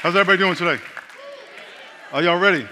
How's 0.00 0.14
everybody 0.14 0.38
doing 0.38 0.54
today? 0.54 0.80
Are 2.12 2.22
y'all 2.22 2.38
ready? 2.38 2.64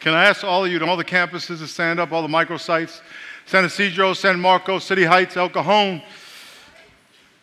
Can 0.00 0.12
I 0.12 0.24
ask 0.24 0.42
all 0.42 0.64
of 0.64 0.72
you 0.72 0.80
to 0.80 0.84
all 0.84 0.96
the 0.96 1.04
campuses 1.04 1.58
to 1.58 1.68
stand 1.68 2.00
up, 2.00 2.10
all 2.10 2.20
the 2.20 2.26
microsites? 2.26 3.00
San 3.46 3.64
Ysidro, 3.64 4.12
San 4.14 4.40
Marcos, 4.40 4.84
City 4.84 5.04
Heights, 5.04 5.36
El 5.36 5.48
Cajon, 5.50 6.02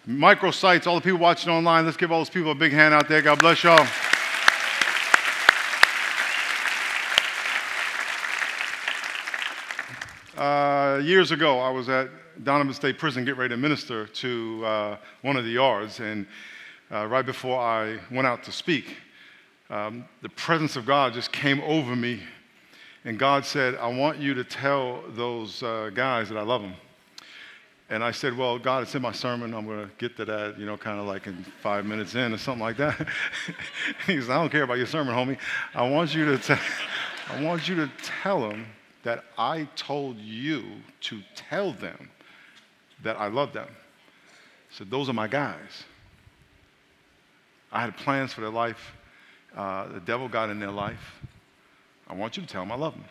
microsites, 0.05 0.85
all 0.85 0.95
the 0.95 1.01
people 1.01 1.17
watching 1.17 1.49
online. 1.49 1.85
Let's 1.85 1.95
give 1.95 2.11
all 2.11 2.19
those 2.19 2.29
people 2.29 2.51
a 2.51 2.55
big 2.55 2.73
hand 2.73 2.93
out 2.93 3.07
there. 3.07 3.21
God 3.21 3.39
bless 3.39 3.63
y'all. 3.63 3.87
Uh, 10.37 10.99
years 10.99 11.31
ago, 11.31 11.59
I 11.59 11.69
was 11.69 11.87
at 11.87 12.09
Donovan 12.43 12.73
State 12.73 12.99
Prison 12.99 13.23
getting 13.23 13.39
ready 13.39 13.53
to 13.53 13.57
minister 13.57 14.07
to 14.07 14.65
uh, 14.65 14.97
one 15.21 15.37
of 15.37 15.45
the 15.45 15.51
yards, 15.51 16.01
and 16.01 16.27
uh, 16.91 17.05
right 17.05 17.25
before 17.25 17.59
I 17.59 17.99
went 18.11 18.27
out 18.27 18.43
to 18.43 18.51
speak, 18.51 18.97
um, 19.69 20.05
the 20.21 20.29
presence 20.29 20.75
of 20.75 20.85
God 20.85 21.13
just 21.13 21.31
came 21.31 21.61
over 21.61 21.95
me, 21.95 22.21
and 23.03 23.19
God 23.19 23.45
said, 23.45 23.75
I 23.75 23.87
want 23.87 24.19
you 24.19 24.33
to 24.33 24.43
tell 24.43 25.03
those 25.09 25.61
uh, 25.61 25.91
guys 25.93 26.29
that 26.29 26.37
I 26.37 26.43
love 26.43 26.61
them. 26.61 26.75
And 27.89 28.03
I 28.03 28.11
said, 28.11 28.35
Well, 28.35 28.59
God, 28.59 28.83
it's 28.83 28.95
in 28.95 29.01
my 29.01 29.13
sermon. 29.13 29.53
I'm 29.53 29.65
going 29.65 29.87
to 29.87 29.91
get 29.97 30.17
to 30.17 30.25
that, 30.25 30.59
you 30.59 30.65
know, 30.65 30.75
kind 30.75 30.99
of 30.99 31.05
like 31.05 31.27
in 31.27 31.45
five 31.61 31.85
minutes 31.85 32.15
in 32.15 32.33
or 32.33 32.37
something 32.37 32.61
like 32.61 32.77
that. 32.77 33.07
he 34.05 34.19
said, 34.19 34.31
I 34.31 34.35
don't 34.35 34.49
care 34.49 34.63
about 34.63 34.77
your 34.77 34.87
sermon, 34.87 35.15
homie. 35.15 35.37
I 35.73 35.87
want 35.87 36.13
you 36.13 36.25
to, 36.25 36.37
tell, 36.37 36.59
I 37.29 37.41
want 37.41 37.67
you 37.69 37.75
to 37.75 37.89
tell 38.21 38.49
them 38.49 38.65
that 39.03 39.23
I 39.37 39.69
told 39.77 40.17
you 40.17 40.65
to 41.01 41.21
tell 41.33 41.71
them 41.71 42.09
that 43.03 43.17
I 43.17 43.27
love 43.27 43.53
them. 43.53 43.69
So 44.69 44.83
those 44.83 45.07
are 45.07 45.13
my 45.13 45.27
guys. 45.27 45.85
I 47.71 47.81
had 47.81 47.95
plans 47.97 48.33
for 48.33 48.41
their 48.41 48.49
life. 48.49 48.93
Uh, 49.55 49.87
the 49.87 49.99
devil 49.99 50.27
got 50.27 50.49
in 50.49 50.59
their 50.59 50.71
life. 50.71 51.21
I 52.07 52.13
want 52.13 52.37
you 52.37 52.43
to 52.43 52.49
tell 52.49 52.61
them 52.61 52.71
I 52.71 52.75
love 52.75 52.93
them. 52.93 53.05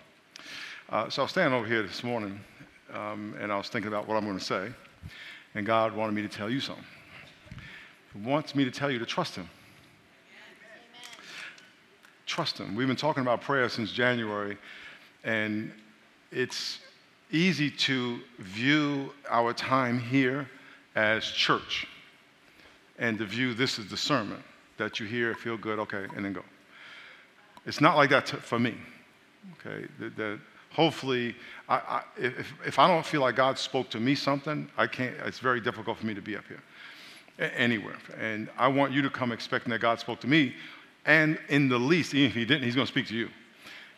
Uh, 0.88 1.10
so 1.10 1.22
I 1.22 1.24
was 1.24 1.32
standing 1.32 1.58
over 1.58 1.66
here 1.66 1.82
this 1.82 2.02
morning, 2.02 2.40
um, 2.92 3.34
and 3.40 3.52
I 3.52 3.56
was 3.58 3.68
thinking 3.68 3.88
about 3.88 4.06
what 4.06 4.16
I'm 4.16 4.24
going 4.24 4.38
to 4.38 4.44
say, 4.44 4.70
and 5.54 5.66
God 5.66 5.94
wanted 5.94 6.12
me 6.12 6.22
to 6.22 6.28
tell 6.28 6.48
you 6.48 6.60
something. 6.60 6.84
He 8.14 8.20
wants 8.20 8.54
me 8.54 8.64
to 8.64 8.70
tell 8.70 8.90
you 8.90 8.98
to 8.98 9.06
trust 9.06 9.34
Him. 9.34 9.48
Trust 12.24 12.58
Him. 12.58 12.74
We've 12.74 12.86
been 12.86 12.96
talking 12.96 13.22
about 13.22 13.40
prayer 13.40 13.68
since 13.68 13.92
January, 13.92 14.56
and 15.24 15.72
it's 16.30 16.78
easy 17.30 17.70
to 17.70 18.20
view 18.38 19.12
our 19.28 19.52
time 19.52 19.98
here 19.98 20.48
as 20.94 21.24
church 21.24 21.86
and 22.98 23.18
to 23.18 23.26
view 23.26 23.52
this 23.52 23.78
as 23.78 23.88
the 23.88 23.96
sermon 23.96 24.42
that 24.78 25.00
you 25.00 25.06
hear, 25.06 25.34
feel 25.34 25.56
good, 25.56 25.78
okay, 25.80 26.06
and 26.14 26.24
then 26.24 26.32
go. 26.32 26.42
It's 27.64 27.80
not 27.80 27.96
like 27.96 28.10
that 28.10 28.26
to, 28.26 28.36
for 28.36 28.58
me, 28.58 28.74
okay? 29.54 29.86
That, 29.98 30.16
that 30.16 30.38
hopefully, 30.70 31.34
I, 31.68 31.74
I, 31.76 32.02
if, 32.16 32.52
if 32.64 32.78
I 32.78 32.86
don't 32.86 33.04
feel 33.04 33.22
like 33.22 33.36
God 33.36 33.58
spoke 33.58 33.90
to 33.90 34.00
me 34.00 34.14
something, 34.14 34.68
I 34.76 34.86
can't, 34.86 35.14
it's 35.24 35.38
very 35.38 35.60
difficult 35.60 35.98
for 35.98 36.06
me 36.06 36.14
to 36.14 36.22
be 36.22 36.36
up 36.36 36.44
here 36.46 36.60
anywhere. 37.38 37.96
And 38.18 38.48
I 38.56 38.68
want 38.68 38.92
you 38.92 39.02
to 39.02 39.10
come 39.10 39.32
expecting 39.32 39.70
that 39.70 39.80
God 39.80 40.00
spoke 40.00 40.20
to 40.20 40.26
me. 40.26 40.54
And 41.04 41.38
in 41.48 41.68
the 41.68 41.78
least, 41.78 42.14
even 42.14 42.30
if 42.30 42.34
He 42.34 42.44
didn't, 42.44 42.62
He's 42.62 42.74
going 42.74 42.86
to 42.86 42.92
speak 42.92 43.08
to 43.08 43.14
you 43.14 43.28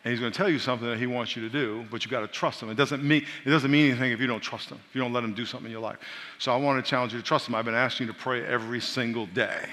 and 0.03 0.11
he's 0.11 0.21
going 0.21 0.31
to 0.31 0.37
tell 0.37 0.49
you 0.49 0.59
something 0.59 0.87
that 0.87 0.97
he 0.97 1.07
wants 1.07 1.35
you 1.35 1.41
to 1.41 1.49
do, 1.49 1.85
but 1.91 2.05
you 2.05 2.11
got 2.11 2.21
to 2.21 2.27
trust 2.27 2.63
him. 2.63 2.69
It 2.69 2.75
doesn't 2.75 3.03
mean 3.03 3.25
it 3.45 3.49
doesn't 3.49 3.69
mean 3.69 3.91
anything 3.91 4.13
if 4.13 4.19
you 4.21 4.27
don't 4.27 4.39
trust 4.39 4.69
him. 4.69 4.79
If 4.89 4.95
you 4.95 5.01
don't 5.01 5.11
let 5.11 5.25
him 5.25 5.33
do 5.33 5.45
something 5.45 5.65
in 5.65 5.71
your 5.71 5.81
life. 5.81 5.97
So 6.37 6.53
I 6.53 6.55
want 6.55 6.83
to 6.83 6.89
challenge 6.89 7.11
you 7.11 7.19
to 7.19 7.25
trust 7.25 7.49
him. 7.49 7.55
I've 7.55 7.65
been 7.65 7.75
asking 7.75 8.07
you 8.07 8.13
to 8.13 8.19
pray 8.19 8.45
every 8.45 8.79
single 8.79 9.25
day, 9.25 9.65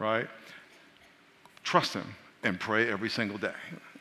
right? 0.00 0.26
Trust 1.62 1.94
him 1.94 2.06
and 2.42 2.58
pray 2.58 2.90
every 2.90 3.10
single 3.10 3.38
day. 3.38 3.54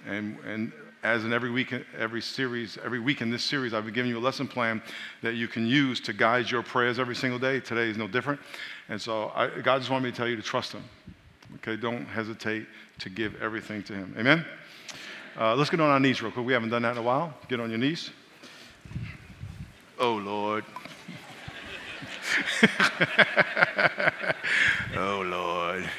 And 0.07 0.39
and 0.47 0.71
as 1.03 1.23
in 1.23 1.31
every 1.31 1.49
week, 1.49 1.73
every 1.97 2.21
series, 2.21 2.77
every 2.83 2.99
week 2.99 3.21
in 3.21 3.29
this 3.29 3.43
series, 3.43 3.73
I've 3.73 3.85
been 3.85 3.93
giving 3.93 4.11
you 4.11 4.17
a 4.17 4.19
lesson 4.19 4.47
plan 4.47 4.81
that 5.21 5.35
you 5.35 5.47
can 5.47 5.65
use 5.65 6.01
to 6.01 6.13
guide 6.13 6.51
your 6.51 6.61
prayers 6.61 6.99
every 6.99 7.15
single 7.15 7.39
day. 7.39 7.61
Today 7.61 7.89
is 7.89 7.97
no 7.97 8.07
different. 8.07 8.39
And 8.89 9.01
so 9.01 9.31
I, 9.33 9.47
God 9.61 9.79
just 9.79 9.89
wanted 9.89 10.05
me 10.05 10.11
to 10.11 10.17
tell 10.17 10.27
you 10.27 10.35
to 10.35 10.41
trust 10.41 10.73
him. 10.73 10.83
Okay, 11.55 11.77
don't 11.77 12.05
hesitate 12.05 12.65
to 12.99 13.09
give 13.09 13.41
everything 13.41 13.81
to 13.83 13.93
him. 13.93 14.13
Amen. 14.17 14.45
Uh, 15.39 15.55
let's 15.55 15.69
get 15.69 15.79
on 15.79 15.89
our 15.89 15.99
knees 15.99 16.21
real 16.21 16.31
quick. 16.31 16.45
We 16.45 16.53
haven't 16.53 16.69
done 16.69 16.81
that 16.81 16.91
in 16.91 16.97
a 16.97 17.01
while. 17.01 17.33
Get 17.47 17.61
on 17.61 17.69
your 17.69 17.79
knees. 17.79 18.11
Oh, 19.97 20.15
Lord. 20.15 20.65
oh, 24.95 25.23
Lord. 25.25 25.89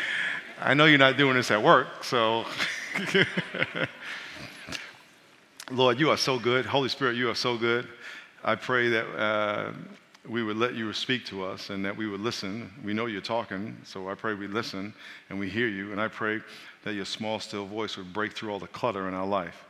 I 0.60 0.74
know 0.74 0.84
you're 0.84 0.98
not 0.98 1.16
doing 1.16 1.34
this 1.34 1.50
at 1.50 1.62
work, 1.62 2.04
so. 2.04 2.44
Lord, 5.70 5.98
you 5.98 6.10
are 6.10 6.16
so 6.16 6.38
good. 6.38 6.66
Holy 6.66 6.88
Spirit, 6.88 7.16
you 7.16 7.30
are 7.30 7.34
so 7.34 7.56
good. 7.56 7.88
I 8.44 8.56
pray 8.56 8.88
that 8.88 9.06
uh, 9.16 9.72
we 10.28 10.42
would 10.42 10.56
let 10.56 10.74
you 10.74 10.92
speak 10.92 11.24
to 11.26 11.44
us 11.44 11.70
and 11.70 11.84
that 11.84 11.96
we 11.96 12.06
would 12.06 12.20
listen. 12.20 12.70
We 12.84 12.92
know 12.92 13.06
you're 13.06 13.20
talking, 13.20 13.76
so 13.84 14.08
I 14.08 14.14
pray 14.14 14.34
we 14.34 14.46
listen 14.46 14.92
and 15.30 15.38
we 15.38 15.48
hear 15.48 15.68
you. 15.68 15.92
And 15.92 16.00
I 16.00 16.08
pray 16.08 16.40
that 16.84 16.94
your 16.94 17.04
small, 17.04 17.40
still 17.40 17.66
voice 17.66 17.96
would 17.96 18.12
break 18.12 18.32
through 18.32 18.52
all 18.52 18.58
the 18.58 18.68
clutter 18.68 19.08
in 19.08 19.14
our 19.14 19.26
life. 19.26 19.64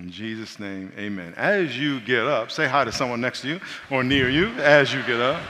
In 0.00 0.10
Jesus' 0.10 0.58
name, 0.58 0.90
amen. 0.96 1.34
As 1.36 1.78
you 1.78 2.00
get 2.00 2.26
up, 2.26 2.50
say 2.50 2.66
hi 2.66 2.84
to 2.84 2.90
someone 2.90 3.20
next 3.20 3.42
to 3.42 3.48
you 3.48 3.60
or 3.90 4.02
near 4.02 4.30
you 4.30 4.46
as 4.54 4.94
you 4.94 5.02
get 5.02 5.20
up. 5.20 5.42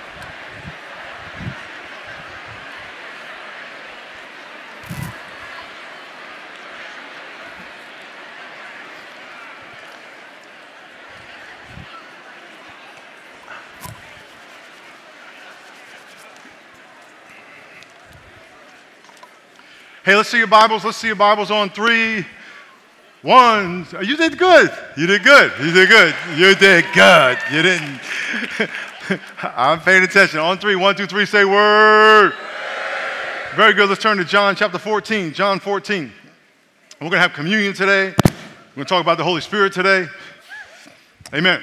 Hey, 20.03 20.17
let's 20.17 20.29
see 20.29 20.39
your 20.39 20.49
Bibles. 20.49 20.85
Let's 20.85 20.97
see 20.97 21.07
your 21.07 21.15
Bibles 21.15 21.53
on 21.53 21.71
three. 21.71 22.27
One. 23.23 23.87
You 24.03 24.17
did 24.17 24.39
good. 24.39 24.71
You 24.97 25.07
did 25.07 25.23
good. 25.23 25.53
You 25.61 25.73
did 25.73 25.89
good. 25.89 26.15
You 26.37 26.55
did 26.55 26.85
good. 26.95 27.39
You 27.53 27.63
didn't. 27.63 28.01
I'm 29.43 29.81
paying 29.81 30.03
attention. 30.05 30.39
On 30.39 30.57
three. 30.59 30.75
One, 30.75 30.95
two, 30.95 31.07
three. 31.07 31.27
Say 31.27 31.45
word. 31.45 32.33
Very 33.57 33.75
good. 33.75 33.91
Let's 33.91 34.01
turn 34.01 34.17
to 34.19 34.25
John 34.25 34.57
chapter 34.57 34.79
14. 34.79 35.35
John 35.35 35.61
14. 35.61 36.11
We're 37.01 37.09
going 37.09 37.13
to 37.13 37.19
have 37.19 37.35
communion 37.35 37.75
today. 37.75 38.15
We're 38.15 38.75
going 38.75 38.85
to 38.85 38.85
talk 38.85 39.03
about 39.03 39.19
the 39.19 39.25
Holy 39.25 39.41
Spirit 39.43 39.73
today. 39.75 40.07
Amen. 41.35 41.63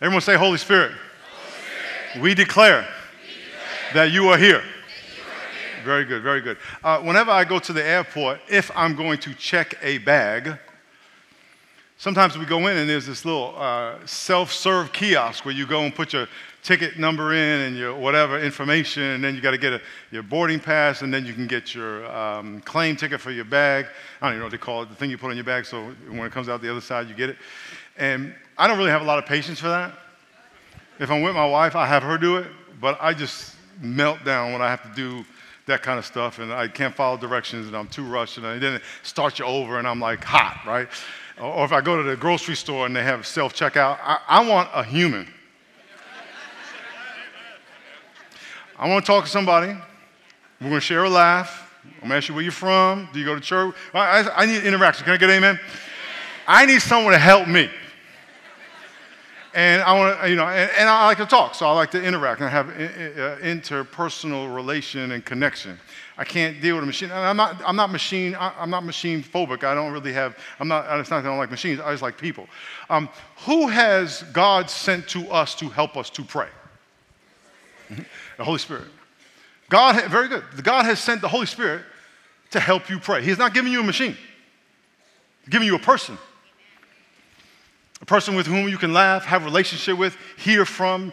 Everyone 0.00 0.22
say, 0.22 0.36
Holy 0.36 0.58
Spirit. 0.58 0.92
Holy 0.92 1.52
Spirit. 2.12 2.22
We, 2.22 2.34
declare 2.34 2.80
we 2.80 2.84
declare 2.84 3.94
that 3.94 4.12
you 4.12 4.28
are 4.28 4.38
here. 4.38 4.62
Very 5.88 6.04
good, 6.04 6.22
very 6.22 6.42
good. 6.42 6.58
Uh, 6.84 7.00
whenever 7.00 7.30
I 7.30 7.44
go 7.44 7.58
to 7.58 7.72
the 7.72 7.82
airport, 7.82 8.40
if 8.46 8.70
I'm 8.76 8.94
going 8.94 9.18
to 9.20 9.32
check 9.32 9.74
a 9.80 9.96
bag, 9.96 10.58
sometimes 11.96 12.36
we 12.36 12.44
go 12.44 12.66
in 12.66 12.76
and 12.76 12.90
there's 12.90 13.06
this 13.06 13.24
little 13.24 13.54
uh, 13.56 13.94
self 14.04 14.52
serve 14.52 14.92
kiosk 14.92 15.46
where 15.46 15.54
you 15.54 15.66
go 15.66 15.84
and 15.84 15.94
put 15.94 16.12
your 16.12 16.28
ticket 16.62 16.98
number 16.98 17.32
in 17.32 17.60
and 17.62 17.74
your 17.74 17.94
whatever 17.94 18.38
information, 18.38 19.02
and 19.02 19.24
then 19.24 19.34
you 19.34 19.40
got 19.40 19.52
to 19.52 19.56
get 19.56 19.72
a, 19.72 19.80
your 20.10 20.22
boarding 20.22 20.60
pass, 20.60 21.00
and 21.00 21.14
then 21.14 21.24
you 21.24 21.32
can 21.32 21.46
get 21.46 21.74
your 21.74 22.04
um, 22.14 22.60
claim 22.66 22.94
ticket 22.94 23.18
for 23.18 23.30
your 23.30 23.46
bag. 23.46 23.86
I 24.20 24.26
don't 24.26 24.32
even 24.32 24.40
know 24.40 24.44
what 24.44 24.52
they 24.52 24.58
call 24.58 24.82
it, 24.82 24.90
the 24.90 24.94
thing 24.94 25.08
you 25.08 25.16
put 25.16 25.30
on 25.30 25.36
your 25.38 25.44
bag, 25.44 25.64
so 25.64 25.86
when 26.10 26.26
it 26.26 26.32
comes 26.32 26.50
out 26.50 26.60
the 26.60 26.70
other 26.70 26.82
side, 26.82 27.08
you 27.08 27.14
get 27.14 27.30
it. 27.30 27.38
And 27.96 28.34
I 28.58 28.66
don't 28.66 28.76
really 28.76 28.90
have 28.90 29.00
a 29.00 29.06
lot 29.06 29.18
of 29.18 29.24
patience 29.24 29.58
for 29.58 29.68
that. 29.68 29.94
If 30.98 31.10
I'm 31.10 31.22
with 31.22 31.34
my 31.34 31.46
wife, 31.46 31.74
I 31.74 31.86
have 31.86 32.02
her 32.02 32.18
do 32.18 32.36
it, 32.36 32.48
but 32.78 32.98
I 33.00 33.14
just 33.14 33.54
melt 33.80 34.22
down 34.22 34.52
when 34.52 34.60
I 34.60 34.68
have 34.68 34.82
to 34.82 34.94
do 34.94 35.24
that 35.68 35.82
kind 35.82 35.98
of 35.98 36.04
stuff, 36.04 36.38
and 36.40 36.52
I 36.52 36.66
can't 36.66 36.94
follow 36.94 37.16
directions, 37.16 37.66
and 37.68 37.76
I'm 37.76 37.86
too 37.86 38.04
rushed, 38.04 38.38
and 38.38 38.60
then 38.60 38.74
it 38.74 38.82
starts 39.02 39.38
you 39.38 39.44
over, 39.44 39.78
and 39.78 39.86
I'm 39.86 40.00
like 40.00 40.24
hot, 40.24 40.62
right? 40.66 40.88
Or 41.40 41.64
if 41.64 41.72
I 41.72 41.80
go 41.80 41.96
to 41.96 42.02
the 42.02 42.16
grocery 42.16 42.56
store 42.56 42.86
and 42.86 42.96
they 42.96 43.04
have 43.04 43.26
self 43.26 43.54
checkout, 43.54 43.98
I, 44.02 44.18
I 44.26 44.48
want 44.48 44.68
a 44.74 44.82
human. 44.82 45.28
I 48.78 48.88
want 48.88 49.04
to 49.04 49.06
talk 49.06 49.24
to 49.24 49.30
somebody. 49.30 49.68
We're 50.60 50.68
going 50.68 50.74
to 50.74 50.80
share 50.80 51.04
a 51.04 51.10
laugh. 51.10 51.72
I'm 51.84 52.08
going 52.08 52.10
to 52.10 52.16
ask 52.16 52.28
you 52.28 52.34
where 52.34 52.42
you're 52.42 52.52
from. 52.52 53.08
Do 53.12 53.18
you 53.18 53.24
go 53.24 53.34
to 53.34 53.40
church? 53.40 53.74
I, 53.94 53.98
I, 53.98 54.42
I 54.42 54.46
need 54.46 54.64
interaction. 54.64 55.04
Can 55.04 55.14
I 55.14 55.16
get 55.16 55.30
amen? 55.30 55.58
I 56.46 56.64
need 56.66 56.80
someone 56.80 57.12
to 57.12 57.18
help 57.18 57.46
me 57.48 57.68
and 59.54 59.82
I 59.82 59.98
want 59.98 60.20
to, 60.20 60.30
you 60.30 60.36
know, 60.36 60.46
and, 60.46 60.70
and, 60.78 60.88
I 60.88 61.06
like 61.06 61.18
to 61.18 61.26
talk, 61.26 61.54
so 61.54 61.66
I 61.66 61.72
like 61.72 61.90
to 61.92 62.02
interact 62.02 62.40
and 62.40 62.50
have 62.50 62.68
uh, 62.68 63.36
interpersonal 63.42 64.54
relation 64.54 65.12
and 65.12 65.24
connection. 65.24 65.78
I 66.16 66.24
can't 66.24 66.60
deal 66.60 66.74
with 66.74 66.84
a 66.84 66.86
machine. 66.86 67.10
And 67.10 67.18
I'm 67.18 67.36
not, 67.36 67.62
I'm 67.64 67.76
not 67.76 67.90
machine, 67.90 68.36
I'm 68.38 68.70
not 68.70 68.84
machine 68.84 69.22
phobic. 69.22 69.64
I 69.64 69.74
don't 69.74 69.92
really 69.92 70.12
have, 70.12 70.36
I'm 70.58 70.68
not, 70.68 70.84
it's 71.00 71.10
not 71.10 71.22
that 71.22 71.28
I 71.28 71.30
don't 71.30 71.38
like 71.38 71.50
machines, 71.50 71.80
I 71.80 71.92
just 71.92 72.02
like 72.02 72.18
people. 72.18 72.48
Um, 72.90 73.08
who 73.46 73.68
has 73.68 74.24
God 74.32 74.68
sent 74.68 75.08
to 75.08 75.30
us 75.30 75.54
to 75.56 75.68
help 75.68 75.96
us 75.96 76.10
to 76.10 76.22
pray? 76.22 76.48
The 78.36 78.44
Holy 78.44 78.58
Spirit. 78.58 78.84
God, 79.68 80.00
very 80.10 80.28
good. 80.28 80.44
God 80.62 80.84
has 80.84 81.00
sent 81.00 81.20
the 81.20 81.26
Holy 81.26 81.46
Spirit 81.46 81.82
to 82.52 82.60
help 82.60 82.88
you 82.88 83.00
pray. 83.00 83.20
He's 83.20 83.36
not 83.36 83.52
giving 83.52 83.72
you 83.72 83.80
a 83.80 83.84
machine, 83.84 84.16
He's 85.42 85.50
giving 85.50 85.66
you 85.66 85.74
a 85.74 85.80
person. 85.80 86.16
A 88.00 88.06
person 88.06 88.34
with 88.34 88.46
whom 88.46 88.68
you 88.68 88.78
can 88.78 88.92
laugh, 88.92 89.24
have 89.24 89.44
relationship 89.44 89.98
with, 89.98 90.16
hear 90.36 90.64
from, 90.64 91.12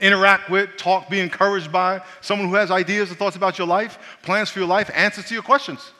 interact 0.00 0.50
with, 0.50 0.76
talk, 0.76 1.08
be 1.08 1.20
encouraged 1.20 1.72
by, 1.72 2.02
someone 2.20 2.48
who 2.48 2.54
has 2.54 2.70
ideas 2.70 3.08
and 3.08 3.18
thoughts 3.18 3.36
about 3.36 3.58
your 3.58 3.66
life, 3.66 3.98
plans 4.22 4.50
for 4.50 4.58
your 4.58 4.68
life, 4.68 4.90
answers 4.94 5.26
to 5.26 5.34
your 5.34 5.42
questions. 5.42 5.92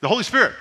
The 0.00 0.08
Holy 0.08 0.24
Spirit. 0.24 0.52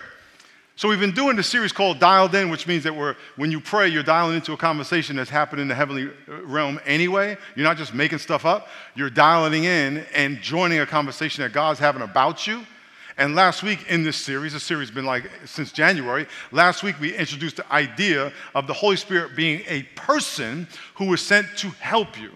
So 0.78 0.88
we've 0.88 1.00
been 1.00 1.14
doing 1.14 1.36
this 1.36 1.48
series 1.48 1.74
called 1.74 2.00
Dialed 2.00 2.34
In, 2.34 2.50
which 2.50 2.66
means 2.66 2.84
that 2.86 2.96
we're, 2.96 3.16
when 3.36 3.52
you 3.52 3.60
pray, 3.60 3.90
you're 3.90 4.02
dialing 4.02 4.36
into 4.36 4.54
a 4.54 4.58
conversation 4.58 5.16
that's 5.16 5.30
happening 5.30 5.64
in 5.64 5.68
the 5.68 5.76
heavenly 5.76 6.10
uh, 6.28 6.42
realm 6.44 6.80
anyway. 6.86 7.38
You're 7.56 7.66
not 7.66 7.78
just 7.78 7.94
making 7.94 8.20
stuff 8.20 8.46
up. 8.46 8.68
You're 8.96 9.10
dialing 9.10 9.66
in 9.66 10.06
and 10.16 10.42
joining 10.42 10.80
a 10.80 10.86
conversation 10.86 11.44
that 11.44 11.52
God's 11.52 11.80
having 11.80 12.02
about 12.02 12.48
you. 12.48 12.66
And 13.18 13.36
last 13.36 13.64
week 13.64 13.86
in 13.90 14.04
this 14.04 14.18
series, 14.18 14.54
the 14.54 14.60
series 14.60 14.90
has 14.90 14.96
been 14.96 15.06
like 15.06 15.30
since 15.46 15.72
January, 15.72 16.28
last 16.52 16.84
week 16.84 17.00
we 17.00 17.16
introduced 17.16 17.58
the 17.58 17.74
idea 17.74 18.32
of 18.56 18.68
the 18.68 18.74
Holy 18.74 18.96
Spirit 18.96 19.36
being 19.36 19.64
a 19.68 19.84
person 19.96 20.68
who 20.96 21.06
was 21.06 21.22
sent 21.22 21.48
to 21.58 21.70
help 21.72 22.20
you 22.20 22.32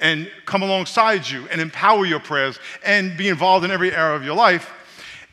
and 0.00 0.30
come 0.46 0.62
alongside 0.62 1.28
you 1.28 1.46
and 1.50 1.60
empower 1.60 2.04
your 2.04 2.20
prayers 2.20 2.58
and 2.84 3.16
be 3.16 3.28
involved 3.28 3.64
in 3.64 3.70
every 3.70 3.94
area 3.94 4.16
of 4.16 4.24
your 4.24 4.34
life. 4.34 4.72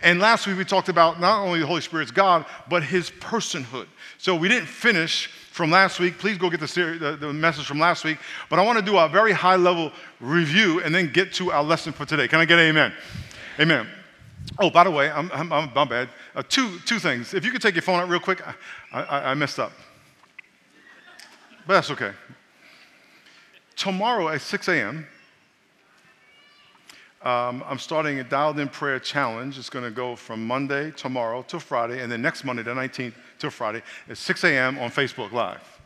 And 0.01 0.19
last 0.19 0.45
week 0.45 0.57
we 0.57 0.65
talked 0.65 0.89
about 0.89 1.19
not 1.19 1.43
only 1.43 1.59
the 1.59 1.65
Holy 1.65 1.81
Spirit's 1.81 2.11
God, 2.11 2.45
but 2.69 2.83
his 2.83 3.09
personhood. 3.09 3.87
So 4.19 4.35
we 4.35 4.47
didn't 4.47 4.67
finish 4.67 5.27
from 5.51 5.71
last 5.71 5.99
week. 5.99 6.19
Please 6.19 6.37
go 6.37 6.51
get 6.51 6.59
the, 6.59 6.67
series, 6.67 6.99
the, 6.99 7.15
the 7.15 7.33
message 7.33 7.65
from 7.65 7.79
last 7.79 8.03
week. 8.03 8.19
But 8.49 8.59
I 8.59 8.61
want 8.65 8.77
to 8.77 8.85
do 8.85 8.97
a 8.97 9.09
very 9.09 9.31
high 9.31 9.55
level 9.55 9.91
review 10.19 10.81
and 10.83 10.93
then 10.93 11.11
get 11.11 11.33
to 11.33 11.51
our 11.51 11.63
lesson 11.63 11.93
for 11.93 12.05
today. 12.05 12.27
Can 12.27 12.39
I 12.39 12.45
get 12.45 12.59
amen? 12.59 12.93
Amen. 13.59 13.87
Oh, 14.59 14.69
by 14.69 14.83
the 14.83 14.91
way, 14.91 15.09
I'm, 15.09 15.31
I'm, 15.33 15.51
I'm 15.51 15.87
bad. 15.87 16.09
Uh, 16.35 16.43
two, 16.47 16.79
two 16.79 16.99
things. 16.99 17.33
If 17.33 17.45
you 17.45 17.51
could 17.51 17.61
take 17.61 17.75
your 17.75 17.81
phone 17.81 17.99
out 17.99 18.09
real 18.09 18.19
quick, 18.19 18.41
I, 18.47 19.01
I, 19.01 19.31
I 19.31 19.33
messed 19.33 19.59
up. 19.59 19.71
But 21.65 21.73
that's 21.73 21.91
okay 21.91 22.11
tomorrow 23.77 24.27
at 24.27 24.41
6 24.41 24.67
a.m., 24.67 25.07
um, 27.21 27.63
I'm 27.65 27.79
starting 27.79 28.19
a 28.19 28.23
dialed 28.23 28.59
in 28.59 28.67
prayer 28.67 28.99
challenge. 28.99 29.57
It's 29.57 29.69
going 29.69 29.85
to 29.85 29.91
go 29.91 30.15
from 30.15 30.45
Monday, 30.45 30.91
tomorrow, 30.91 31.41
to 31.43 31.59
Friday, 31.59 32.01
and 32.01 32.11
then 32.11 32.21
next 32.21 32.43
Monday, 32.43 32.63
the 32.63 32.71
19th, 32.71 33.13
to 33.39 33.49
Friday 33.49 33.81
at 34.09 34.17
6 34.17 34.43
a.m. 34.43 34.77
on 34.79 34.89
Facebook 34.89 35.31
Live. 35.31 35.76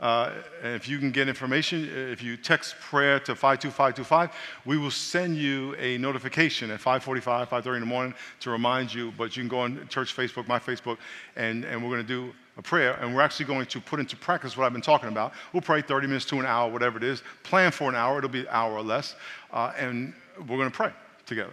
Uh, 0.00 0.30
if 0.62 0.88
you 0.88 0.98
can 0.98 1.10
get 1.10 1.28
information, 1.28 1.88
if 1.92 2.22
you 2.22 2.36
text 2.36 2.76
prayer 2.80 3.18
to 3.18 3.34
52525, 3.34 4.30
we 4.64 4.78
will 4.78 4.92
send 4.92 5.36
you 5.36 5.74
a 5.76 5.98
notification 5.98 6.70
at 6.70 6.78
545, 6.78 7.50
5.30 7.50 7.74
in 7.74 7.80
the 7.80 7.86
morning 7.86 8.14
to 8.40 8.50
remind 8.50 8.94
you. 8.94 9.12
But 9.18 9.36
you 9.36 9.42
can 9.42 9.48
go 9.48 9.60
on 9.60 9.88
church 9.88 10.14
Facebook, 10.16 10.46
my 10.46 10.60
Facebook, 10.60 10.98
and, 11.34 11.64
and 11.64 11.82
we're 11.82 11.90
going 11.90 12.06
to 12.06 12.08
do 12.08 12.32
a 12.58 12.62
prayer, 12.62 12.94
and 12.94 13.14
we're 13.14 13.22
actually 13.22 13.46
going 13.46 13.66
to 13.66 13.80
put 13.80 13.98
into 13.98 14.16
practice 14.16 14.56
what 14.56 14.66
I've 14.66 14.72
been 14.72 14.82
talking 14.82 15.08
about. 15.08 15.32
We'll 15.52 15.62
pray 15.62 15.82
30 15.82 16.06
minutes 16.06 16.26
to 16.26 16.38
an 16.38 16.46
hour, 16.46 16.70
whatever 16.70 16.96
it 16.98 17.04
is. 17.04 17.22
Plan 17.42 17.72
for 17.72 17.88
an 17.88 17.96
hour, 17.96 18.18
it'll 18.18 18.30
be 18.30 18.40
an 18.40 18.48
hour 18.50 18.72
or 18.72 18.82
less, 18.82 19.16
uh, 19.52 19.72
and 19.76 20.12
we're 20.40 20.56
going 20.56 20.70
to 20.70 20.76
pray 20.76 20.92
together. 21.26 21.52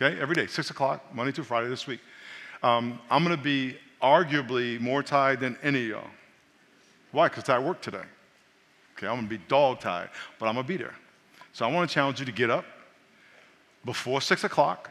Okay, 0.00 0.20
every 0.20 0.34
day, 0.34 0.46
6 0.46 0.70
o'clock, 0.70 1.14
Monday 1.14 1.32
through 1.32 1.44
Friday 1.44 1.68
this 1.68 1.86
week. 1.86 2.00
Um, 2.62 2.98
I'm 3.10 3.24
going 3.24 3.36
to 3.36 3.42
be 3.42 3.76
arguably 4.00 4.80
more 4.80 5.02
tired 5.02 5.40
than 5.40 5.56
any 5.62 5.84
of 5.84 5.88
y'all. 5.88 6.10
Why? 7.12 7.28
Because 7.28 7.48
I 7.48 7.58
work 7.58 7.80
today. 7.80 8.02
Okay, 8.96 9.06
I'm 9.06 9.22
to 9.22 9.28
be 9.28 9.38
dog 9.48 9.80
tired, 9.80 10.10
but 10.38 10.48
I'm 10.48 10.56
to 10.56 10.62
be 10.62 10.76
there. 10.76 10.94
So 11.52 11.66
I 11.66 11.72
want 11.72 11.88
to 11.88 11.94
challenge 11.94 12.18
you 12.18 12.26
to 12.26 12.32
get 12.32 12.50
up 12.50 12.64
before 13.84 14.20
6 14.20 14.44
o'clock, 14.44 14.90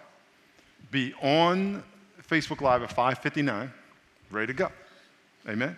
be 0.92 1.14
on 1.22 1.84
Facebook 2.30 2.62
Live 2.62 2.84
at 2.84 2.90
5.59, 2.90 3.70
ready 4.30 4.48
to 4.48 4.54
go. 4.54 4.72
Amen? 5.48 5.76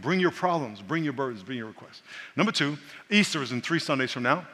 Bring 0.00 0.20
your 0.20 0.30
problems, 0.30 0.80
bring 0.80 1.02
your 1.02 1.12
burdens, 1.12 1.42
bring 1.42 1.58
your 1.58 1.66
requests. 1.66 2.02
Number 2.36 2.52
two, 2.52 2.78
Easter 3.10 3.42
is 3.42 3.52
in 3.52 3.60
three 3.60 3.78
Sundays 3.78 4.12
from 4.12 4.22
now. 4.22 4.46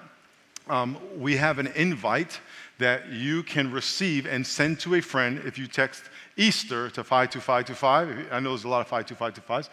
Um, 0.68 0.96
we 1.18 1.36
have 1.36 1.58
an 1.58 1.66
invite 1.68 2.40
that 2.78 3.10
you 3.10 3.42
can 3.42 3.70
receive 3.70 4.26
and 4.26 4.46
send 4.46 4.80
to 4.80 4.94
a 4.94 5.00
friend 5.00 5.42
if 5.44 5.58
you 5.58 5.66
text 5.66 6.04
Easter 6.36 6.88
to 6.90 7.04
52525. 7.04 8.28
I 8.32 8.40
know 8.40 8.50
there's 8.50 8.64
a 8.64 8.68
lot 8.68 8.80
of 8.80 8.88
52525s. 8.88 9.68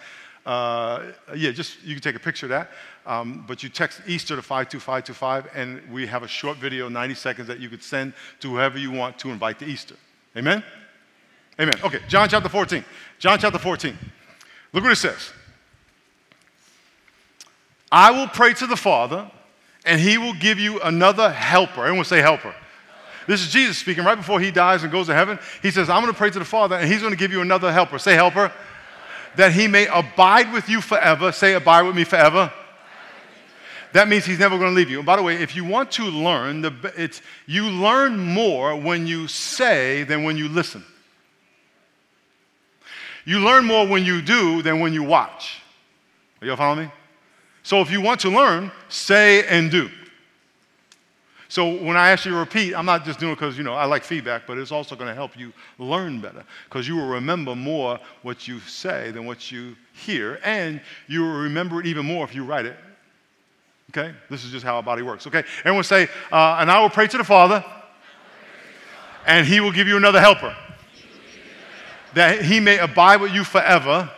Uh, 0.45 1.11
yeah, 1.35 1.51
just 1.51 1.83
you 1.83 1.93
can 1.93 2.01
take 2.01 2.15
a 2.15 2.19
picture 2.19 2.47
of 2.47 2.49
that. 2.51 2.71
Um, 3.05 3.45
but 3.47 3.63
you 3.63 3.69
text 3.69 4.01
Easter 4.07 4.35
to 4.35 4.41
52525, 4.41 5.49
and 5.55 5.81
we 5.91 6.05
have 6.07 6.23
a 6.23 6.27
short 6.27 6.57
video, 6.57 6.89
90 6.89 7.15
seconds, 7.15 7.47
that 7.47 7.59
you 7.59 7.69
could 7.69 7.83
send 7.83 8.13
to 8.39 8.49
whoever 8.49 8.77
you 8.77 8.91
want 8.91 9.17
to 9.19 9.29
invite 9.29 9.59
to 9.59 9.65
Easter. 9.65 9.95
Amen? 10.35 10.63
Amen. 11.59 11.75
Okay, 11.83 11.99
John 12.07 12.29
chapter 12.29 12.49
14. 12.49 12.83
John 13.19 13.37
chapter 13.39 13.59
14. 13.59 13.97
Look 14.73 14.83
what 14.83 14.93
it 14.93 14.95
says 14.95 15.31
I 17.91 18.11
will 18.11 18.27
pray 18.27 18.53
to 18.53 18.67
the 18.67 18.77
Father, 18.77 19.29
and 19.85 19.99
he 19.99 20.17
will 20.17 20.33
give 20.33 20.59
you 20.59 20.79
another 20.81 21.29
helper. 21.29 21.81
Everyone 21.81 22.05
say 22.05 22.21
helper. 22.21 22.55
This 23.27 23.41
is 23.41 23.51
Jesus 23.51 23.77
speaking 23.77 24.03
right 24.03 24.15
before 24.15 24.39
he 24.39 24.49
dies 24.49 24.83
and 24.83 24.91
goes 24.91 25.07
to 25.07 25.13
heaven. 25.13 25.37
He 25.61 25.69
says, 25.69 25.89
I'm 25.89 26.01
going 26.01 26.11
to 26.11 26.17
pray 26.17 26.31
to 26.31 26.39
the 26.39 26.45
Father, 26.45 26.75
and 26.75 26.89
he's 26.89 27.01
going 27.01 27.13
to 27.13 27.17
give 27.17 27.31
you 27.31 27.41
another 27.41 27.71
helper. 27.71 27.99
Say 27.99 28.15
helper 28.15 28.51
that 29.35 29.53
he 29.53 29.67
may 29.67 29.87
abide 29.87 30.51
with 30.53 30.69
you 30.69 30.81
forever. 30.81 31.31
Say, 31.31 31.53
abide 31.53 31.83
with 31.83 31.95
me 31.95 32.03
forever. 32.03 32.51
That 33.93 34.07
means 34.07 34.25
he's 34.25 34.39
never 34.39 34.57
going 34.57 34.71
to 34.71 34.75
leave 34.75 34.89
you. 34.89 34.99
And 34.99 35.05
by 35.05 35.17
the 35.17 35.23
way, 35.23 35.35
if 35.35 35.55
you 35.55 35.65
want 35.65 35.91
to 35.93 36.03
learn, 36.05 36.61
the, 36.61 36.93
it's, 36.95 37.21
you 37.45 37.65
learn 37.65 38.17
more 38.17 38.75
when 38.75 39.05
you 39.05 39.27
say 39.27 40.03
than 40.03 40.23
when 40.23 40.37
you 40.37 40.47
listen. 40.47 40.83
You 43.25 43.39
learn 43.39 43.65
more 43.65 43.85
when 43.85 44.05
you 44.05 44.21
do 44.21 44.61
than 44.61 44.79
when 44.79 44.93
you 44.93 45.03
watch. 45.03 45.61
Are 46.41 46.47
you 46.47 46.55
following 46.55 46.87
me? 46.87 46.91
So 47.63 47.81
if 47.81 47.91
you 47.91 48.01
want 48.01 48.21
to 48.21 48.29
learn, 48.29 48.71
say 48.89 49.45
and 49.45 49.69
do. 49.69 49.89
So 51.51 51.69
when 51.83 51.97
I 51.97 52.11
ask 52.11 52.23
you 52.23 52.31
to 52.31 52.37
repeat, 52.37 52.73
I'm 52.73 52.85
not 52.85 53.03
just 53.03 53.19
doing 53.19 53.33
it 53.33 53.35
because 53.35 53.57
you 53.57 53.65
know 53.65 53.73
I 53.73 53.83
like 53.83 54.05
feedback, 54.05 54.43
but 54.47 54.57
it's 54.57 54.71
also 54.71 54.95
going 54.95 55.09
to 55.09 55.13
help 55.13 55.37
you 55.37 55.51
learn 55.79 56.21
better 56.21 56.45
because 56.63 56.87
you 56.87 56.95
will 56.95 57.09
remember 57.09 57.57
more 57.57 57.99
what 58.21 58.47
you 58.47 58.61
say 58.61 59.11
than 59.11 59.25
what 59.25 59.51
you 59.51 59.75
hear, 59.91 60.39
and 60.45 60.79
you 61.07 61.23
will 61.23 61.41
remember 61.41 61.81
it 61.81 61.87
even 61.87 62.05
more 62.05 62.23
if 62.23 62.33
you 62.33 62.45
write 62.45 62.65
it. 62.65 62.77
Okay, 63.89 64.15
this 64.29 64.45
is 64.45 64.51
just 64.51 64.63
how 64.63 64.77
our 64.77 64.81
body 64.81 65.01
works. 65.01 65.27
Okay, 65.27 65.43
everyone 65.65 65.83
say, 65.83 66.07
uh, 66.31 66.55
and 66.61 66.71
I 66.71 66.79
will 66.79 66.89
pray 66.89 67.07
to 67.07 67.17
the 67.17 67.23
Father, 67.25 67.65
and 69.27 69.45
He 69.45 69.59
will 69.59 69.73
give 69.73 69.89
you 69.89 69.97
another 69.97 70.21
helper, 70.21 70.55
that 72.13 72.45
He 72.45 72.61
may 72.61 72.77
abide 72.77 73.19
with 73.19 73.33
you 73.33 73.43
forever. 73.43 74.09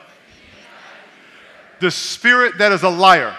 The 1.80 1.90
Spirit 1.90 2.60
that 2.60 2.72
is 2.72 2.84
a 2.84 2.90
liar. 2.90 3.36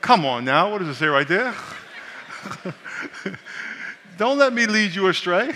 Come 0.00 0.24
on 0.24 0.44
now, 0.44 0.70
what 0.70 0.78
does 0.78 0.86
it 0.86 0.94
say 0.94 1.06
right 1.06 1.26
there? 1.26 1.52
Don't 4.18 4.38
let 4.38 4.52
me 4.52 4.66
lead 4.66 4.94
you 4.94 5.08
astray. 5.08 5.52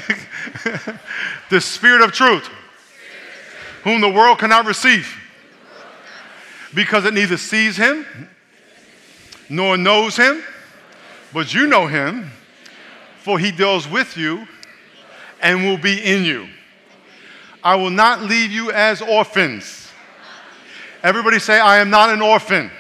the 1.51 1.61
Spirit 1.61 2.03
of 2.03 2.13
truth, 2.13 2.49
whom 3.85 4.01
the 4.01 4.09
world 4.09 4.39
cannot 4.39 4.67
receive, 4.67 5.17
because 6.75 7.05
it 7.05 7.15
neither 7.15 7.37
sees 7.37 7.77
him 7.77 8.07
nor 9.49 9.77
knows 9.77 10.17
him, 10.17 10.43
but 11.33 11.55
you 11.55 11.67
know 11.67 11.87
him, 11.87 12.31
for 13.19 13.39
he 13.39 13.53
dwells 13.53 13.89
with 13.89 14.17
you 14.17 14.47
and 15.41 15.65
will 15.65 15.79
be 15.79 16.01
in 16.03 16.25
you. 16.25 16.49
I 17.63 17.75
will 17.77 17.91
not 17.91 18.23
leave 18.23 18.51
you 18.51 18.71
as 18.71 19.03
orphans. 19.03 19.91
Everybody 21.03 21.39
say, 21.39 21.59
I 21.59 21.79
am 21.79 21.91
not 21.91 22.11
an 22.11 22.23
orphan. 22.23 22.71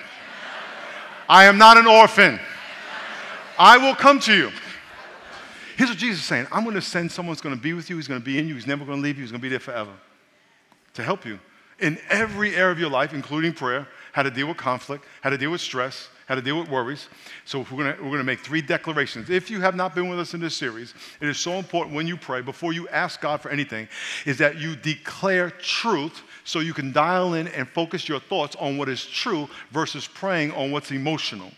I 1.29 1.45
am 1.45 1.59
not 1.59 1.77
an 1.77 1.87
orphan. 1.87 2.41
I 3.59 3.79
will 3.79 3.95
come 3.95 4.21
to 4.21 4.35
you. 4.35 4.51
Here's 5.77 5.91
what 5.91 5.99
Jesus 5.99 6.21
is 6.21 6.25
saying 6.25 6.47
I'm 6.51 6.65
going 6.65 6.77
to 6.77 6.83
send 6.83 7.13
someone 7.13 7.35
who's 7.35 7.41
going 7.41 7.55
to 7.55 7.61
be 7.61 7.73
with 7.73 7.91
you, 7.91 7.97
he's 7.97 8.09
going 8.09 8.21
to 8.21 8.25
be 8.25 8.39
in 8.39 8.49
you, 8.49 8.55
he's 8.55 8.67
never 8.67 8.85
going 8.85 8.99
to 8.99 9.03
leave 9.03 9.17
you, 9.17 9.23
he's 9.23 9.31
going 9.31 9.41
to 9.41 9.43
be 9.43 9.51
there 9.51 9.61
forever 9.61 9.93
to 10.95 11.03
help 11.03 11.27
you 11.27 11.39
in 11.79 11.99
every 12.09 12.55
area 12.55 12.73
of 12.73 12.79
your 12.79 12.91
life, 12.91 13.13
including 13.13 13.53
prayer, 13.53 13.87
how 14.13 14.23
to 14.23 14.31
deal 14.31 14.49
with 14.49 14.57
conflict, 14.57 15.05
how 15.21 15.29
to 15.29 15.37
deal 15.37 15.51
with 15.51 15.61
stress, 15.61 16.09
how 16.27 16.35
to 16.35 16.41
deal 16.41 16.59
with 16.59 16.71
worries. 16.71 17.09
So 17.45 17.61
we're 17.71 17.85
going, 17.85 17.97
to, 17.97 18.03
we're 18.03 18.09
going 18.09 18.19
to 18.19 18.25
make 18.25 18.41
three 18.41 18.63
declarations. 18.63 19.29
If 19.29 19.51
you 19.51 19.61
have 19.61 19.77
not 19.77 19.95
been 19.95 20.09
with 20.09 20.19
us 20.19 20.33
in 20.33 20.41
this 20.41 20.57
series, 20.57 20.95
it 21.21 21.29
is 21.29 21.39
so 21.39 21.53
important 21.53 21.95
when 21.95 22.07
you 22.07 22.17
pray, 22.17 22.41
before 22.41 22.73
you 22.73 22.89
ask 22.89 23.21
God 23.21 23.43
for 23.43 23.51
anything, 23.51 23.89
is 24.25 24.39
that 24.39 24.59
you 24.59 24.75
declare 24.75 25.51
truth 25.51 26.23
so 26.45 26.61
you 26.61 26.73
can 26.73 26.93
dial 26.93 27.35
in 27.35 27.49
and 27.49 27.69
focus 27.69 28.09
your 28.09 28.21
thoughts 28.21 28.57
on 28.57 28.79
what 28.79 28.89
is 28.89 29.05
true 29.05 29.49
versus 29.71 30.07
praying 30.07 30.53
on 30.53 30.71
what's 30.71 30.91
emotional. 30.91 31.51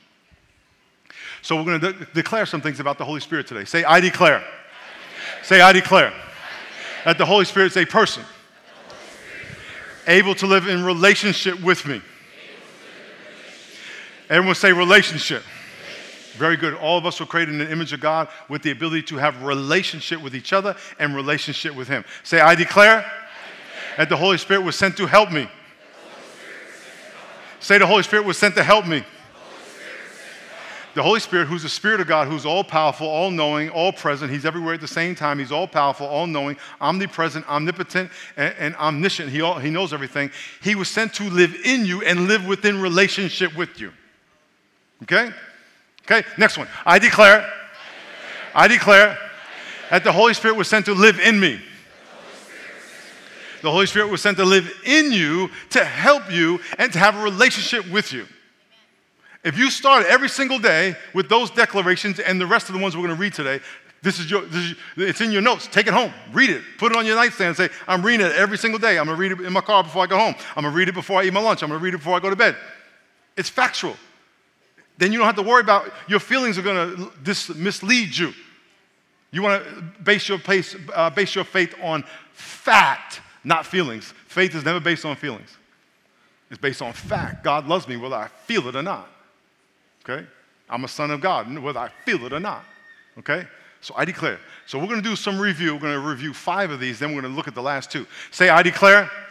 So 1.43 1.57
we're 1.57 1.65
going 1.65 1.81
to 1.81 1.93
de- 1.93 2.05
declare 2.15 2.47
some 2.47 2.61
things 2.61 2.81
about 2.81 2.99
the 2.99 3.05
Holy 3.05 3.21
Spirit 3.21 3.47
today. 3.47 3.65
Say, 3.65 3.85
I 3.85 4.01
declare. 4.01 4.37
I 4.37 4.41
declare. 4.41 5.45
Say, 5.45 5.61
I 5.61 5.73
declare. 5.73 6.07
I 6.07 6.11
declare. 6.11 6.25
That 7.05 7.19
the 7.19 7.27
Holy 7.27 7.45
Spirit 7.45 7.67
is 7.67 7.77
a 7.77 7.87
person 7.87 8.25
able 10.07 10.35
to 10.35 10.47
live 10.47 10.67
in 10.67 10.85
relationship 10.85 11.61
with 11.63 11.87
me. 11.87 12.03
Everyone 14.31 14.55
say 14.55 14.73
relationship. 14.73 15.43
Very 16.35 16.57
good. 16.57 16.75
All 16.75 16.99
of 16.99 17.07
us 17.07 17.19
were 17.19 17.27
created 17.27 17.53
in 17.53 17.59
the 17.59 17.71
image 17.71 17.93
of 17.93 18.01
God 18.01 18.29
with 18.49 18.63
the 18.63 18.71
ability 18.71 19.03
to 19.05 19.17
have 19.17 19.43
relationship 19.43 20.23
with 20.23 20.35
each 20.35 20.53
other 20.53 20.77
and 20.99 21.15
relationship 21.15 21.75
with 21.75 21.89
Him. 21.89 22.05
Say, 22.23 22.41
I 22.41 22.55
declare, 22.55 22.99
I 22.99 23.01
declare. 23.01 23.97
that 23.97 24.09
the 24.09 24.17
Holy 24.17 24.39
Spirit 24.39 24.63
was 24.63 24.77
sent 24.77 24.97
to 24.99 25.07
help 25.07 25.33
me. 25.33 25.49
Say, 27.61 27.79
the 27.79 27.87
Holy 27.87 28.03
Spirit 28.03 28.25
was 28.25 28.39
sent 28.39 28.55
to 28.55 28.63
help 28.63 28.87
me. 28.87 29.03
The 30.95 31.03
Holy 31.03 31.21
Spirit, 31.21 31.47
who's 31.47 31.63
the 31.63 31.69
Spirit 31.69 32.01
of 32.01 32.07
God, 32.07 32.29
who's 32.29 32.47
all 32.47 32.65
powerful, 32.65 33.07
all 33.07 33.31
knowing, 33.31 33.69
all 33.71 33.93
present. 33.93 34.33
He's 34.33 34.45
everywhere 34.45 34.75
at 34.75 34.81
the 34.81 34.89
same 34.89 35.15
time. 35.15 35.39
He's 35.39 35.53
all 35.53 35.69
powerful, 35.69 36.07
all 36.07 36.27
knowing, 36.27 36.57
omnipresent, 36.81 37.49
omnipotent, 37.49 38.11
and, 38.37 38.55
and 38.59 38.77
omniscient. 38.77 39.31
He, 39.31 39.41
all, 39.41 39.59
he 39.59 39.71
knows 39.71 39.93
everything. 39.93 40.31
He 40.63 40.75
was 40.75 40.89
sent 40.89 41.15
to 41.15 41.25
live 41.25 41.55
in 41.65 41.85
you 41.85 42.03
and 42.03 42.27
live 42.27 42.47
within 42.47 42.81
relationship 42.81 43.57
with 43.57 43.81
you. 43.81 43.93
Okay? 45.03 45.31
Okay, 46.05 46.27
next 46.39 46.57
one. 46.57 46.69
I 46.87 46.99
declare, 46.99 47.49
I 48.55 48.67
declare 48.67 49.19
that 49.91 50.05
the 50.05 50.13
Holy 50.13 50.35
Spirit 50.35 50.57
was 50.57 50.69
sent 50.69 50.87
to 50.87 50.95
live 50.95 51.21
in 51.21 51.39
me. 51.39 51.61
The 53.61 53.71
Holy 53.71 53.87
Spirit 53.87 54.09
was 54.09 54.23
sent 54.23 54.37
to 54.39 54.45
live 54.45 54.73
in 54.85 55.13
you, 55.13 55.51
to 55.71 55.85
help 55.85 56.31
you, 56.31 56.61
and 56.79 56.93
to 56.93 56.99
have 56.99 57.17
a 57.17 57.23
relationship 57.23 57.89
with 57.91 58.13
you. 58.13 58.27
If 59.49 59.57
you 59.57 59.71
start 59.71 60.05
every 60.05 60.29
single 60.29 60.59
day 60.59 60.95
with 61.15 61.31
those 61.31 61.51
declarations 61.51 62.21
and 62.21 62.39
the 62.39 62.47
rest 62.47 62.69
of 62.69 62.75
the 62.75 62.83
ones 62.83 62.95
we're 62.95 63.07
going 63.07 63.17
to 63.17 63.21
read 63.21 63.33
today, 63.33 63.61
this 64.03 64.21
is 64.21 64.31
your, 64.31 64.43
this 64.43 64.63
is, 64.63 64.75
it's 64.99 65.23
in 65.23 65.33
your 65.33 65.41
notes. 65.41 65.67
Take 65.67 65.87
it 65.87 65.95
home. 65.95 66.13
Read 66.35 66.51
it. 66.51 66.63
Put 66.77 66.93
it 66.93 66.99
on 66.99 67.07
your 67.07 67.17
nightstand 67.17 67.49
and 67.49 67.57
say, 67.57 67.71
I'm 67.87 68.03
reading 68.03 68.27
it 68.27 68.33
every 68.33 68.59
single 68.59 68.79
day. 68.79 68.99
I'm 68.99 69.07
going 69.07 69.17
to 69.17 69.21
read 69.21 69.33
it 69.33 69.41
in 69.41 69.51
my 69.55 69.63
car 69.63 69.83
before 69.83 70.03
I 70.03 70.07
go 70.07 70.19
home. 70.19 70.35
I'm 70.55 70.65
going 70.65 70.75
to 70.75 70.77
read 70.77 70.91
it 70.91 70.95
before 70.95 71.23
I 71.23 71.25
eat 71.25 71.33
my 71.33 71.41
lunch. 71.41 71.63
I'm 71.63 71.71
going 71.71 71.81
to 71.81 71.83
read 71.83 71.95
it 71.95 71.97
before 71.97 72.15
I 72.15 72.21
go 72.21 72.29
to 72.29 72.37
bed. 72.37 72.57
It's 73.39 73.49
factual. 73.49 73.97
Then 74.99 75.13
you 75.13 75.19
don't 75.19 75.27
have 75.27 75.37
to 75.37 75.43
worry 75.43 75.63
about 75.63 75.95
your 76.09 76.21
feelings 76.21 76.59
are 76.59 76.63
going 76.63 76.97
to 76.97 77.13
dis- 77.23 77.49
mislead 77.55 78.15
you. 78.15 78.35
You 79.31 79.41
want 79.41 79.65
to 79.65 79.83
base 80.03 80.29
your, 80.29 80.39
place, 80.39 80.77
uh, 80.95 81.09
base 81.09 81.35
your 81.35 81.45
faith 81.45 81.75
on 81.83 82.05
fact, 82.35 83.23
not 83.45 83.65
feelings. 83.65 84.13
Faith 84.27 84.55
is 84.55 84.67
never 84.67 84.79
based 84.79 85.07
on 85.07 85.17
feelings. 85.17 85.57
It's 86.51 86.61
based 86.61 86.83
on 86.83 86.93
fact. 86.93 87.45
God 87.45 87.67
loves 87.67 87.89
me 87.89 87.97
whether 87.97 88.17
I 88.17 88.29
feel 88.29 88.69
it 88.69 88.77
or 88.77 88.83
not. 88.83 89.09
Okay? 90.09 90.27
I'm 90.71 90.85
a 90.85 90.89
son 90.89 91.11
of 91.11 91.21
God, 91.21 91.57
whether 91.59 91.81
I 91.81 91.91
feel 92.05 92.25
it 92.25 92.33
or 92.33 92.41
not. 92.41 92.65
Okay? 93.19 93.47
So 93.81 93.95
I 93.97 94.05
declare. 94.05 94.39
So 94.67 94.79
we're 94.79 94.87
going 94.87 95.03
to 95.03 95.09
do 95.09 95.17
some 95.17 95.39
review. 95.39 95.75
We're 95.75 95.81
going 95.81 96.01
to 96.01 96.09
review 96.09 96.35
five 96.35 96.71
of 96.71 96.81
these, 96.81 96.99
then 96.99 97.15
we're 97.15 97.23
going 97.23 97.33
to 97.33 97.37
look 97.37 97.49
at 97.49 97.55
the 97.55 97.63
last 97.63 97.91
two. 97.91 98.07
Say, 98.31 98.49
I 98.49 98.63
declare, 98.63 98.97
I 98.97 99.03
declare. 99.03 99.25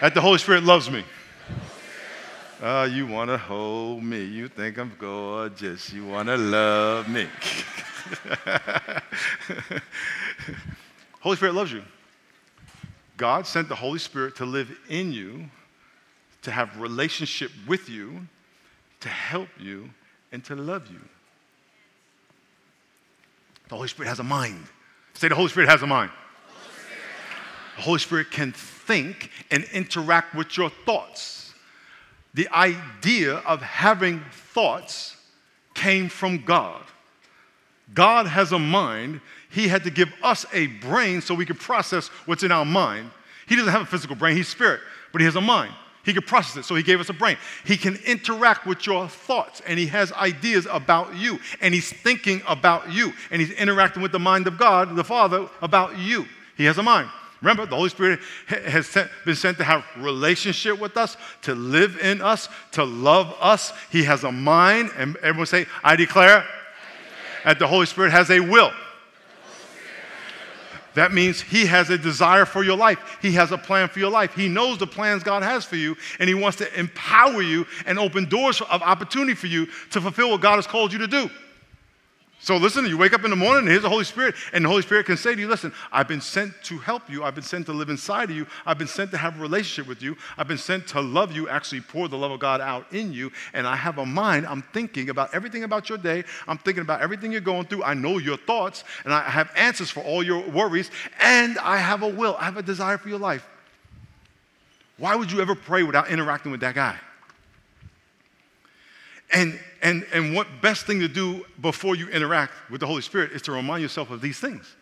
that 0.00 0.14
the 0.14 0.20
Holy 0.20 0.38
Spirit 0.38 0.64
loves 0.64 0.90
me. 0.90 1.04
Uh, 2.62 2.88
you 2.90 3.06
want 3.06 3.30
to 3.30 3.36
hold 3.36 4.02
me. 4.02 4.24
You 4.24 4.48
think 4.48 4.78
I'm 4.78 4.92
gorgeous. 4.98 5.92
You 5.92 6.06
want 6.06 6.28
to 6.28 6.36
love 6.36 7.08
me. 7.08 7.26
Holy 11.20 11.36
Spirit 11.36 11.54
loves 11.54 11.72
you. 11.72 11.82
God 13.16 13.46
sent 13.46 13.68
the 13.68 13.74
Holy 13.74 13.98
Spirit 13.98 14.36
to 14.36 14.44
live 14.44 14.70
in 14.88 15.12
you, 15.12 15.44
to 16.42 16.50
have 16.50 16.80
relationship 16.80 17.50
with 17.66 17.88
you, 17.88 18.26
to 19.04 19.10
help 19.10 19.50
you 19.60 19.90
and 20.32 20.42
to 20.46 20.56
love 20.56 20.90
you. 20.90 21.00
The 23.68 23.76
Holy 23.76 23.88
Spirit 23.88 24.08
has 24.08 24.18
a 24.18 24.24
mind. 24.24 24.64
Say, 25.12 25.28
the 25.28 25.34
Holy 25.34 25.50
Spirit 25.50 25.68
has 25.68 25.82
a 25.82 25.86
mind. 25.86 26.10
The 27.76 27.82
Holy 27.82 27.98
Spirit 27.98 28.30
can 28.30 28.52
think 28.52 29.30
and 29.50 29.64
interact 29.74 30.34
with 30.34 30.56
your 30.56 30.70
thoughts. 30.86 31.52
The 32.32 32.48
idea 32.48 33.34
of 33.34 33.60
having 33.60 34.22
thoughts 34.32 35.16
came 35.74 36.08
from 36.08 36.38
God. 36.38 36.82
God 37.92 38.26
has 38.26 38.52
a 38.52 38.58
mind. 38.58 39.20
He 39.50 39.68
had 39.68 39.84
to 39.84 39.90
give 39.90 40.08
us 40.22 40.46
a 40.54 40.68
brain 40.68 41.20
so 41.20 41.34
we 41.34 41.44
could 41.44 41.60
process 41.60 42.08
what's 42.24 42.42
in 42.42 42.50
our 42.50 42.64
mind. 42.64 43.10
He 43.46 43.54
doesn't 43.54 43.70
have 43.70 43.82
a 43.82 43.86
physical 43.86 44.16
brain, 44.16 44.34
he's 44.34 44.48
spirit, 44.48 44.80
but 45.12 45.20
he 45.20 45.26
has 45.26 45.36
a 45.36 45.42
mind. 45.42 45.74
He 46.04 46.12
could 46.12 46.26
process 46.26 46.56
it, 46.58 46.64
so 46.64 46.74
he 46.74 46.82
gave 46.82 47.00
us 47.00 47.08
a 47.08 47.14
brain. 47.14 47.38
He 47.64 47.76
can 47.76 47.96
interact 48.04 48.66
with 48.66 48.86
your 48.86 49.08
thoughts, 49.08 49.62
and 49.66 49.78
he 49.78 49.86
has 49.86 50.12
ideas 50.12 50.66
about 50.70 51.16
you, 51.16 51.38
and 51.60 51.72
he's 51.72 51.90
thinking 51.90 52.42
about 52.46 52.92
you, 52.92 53.12
and 53.30 53.40
he's 53.40 53.52
interacting 53.52 54.02
with 54.02 54.12
the 54.12 54.18
mind 54.18 54.46
of 54.46 54.58
God, 54.58 54.96
the 54.96 55.04
Father, 55.04 55.48
about 55.62 55.98
you. 55.98 56.26
He 56.56 56.64
has 56.66 56.78
a 56.78 56.82
mind. 56.82 57.08
Remember, 57.40 57.66
the 57.66 57.76
Holy 57.76 57.90
Spirit 57.90 58.20
has 58.46 58.86
sent, 58.86 59.10
been 59.26 59.34
sent 59.34 59.58
to 59.58 59.64
have 59.64 59.84
relationship 59.98 60.78
with 60.78 60.96
us, 60.96 61.16
to 61.42 61.54
live 61.54 61.98
in 61.98 62.22
us, 62.22 62.48
to 62.72 62.84
love 62.84 63.34
us. 63.40 63.72
He 63.90 64.04
has 64.04 64.24
a 64.24 64.32
mind, 64.32 64.90
and 64.96 65.16
everyone 65.16 65.46
say, 65.46 65.66
I 65.82 65.96
declare, 65.96 66.38
I 66.38 66.40
declare. 66.40 66.46
that 67.44 67.58
the 67.58 67.66
Holy 67.66 67.86
Spirit 67.86 68.12
has 68.12 68.30
a 68.30 68.40
will. 68.40 68.72
That 70.94 71.12
means 71.12 71.40
He 71.40 71.66
has 71.66 71.90
a 71.90 71.98
desire 71.98 72.44
for 72.44 72.64
your 72.64 72.76
life. 72.76 73.18
He 73.20 73.32
has 73.32 73.52
a 73.52 73.58
plan 73.58 73.88
for 73.88 73.98
your 73.98 74.10
life. 74.10 74.34
He 74.34 74.48
knows 74.48 74.78
the 74.78 74.86
plans 74.86 75.22
God 75.22 75.42
has 75.42 75.64
for 75.64 75.76
you, 75.76 75.96
and 76.18 76.28
He 76.28 76.34
wants 76.34 76.58
to 76.58 76.78
empower 76.78 77.42
you 77.42 77.66
and 77.86 77.98
open 77.98 78.28
doors 78.28 78.60
of 78.60 78.82
opportunity 78.82 79.34
for 79.34 79.48
you 79.48 79.66
to 79.90 80.00
fulfill 80.00 80.30
what 80.30 80.40
God 80.40 80.56
has 80.56 80.66
called 80.66 80.92
you 80.92 80.98
to 81.00 81.06
do. 81.06 81.30
So 82.44 82.58
listen, 82.58 82.84
you 82.84 82.98
wake 82.98 83.14
up 83.14 83.24
in 83.24 83.30
the 83.30 83.36
morning 83.36 83.60
and 83.60 83.68
here's 83.68 83.84
the 83.84 83.88
Holy 83.88 84.04
Spirit, 84.04 84.34
and 84.52 84.62
the 84.62 84.68
Holy 84.68 84.82
Spirit 84.82 85.06
can 85.06 85.16
say 85.16 85.34
to 85.34 85.40
you, 85.40 85.48
listen, 85.48 85.72
I've 85.90 86.06
been 86.06 86.20
sent 86.20 86.52
to 86.64 86.76
help 86.76 87.08
you. 87.08 87.24
I've 87.24 87.34
been 87.34 87.42
sent 87.42 87.64
to 87.66 87.72
live 87.72 87.88
inside 87.88 88.28
of 88.28 88.36
you. 88.36 88.46
I've 88.66 88.76
been 88.76 88.86
sent 88.86 89.12
to 89.12 89.16
have 89.16 89.38
a 89.38 89.40
relationship 89.40 89.88
with 89.88 90.02
you. 90.02 90.14
I've 90.36 90.46
been 90.46 90.58
sent 90.58 90.86
to 90.88 91.00
love 91.00 91.32
you, 91.32 91.48
actually 91.48 91.80
pour 91.80 92.06
the 92.06 92.18
love 92.18 92.32
of 92.32 92.40
God 92.40 92.60
out 92.60 92.92
in 92.92 93.14
you. 93.14 93.32
And 93.54 93.66
I 93.66 93.76
have 93.76 93.96
a 93.96 94.04
mind. 94.04 94.46
I'm 94.46 94.60
thinking 94.60 95.08
about 95.08 95.32
everything 95.32 95.64
about 95.64 95.88
your 95.88 95.96
day. 95.96 96.22
I'm 96.46 96.58
thinking 96.58 96.82
about 96.82 97.00
everything 97.00 97.32
you're 97.32 97.40
going 97.40 97.64
through. 97.64 97.82
I 97.82 97.94
know 97.94 98.18
your 98.18 98.36
thoughts, 98.36 98.84
and 99.04 99.14
I 99.14 99.22
have 99.22 99.50
answers 99.56 99.90
for 99.90 100.00
all 100.00 100.22
your 100.22 100.46
worries. 100.46 100.90
And 101.20 101.56
I 101.60 101.78
have 101.78 102.02
a 102.02 102.08
will. 102.08 102.36
I 102.38 102.44
have 102.44 102.58
a 102.58 102.62
desire 102.62 102.98
for 102.98 103.08
your 103.08 103.18
life. 103.18 103.48
Why 104.98 105.16
would 105.16 105.32
you 105.32 105.40
ever 105.40 105.54
pray 105.54 105.82
without 105.82 106.10
interacting 106.10 106.52
with 106.52 106.60
that 106.60 106.74
guy? 106.74 106.98
And, 109.32 109.58
and, 109.82 110.06
and 110.12 110.34
what 110.34 110.46
best 110.62 110.86
thing 110.86 111.00
to 111.00 111.08
do 111.08 111.44
before 111.60 111.96
you 111.96 112.08
interact 112.08 112.52
with 112.70 112.80
the 112.80 112.86
Holy 112.86 113.02
Spirit 113.02 113.32
is 113.32 113.42
to 113.42 113.52
remind 113.52 113.82
yourself 113.82 114.10
of 114.10 114.20
these 114.20 114.38
things. 114.38 114.76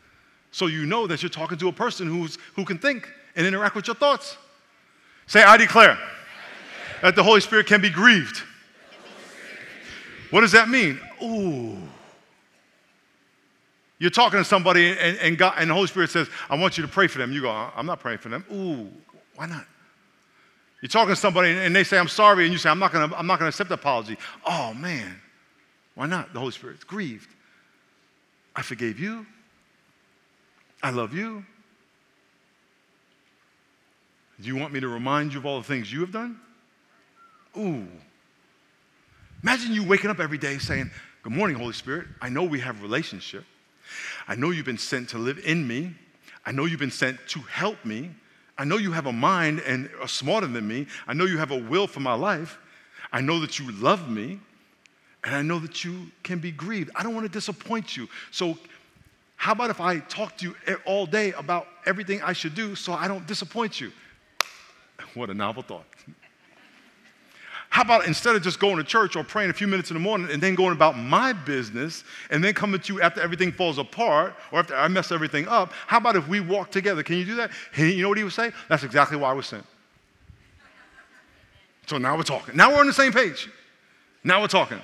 So 0.51 0.67
you 0.67 0.85
know 0.85 1.07
that 1.07 1.23
you're 1.23 1.31
talking 1.31 1.59
to 1.59 1.69
a 1.69 1.73
person 1.73 2.09
who's, 2.09 2.39
who 2.55 2.65
can 2.65 2.79
think 2.79 3.09
and 3.35 3.47
interact 3.47 3.75
with 3.75 3.87
your 3.87 3.97
thoughts. 3.97 4.37
Say, 5.27 5.43
I 5.43 5.57
declare, 5.57 5.93
I 5.93 5.95
declare. 5.95 6.09
that 7.03 7.17
the 7.17 7.23
Holy 7.23 7.41
Spirit 7.41 7.67
can 7.67 7.81
be 7.81 7.89
grieved. 7.89 8.43
What 10.31 10.41
does 10.41 10.53
that 10.53 10.69
mean? 10.69 11.01
Ooh. 11.23 11.77
You're 13.99 14.11
talking 14.11 14.41
to 14.41 14.45
somebody 14.45 14.99
and, 14.99 15.17
and, 15.19 15.39
God, 15.39 15.55
and 15.59 15.71
the 15.71 15.75
Holy 15.75 15.87
Spirit 15.87 16.11
says, 16.11 16.29
I 16.51 16.57
want 16.57 16.77
you 16.77 16.83
to 16.83 16.89
pray 16.89 17.07
for 17.07 17.19
them. 17.19 17.33
You 17.33 17.43
go, 17.43 17.51
I'm 17.51 17.87
not 17.87 18.01
praying 18.01 18.19
for 18.19 18.31
them. 18.31 18.45
Ooh, 18.53 18.91
why 19.37 19.47
not? 19.47 19.65
You're 20.83 20.89
talking 20.89 21.15
to 21.15 21.21
somebody 21.21 21.53
and 21.53 21.75
they 21.75 21.85
say, 21.85 21.97
I'm 21.97 22.09
sorry, 22.09 22.45
and 22.45 22.53
you 22.53 22.59
say, 22.59 22.69
I'm 22.69 22.81
not 22.81 22.93
gonna, 22.93 23.15
I'm 23.15 23.27
not 23.27 23.39
gonna 23.39 23.51
accept 23.51 23.69
the 23.69 23.77
apology. 23.77 24.19
Oh 24.45 24.75
man, 24.75 25.15
why 25.95 26.07
not? 26.07 26.33
The 26.33 26.41
Holy 26.41 26.51
Spirit's 26.51 26.83
grieved. 26.85 27.29
I 28.55 28.63
forgave 28.63 28.99
you. 28.99 29.25
I 30.83 30.91
love 30.91 31.15
you. 31.15 31.45
Do 34.41 34.49
you 34.49 34.57
want 34.57 34.73
me 34.73 34.81
to 34.81 34.89
remind 34.89 35.33
you 35.33 35.39
of 35.39 35.47
all 35.47 35.59
the 35.59 35.67
things 35.67 35.91
you 35.93 36.01
have 36.01 36.11
done? 36.11 36.41
Ooh. 37.57 37.87
Imagine 39.45 39.73
you 39.73 39.87
waking 39.87 40.11
up 40.11 40.19
every 40.19 40.39
day 40.39 40.59
saying, 40.59 40.91
Good 41.23 41.33
morning, 41.33 41.57
Holy 41.57 41.73
Spirit. 41.73 42.09
I 42.21 42.29
know 42.29 42.43
we 42.43 42.59
have 42.59 42.81
a 42.81 42.83
relationship. 42.83 43.45
I 44.27 44.35
know 44.35 44.51
you've 44.51 44.67
been 44.67 44.79
sent 44.79 45.11
to 45.11 45.19
live 45.19 45.39
in 45.45 45.67
me. 45.69 45.95
I 46.45 46.51
know 46.51 46.65
you've 46.65 46.81
been 46.81 46.91
sent 46.91 47.21
to 47.29 47.41
help 47.41 47.85
me. 47.85 48.11
I 48.63 48.65
know 48.65 48.77
you 48.77 48.93
have 48.93 49.07
a 49.07 49.13
mind 49.13 49.59
and 49.67 49.91
are 50.01 50.07
smarter 50.07 50.47
than 50.47 50.69
me. 50.69 50.87
I 51.09 51.15
know 51.15 51.25
you 51.25 51.37
have 51.37 51.51
a 51.51 51.57
will 51.57 51.89
for 51.89 51.99
my 51.99 52.15
life. 52.15 52.59
I 53.13 53.21
know 53.21 53.41
that 53.41 53.59
you 53.59 53.73
love 53.73 54.09
me. 54.09 54.39
And 55.25 55.35
I 55.35 55.43
know 55.43 55.59
that 55.59 55.85
you 55.85 56.07
can 56.23 56.39
be 56.39 56.53
grieved. 56.53 56.93
I 56.95 57.03
don't 57.03 57.13
want 57.13 57.27
to 57.27 57.33
disappoint 57.33 57.97
you. 57.97 58.09
So, 58.31 58.57
how 59.35 59.51
about 59.51 59.71
if 59.71 59.81
I 59.81 59.99
talk 59.99 60.37
to 60.37 60.47
you 60.47 60.77
all 60.85 61.07
day 61.07 61.33
about 61.33 61.67
everything 61.87 62.23
I 62.23 62.35
should 62.35 62.55
do 62.55 62.77
so 62.77 62.93
I 62.93 63.09
don't 63.09 63.27
disappoint 63.27 63.81
you? 63.81 63.91
What 65.15 65.29
a 65.29 65.35
novel 65.35 65.65
thought. 65.65 65.87
How 67.73 67.81
about 67.81 68.07
instead 68.07 68.37
of 68.37 68.43
just 68.43 68.61
going 68.61 68.77
to 68.77 68.85
church 68.85 69.17
or 69.17 69.25
praying 69.25 69.49
a 69.49 69.55
few 69.55 69.67
minutes 69.67 69.91
in 69.91 69.95
the 69.95 70.01
morning 70.01 70.29
and 70.31 70.43
then 70.43 70.55
going 70.55 70.73
about 70.73 70.99
my 70.99 71.33
business 71.33 72.05
and 72.29 72.45
then 72.45 72.53
coming 72.53 72.79
to 72.79 72.93
you 72.93 73.01
after 73.01 73.23
everything 73.23 73.51
falls 73.51 73.79
apart 73.79 74.35
or 74.53 74.59
after 74.59 74.77
I 74.77 74.89
mess 74.89 75.11
everything 75.11 75.49
up, 75.49 75.73
how 75.87 75.97
about 75.97 76.15
if 76.15 76.29
we 76.29 76.41
walk 76.41 76.71
together? 76.71 77.03
Can 77.03 77.17
you 77.17 77.25
do 77.25 77.35
that? 77.37 77.51
you 77.79 78.03
know 78.03 78.11
what 78.11 78.19
he 78.19 78.25
would 78.25 78.35
say? 78.35 78.53
That's 78.69 78.83
exactly 78.83 79.17
why 79.17 79.31
I 79.31 79.33
was 79.33 79.47
sent. 79.47 79.65
So 81.87 81.97
now 81.97 82.15
we're 82.15 82.25
talking. 82.25 82.55
Now 82.55 82.73
we're 82.73 82.81
on 82.81 82.87
the 82.87 82.93
same 82.93 83.11
page. 83.11 83.49
Now 84.23 84.43
we're 84.43 84.49
talking. 84.49 84.83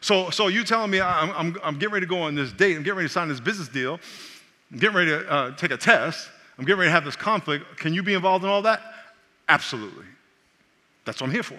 So, 0.00 0.30
so 0.30 0.46
you 0.46 0.62
telling 0.62 0.92
me 0.92 1.00
I'm, 1.00 1.32
I'm, 1.32 1.58
I'm 1.64 1.78
getting 1.80 1.94
ready 1.94 2.06
to 2.06 2.10
go 2.10 2.22
on 2.22 2.36
this 2.36 2.52
date, 2.52 2.76
I'm 2.76 2.84
getting 2.84 2.98
ready 2.98 3.08
to 3.08 3.12
sign 3.12 3.26
this 3.26 3.40
business 3.40 3.66
deal, 3.66 3.98
I'm 4.70 4.78
getting 4.78 4.94
ready 4.94 5.10
to 5.10 5.28
uh, 5.28 5.56
take 5.56 5.72
a 5.72 5.76
test, 5.76 6.28
I'm 6.56 6.64
getting 6.64 6.78
ready 6.78 6.90
to 6.90 6.94
have 6.94 7.04
this 7.04 7.16
conflict. 7.16 7.76
Can 7.76 7.92
you 7.92 8.04
be 8.04 8.14
involved 8.14 8.44
in 8.44 8.50
all 8.50 8.62
that? 8.62 8.82
Absolutely. 9.48 10.06
That's 11.04 11.20
what 11.20 11.26
I'm 11.26 11.32
here 11.32 11.42
for. 11.42 11.58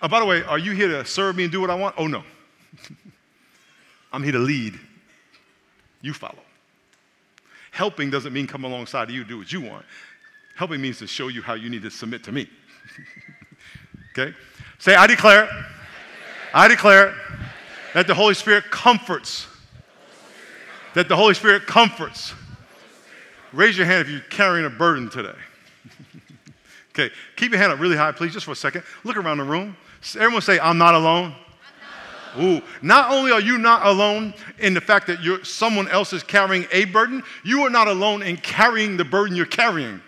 Uh, 0.00 0.08
by 0.08 0.20
the 0.20 0.26
way, 0.26 0.42
are 0.42 0.58
you 0.58 0.72
here 0.72 0.88
to 0.88 1.04
serve 1.04 1.36
me 1.36 1.44
and 1.44 1.52
do 1.52 1.60
what 1.60 1.70
I 1.70 1.74
want? 1.74 1.94
Oh, 1.98 2.06
no. 2.06 2.22
I'm 4.12 4.22
here 4.22 4.32
to 4.32 4.38
lead. 4.38 4.78
You 6.02 6.12
follow. 6.12 6.38
Helping 7.70 8.10
doesn't 8.10 8.32
mean 8.32 8.46
come 8.46 8.64
alongside 8.64 9.08
of 9.08 9.14
you, 9.14 9.24
do 9.24 9.38
what 9.38 9.52
you 9.52 9.60
want. 9.60 9.84
Helping 10.56 10.80
means 10.80 10.98
to 10.98 11.06
show 11.06 11.28
you 11.28 11.42
how 11.42 11.54
you 11.54 11.68
need 11.68 11.82
to 11.82 11.90
submit 11.90 12.24
to 12.24 12.32
me. 12.32 12.48
okay? 14.12 14.34
Say, 14.78 14.94
I 14.94 15.06
declare, 15.06 15.48
I 16.54 16.68
declare 16.68 17.14
that 17.92 18.06
the 18.06 18.14
Holy 18.14 18.34
Spirit 18.34 18.70
comforts. 18.70 19.46
That 20.94 21.08
the 21.08 21.16
Holy 21.16 21.34
Spirit 21.34 21.66
comforts. 21.66 22.32
Raise 23.52 23.76
your 23.76 23.86
hand 23.86 24.02
if 24.02 24.10
you're 24.10 24.20
carrying 24.20 24.66
a 24.66 24.70
burden 24.70 25.10
today. 25.10 25.36
Okay, 26.98 27.14
keep 27.36 27.52
your 27.52 27.58
hand 27.58 27.72
up 27.72 27.78
really 27.78 27.96
high, 27.96 28.12
please, 28.12 28.32
just 28.32 28.46
for 28.46 28.52
a 28.52 28.56
second. 28.56 28.82
Look 29.04 29.16
around 29.16 29.38
the 29.38 29.44
room. 29.44 29.76
Everyone 30.14 30.42
say, 30.42 30.58
I'm 30.58 30.78
not 30.78 30.94
alone. 30.94 31.34
Ooh, 32.38 32.60
not 32.82 33.10
only 33.12 33.32
are 33.32 33.40
you 33.40 33.56
not 33.56 33.86
alone 33.86 34.34
in 34.58 34.74
the 34.74 34.80
fact 34.80 35.06
that 35.06 35.22
you're, 35.22 35.42
someone 35.42 35.88
else 35.88 36.12
is 36.12 36.22
carrying 36.22 36.66
a 36.70 36.84
burden, 36.84 37.22
you 37.44 37.62
are 37.62 37.70
not 37.70 37.88
alone 37.88 38.22
in 38.22 38.36
carrying 38.36 38.96
the 38.96 39.04
burden 39.04 39.34
you're 39.34 39.46
carrying. 39.46 40.02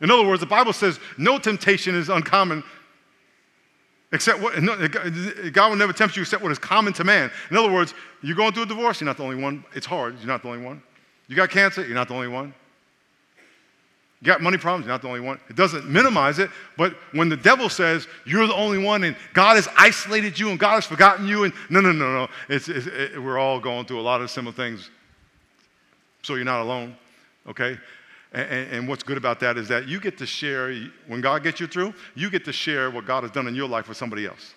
In 0.00 0.10
other 0.10 0.26
words, 0.26 0.40
the 0.40 0.46
Bible 0.46 0.72
says 0.72 0.98
no 1.16 1.38
temptation 1.38 1.94
is 1.94 2.08
uncommon 2.08 2.64
except 4.12 4.40
what 4.40 4.60
no, 4.60 4.88
God 5.52 5.68
will 5.68 5.76
never 5.76 5.92
tempt 5.92 6.16
you 6.16 6.22
except 6.22 6.42
what 6.42 6.50
is 6.50 6.58
common 6.58 6.92
to 6.94 7.04
man. 7.04 7.30
In 7.50 7.56
other 7.56 7.70
words, 7.70 7.94
you're 8.22 8.36
going 8.36 8.52
through 8.52 8.64
a 8.64 8.66
divorce, 8.66 9.00
you're 9.00 9.06
not 9.06 9.16
the 9.16 9.22
only 9.22 9.40
one. 9.40 9.64
It's 9.74 9.86
hard, 9.86 10.18
you're 10.18 10.26
not 10.26 10.42
the 10.42 10.48
only 10.48 10.64
one. 10.64 10.82
You 11.28 11.36
got 11.36 11.50
cancer, 11.50 11.84
you're 11.84 11.94
not 11.94 12.08
the 12.08 12.14
only 12.14 12.28
one. 12.28 12.54
You 14.26 14.32
got 14.32 14.42
money 14.42 14.58
problems, 14.58 14.86
you're 14.86 14.92
not 14.92 15.02
the 15.02 15.06
only 15.06 15.20
one. 15.20 15.38
It 15.48 15.54
doesn't 15.54 15.88
minimize 15.88 16.40
it, 16.40 16.50
but 16.76 16.96
when 17.12 17.28
the 17.28 17.36
devil 17.36 17.68
says 17.68 18.08
you're 18.24 18.48
the 18.48 18.56
only 18.56 18.76
one 18.76 19.04
and 19.04 19.14
God 19.34 19.54
has 19.54 19.68
isolated 19.78 20.36
you 20.36 20.50
and 20.50 20.58
God 20.58 20.74
has 20.74 20.84
forgotten 20.84 21.28
you, 21.28 21.44
and 21.44 21.54
no, 21.70 21.80
no, 21.80 21.92
no, 21.92 22.12
no, 22.12 22.28
it's, 22.48 22.68
it's, 22.68 22.88
it, 22.88 23.22
we're 23.22 23.38
all 23.38 23.60
going 23.60 23.86
through 23.86 24.00
a 24.00 24.02
lot 24.02 24.20
of 24.20 24.28
similar 24.28 24.52
things. 24.52 24.90
So 26.22 26.34
you're 26.34 26.44
not 26.44 26.60
alone, 26.60 26.96
okay? 27.48 27.78
And, 28.32 28.72
and, 28.72 28.88
what's 28.88 29.04
good 29.04 29.16
about 29.16 29.38
that 29.40 29.58
is 29.58 29.68
that 29.68 29.86
you 29.86 30.00
get 30.00 30.18
to 30.18 30.26
share, 30.26 30.74
when 31.06 31.20
God 31.20 31.44
gets 31.44 31.60
you 31.60 31.68
through, 31.68 31.94
you 32.16 32.28
get 32.28 32.44
to 32.46 32.52
share 32.52 32.90
what 32.90 33.06
God 33.06 33.22
has 33.22 33.30
done 33.30 33.46
in 33.46 33.54
your 33.54 33.68
life 33.68 33.88
with 33.88 33.96
somebody 33.96 34.26
else. 34.26 34.54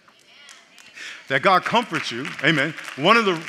That 1.27 1.43
God 1.43 1.63
comforts 1.63 2.11
you, 2.11 2.25
amen. 2.43 2.73
One 2.95 3.17
of 3.17 3.25
the 3.25 3.39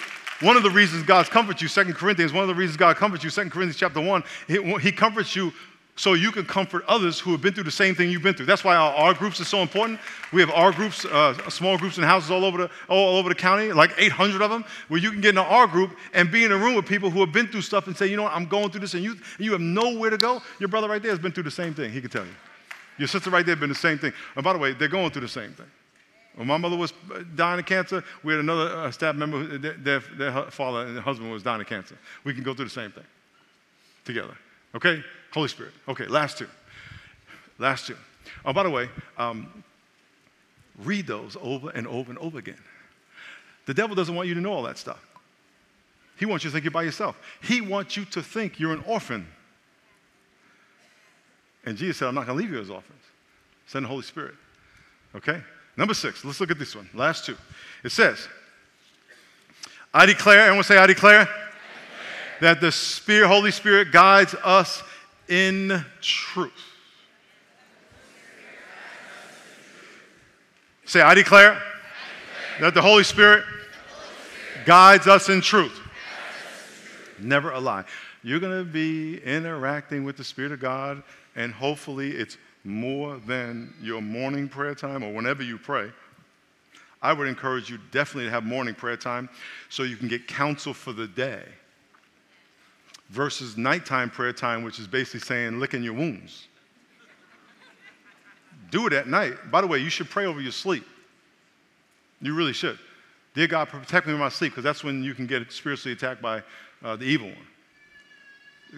one 0.41 0.57
of 0.57 0.62
the 0.62 0.71
reasons 0.71 1.03
God 1.03 1.29
comforts 1.29 1.61
you, 1.61 1.69
Second 1.69 1.95
Corinthians, 1.95 2.33
one 2.33 2.43
of 2.43 2.49
the 2.49 2.55
reasons 2.55 2.79
God 2.79 2.97
comforts 2.97 3.23
you, 3.23 3.29
Second 3.29 3.50
Corinthians 3.50 3.77
chapter 3.77 4.00
1, 4.00 4.25
he, 4.49 4.79
he 4.79 4.91
comforts 4.91 5.37
you 5.37 5.53
so 5.97 6.15
you 6.15 6.33
can 6.33 6.45
comfort 6.45 6.85
others 6.89 7.21
who 7.21 7.31
have 7.33 7.43
been 7.43 7.53
through 7.53 7.65
the 7.65 7.71
same 7.71 7.95
thing 7.95 8.11
you've 8.11 8.23
been 8.23 8.35
through. 8.35 8.47
That's 8.47 8.65
why 8.65 8.75
our 8.75 9.13
groups 9.13 9.41
are 9.41 9.45
so 9.45 9.61
important. 9.61 10.01
We 10.33 10.41
have 10.41 10.51
R 10.51 10.73
groups, 10.73 11.05
uh, 11.05 11.51
small 11.51 11.77
groups 11.77 11.99
in 11.99 12.05
houses 12.05 12.31
all 12.31 12.45
over, 12.45 12.57
the, 12.57 12.71
all 12.89 13.17
over 13.17 13.29
the 13.29 13.35
county, 13.35 13.73
like 13.73 13.93
800 13.99 14.41
of 14.41 14.51
them, 14.51 14.65
where 14.89 14.99
you 14.99 15.11
can 15.11 15.21
get 15.21 15.31
in 15.31 15.39
an 15.39 15.47
R 15.47 15.67
group 15.67 15.97
and 16.15 16.31
be 16.31 16.45
in 16.45 16.53
a 16.53 16.57
room 16.57 16.75
with 16.75 16.87
people 16.87 17.11
who 17.11 17.21
have 17.21 17.33
been 17.33 17.49
through 17.49 17.63
stuff 17.63 17.87
and 17.87 17.97
say, 17.97 18.07
you 18.07 18.17
know 18.17 18.23
what, 18.23 18.33
I'm 18.33 18.47
going 18.47 18.71
through 18.71 18.81
this, 18.81 18.95
and 18.95 19.03
you, 19.03 19.17
you 19.39 19.53
have 19.53 19.61
nowhere 19.61 20.11
to 20.11 20.19
go. 20.19 20.41
Your 20.59 20.69
brother 20.69 20.89
right 20.89 21.03
there 21.03 21.11
has 21.11 21.21
been 21.21 21.33
through 21.33 21.45
the 21.45 21.51
same 21.51 21.75
thing. 21.75 21.91
He 21.91 22.01
can 22.01 22.11
tell 22.11 22.25
you. 22.25 22.33
Your 22.97 23.09
sister 23.09 23.31
right 23.31 23.45
there 23.45 23.55
has 23.55 23.61
been 23.61 23.69
the 23.69 23.75
same 23.75 23.99
thing. 23.99 24.13
And 24.37 24.45
by 24.45 24.53
the 24.53 24.59
way, 24.59 24.73
they're 24.73 24.89
going 24.89 25.11
through 25.11 25.23
the 25.23 25.29
same 25.29 25.53
thing. 25.53 25.71
When 26.37 26.47
my 26.47 26.57
mother 26.57 26.77
was 26.77 26.93
dying 27.35 27.59
of 27.59 27.67
cancer, 27.67 28.05
we 28.23 28.33
had 28.33 28.41
another 28.41 28.77
uh, 28.77 28.91
staff 28.91 29.17
member, 29.17 29.59
their, 29.59 29.73
their, 29.75 30.01
their 30.17 30.51
father 30.51 30.87
and 30.87 30.99
husband 30.99 31.31
was 31.31 31.43
dying 31.43 31.61
of 31.61 31.67
cancer. 31.67 31.99
We 32.25 32.35
can 32.35 32.43
go 32.43 32.55
through 32.55 32.67
the 32.67 32.71
same 32.71 32.93
thing 32.93 33.05
together. 34.05 34.37
Okay? 34.75 35.03
Holy 35.33 35.49
Spirit. 35.49 35.73
Okay, 35.89 36.07
last 36.07 36.39
two. 36.39 36.49
Last 37.59 37.87
two. 37.87 37.97
Oh, 38.45 38.53
by 38.53 38.63
the 38.63 38.71
way, 38.71 38.89
um, 39.19 39.65
read 40.83 41.07
those 41.07 41.37
over 41.41 41.71
and 41.71 41.87
over 41.87 42.11
and 42.11 42.19
over 42.19 42.39
again. 42.39 42.59
The 43.67 43.75
devil 43.75 43.95
doesn't 43.95 44.15
want 44.15 44.29
you 44.29 44.35
to 44.35 44.41
know 44.41 44.53
all 44.53 44.63
that 44.65 44.79
stuff. 44.79 45.05
He 46.19 46.27
wants 46.27 46.45
you 46.45 46.51
to 46.51 46.53
think 46.53 46.65
you're 46.65 46.71
by 46.71 46.83
yourself. 46.83 47.17
He 47.43 47.61
wants 47.61 47.97
you 47.97 48.05
to 48.07 48.23
think 48.23 48.59
you're 48.59 48.73
an 48.73 48.83
orphan. 48.87 49.27
And 51.65 51.76
Jesus 51.76 51.99
said, 51.99 52.09
I'm 52.09 52.15
not 52.15 52.26
going 52.26 52.39
to 52.39 52.43
leave 52.43 52.52
you 52.52 52.61
as 52.61 52.71
orphans. 52.71 53.02
Send 53.67 53.85
the 53.85 53.89
Holy 53.89 54.02
Spirit. 54.02 54.35
Okay? 55.15 55.41
Number 55.76 55.95
six, 55.95 56.25
let's 56.25 56.41
look 56.41 56.50
at 56.50 56.59
this 56.59 56.75
one. 56.75 56.89
Last 56.95 57.26
two. 57.26 57.37
It 57.85 57.93
says, 57.93 58.28
I 59.93 60.07
declare, 60.07 60.41
everyone 60.41 60.65
say, 60.65 60.78
I 60.78 60.87
declare, 60.87 61.21
I 61.21 61.25
declare. 61.25 61.49
that 62.41 62.61
the 62.61 62.73
Spirit, 62.73 63.28
Holy 63.28 63.50
Spirit 63.50 63.93
guides 63.93 64.35
us 64.43 64.83
in 65.30 65.84
truth. 66.02 66.52
Say, 70.84 71.00
I 71.00 71.14
declare, 71.14 71.62
that 72.58 72.75
the 72.75 72.82
Holy 72.82 73.04
Spirit, 73.04 73.45
the 73.47 73.95
Holy 73.95 74.06
Spirit 74.12 74.66
guides 74.66 75.06
us 75.06 75.28
in 75.28 75.40
truth. 75.40 75.80
Never 77.19 77.52
a 77.52 77.60
lie. 77.60 77.84
You're 78.23 78.40
going 78.40 78.58
to 78.58 78.71
be 78.71 79.19
interacting 79.19 80.04
with 80.04 80.16
the 80.16 80.25
Spirit 80.25 80.52
of 80.52 80.60
God, 80.60 81.02
and 81.36 81.52
hopefully 81.52 82.10
it's 82.10 82.36
more 82.64 83.16
than 83.19 83.73
your 83.80 84.02
morning 84.02 84.49
prayer 84.49 84.75
time 84.75 85.02
or 85.02 85.12
whenever 85.12 85.43
you 85.43 85.56
pray. 85.56 85.90
I 87.00 87.14
would 87.14 87.28
encourage 87.28 87.71
you 87.71 87.78
definitely 87.93 88.25
to 88.25 88.30
have 88.32 88.45
morning 88.45 88.75
prayer 88.75 88.97
time 88.97 89.30
so 89.71 89.84
you 89.84 89.97
can 89.97 90.08
get 90.08 90.26
counsel 90.28 90.75
for 90.75 90.93
the 90.93 91.06
day 91.06 91.45
versus 93.11 93.57
nighttime 93.57 94.09
prayer 94.09 94.33
time, 94.33 94.63
which 94.63 94.79
is 94.79 94.87
basically 94.87 95.21
saying 95.21 95.59
licking 95.59 95.83
your 95.83 95.95
wounds. 95.95 96.47
Do 98.71 98.87
it 98.87 98.93
at 98.93 99.09
night. 99.09 99.35
By 99.51 99.61
the 99.61 99.67
way, 99.67 99.79
you 99.79 99.91
should 99.91 100.09
pray 100.09 100.27
over 100.27 100.41
your 100.41 100.53
sleep. 100.53 100.87
You 102.21 102.35
really 102.35 102.53
should. 102.53 102.79
Dear 103.35 103.49
God, 103.49 103.69
protect 103.69 104.07
me 104.07 104.13
in 104.13 104.19
my 104.19 104.29
sleep, 104.29 104.53
because 104.53 104.65
that's 104.65 104.85
when 104.85 105.03
you 105.03 105.15
can 105.15 105.27
get 105.27 105.51
spiritually 105.53 105.93
attacked 105.93 106.23
by 106.23 106.43
uh, 106.83 106.97
the 106.97 107.05
evil 107.05 107.29
one. 107.29 107.47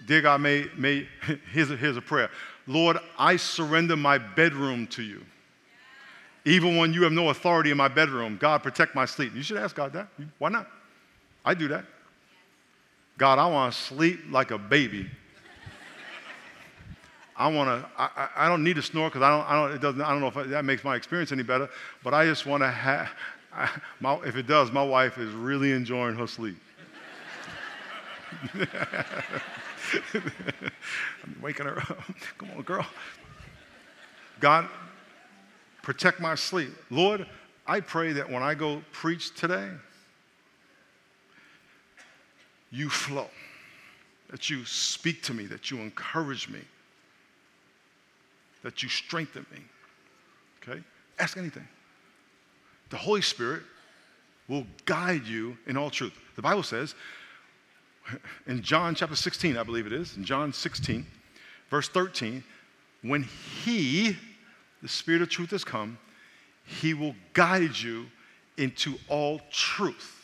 Dear 0.07 0.21
God, 0.21 0.41
may, 0.41 0.65
may 0.75 1.07
here's, 1.51 1.69
a, 1.69 1.77
here's 1.77 1.97
a 1.97 2.01
prayer 2.01 2.29
Lord, 2.65 2.97
I 3.19 3.35
surrender 3.35 3.95
my 3.95 4.17
bedroom 4.17 4.87
to 4.87 5.03
you. 5.03 5.21
Even 6.45 6.77
when 6.77 6.93
you 6.93 7.03
have 7.03 7.11
no 7.11 7.29
authority 7.29 7.71
in 7.71 7.77
my 7.77 7.87
bedroom, 7.87 8.37
God, 8.37 8.63
protect 8.63 8.95
my 8.95 9.05
sleep. 9.05 9.33
You 9.35 9.43
should 9.43 9.57
ask 9.57 9.75
God 9.75 9.93
that. 9.93 10.07
Why 10.39 10.49
not? 10.49 10.67
I 11.45 11.53
do 11.53 11.67
that. 11.69 11.85
God, 13.17 13.39
I 13.39 13.47
want 13.47 13.73
to 13.73 13.79
sleep 13.79 14.19
like 14.29 14.51
a 14.51 14.57
baby. 14.57 15.09
I 17.35 17.47
want 17.47 17.69
to, 17.69 17.89
I, 17.97 18.29
I 18.35 18.49
don't 18.49 18.63
need 18.63 18.75
to 18.75 18.81
snore 18.81 19.09
because 19.09 19.21
I 19.21 19.29
don't, 19.29 19.49
I, 19.49 19.55
don't, 19.55 19.75
it 19.75 19.81
doesn't, 19.81 20.01
I 20.01 20.11
don't 20.11 20.21
know 20.21 20.27
if 20.41 20.49
that 20.49 20.65
makes 20.65 20.83
my 20.83 20.95
experience 20.95 21.31
any 21.31 21.43
better, 21.43 21.69
but 22.03 22.13
I 22.13 22.25
just 22.25 22.45
want 22.45 22.61
to 22.61 22.69
have, 22.69 23.09
if 24.25 24.35
it 24.35 24.47
does, 24.47 24.71
my 24.71 24.83
wife 24.83 25.17
is 25.17 25.33
really 25.33 25.71
enjoying 25.71 26.15
her 26.15 26.27
sleep. 26.27 26.57
I'm 28.53 28.71
waking 31.41 31.65
her 31.65 31.77
up. 31.79 31.97
Come 32.37 32.51
on, 32.55 32.61
girl. 32.63 32.85
God, 34.39 34.67
protect 35.81 36.19
my 36.19 36.35
sleep. 36.35 36.71
Lord, 36.89 37.27
I 37.65 37.79
pray 37.79 38.11
that 38.13 38.29
when 38.29 38.43
I 38.43 38.53
go 38.53 38.81
preach 38.91 39.33
today, 39.35 39.69
you 42.73 42.89
flow, 42.89 43.27
that 44.29 44.49
you 44.49 44.65
speak 44.65 45.21
to 45.21 45.33
me, 45.33 45.45
that 45.45 45.69
you 45.69 45.77
encourage 45.77 46.49
me, 46.49 46.59
that 48.63 48.81
you 48.81 48.89
strengthen 48.89 49.45
me. 49.51 49.59
Okay? 50.61 50.81
Ask 51.19 51.37
anything. 51.37 51.67
The 52.89 52.97
Holy 52.97 53.21
Spirit 53.21 53.61
will 54.47 54.65
guide 54.85 55.25
you 55.25 55.55
in 55.67 55.77
all 55.77 55.91
truth. 55.91 56.13
The 56.35 56.41
Bible 56.41 56.63
says 56.63 56.95
in 58.47 58.63
John 58.63 58.95
chapter 58.95 59.15
16, 59.15 59.55
I 59.55 59.63
believe 59.63 59.85
it 59.85 59.93
is, 59.93 60.17
in 60.17 60.23
John 60.23 60.51
16, 60.51 61.05
verse 61.69 61.87
13, 61.89 62.43
when 63.03 63.23
He, 63.63 64.17
the 64.81 64.89
Spirit 64.89 65.21
of 65.21 65.29
truth, 65.29 65.51
has 65.51 65.63
come, 65.63 65.99
He 66.65 66.95
will 66.95 67.15
guide 67.33 67.77
you 67.77 68.07
into 68.57 68.95
all 69.09 69.41
truth. 69.51 70.22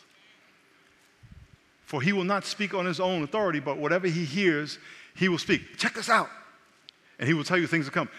For 1.90 2.04
he 2.04 2.14
will 2.14 2.24
not 2.24 2.46
speak 2.46 2.76
on 2.76 2.86
his 2.86 3.00
own 3.00 3.24
authority, 3.24 3.60
but 3.60 3.80
whatever 3.80 4.06
he 4.06 4.24
hears, 4.24 4.78
he 5.16 5.28
will 5.28 5.40
speak. 5.40 5.76
Check 5.76 5.96
this 5.96 6.08
out. 6.08 6.30
And 7.18 7.28
he 7.28 7.34
will 7.34 7.44
tell 7.44 7.58
you 7.58 7.66
things 7.66 7.88
to 7.88 7.92
come. 7.92 8.10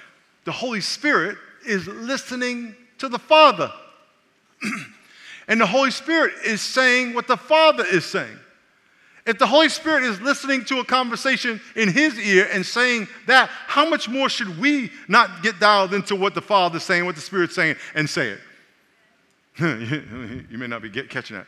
The 0.45 0.51
Holy 0.51 0.81
Spirit 0.81 1.39
is 1.65 1.87
listening 1.87 2.75
to 2.99 3.09
the 3.09 3.21
Father. 3.21 3.73
and 5.47 5.61
the 5.61 5.67
Holy 5.67 5.93
Spirit 5.93 6.33
is 6.45 6.61
saying 6.61 7.15
what 7.15 7.29
the 7.29 7.37
Father 7.37 7.85
is 7.87 8.05
saying. 8.05 8.37
If 9.25 9.39
the 9.39 9.47
Holy 9.47 9.69
Spirit 9.69 10.03
is 10.03 10.21
listening 10.21 10.65
to 10.65 10.81
a 10.81 10.85
conversation 10.85 11.61
in 11.77 11.93
his 11.93 12.19
ear 12.19 12.49
and 12.53 12.67
saying 12.67 13.07
that, 13.29 13.51
how 13.69 13.89
much 13.89 14.09
more 14.09 14.29
should 14.29 14.59
we 14.59 14.91
not 15.07 15.45
get 15.45 15.61
dialed 15.61 15.95
into 15.95 16.17
what 16.17 16.35
the 16.35 16.43
Father's 16.43 16.83
saying, 16.83 17.05
what 17.05 17.15
the 17.15 17.21
Spirit's 17.21 17.55
saying, 17.55 17.77
and 17.95 18.11
say 18.11 18.31
it? 18.31 18.41
you 20.51 20.59
may 20.59 20.67
not 20.67 20.83
be 20.83 20.89
get, 20.89 21.09
catching 21.09 21.37
that. 21.37 21.47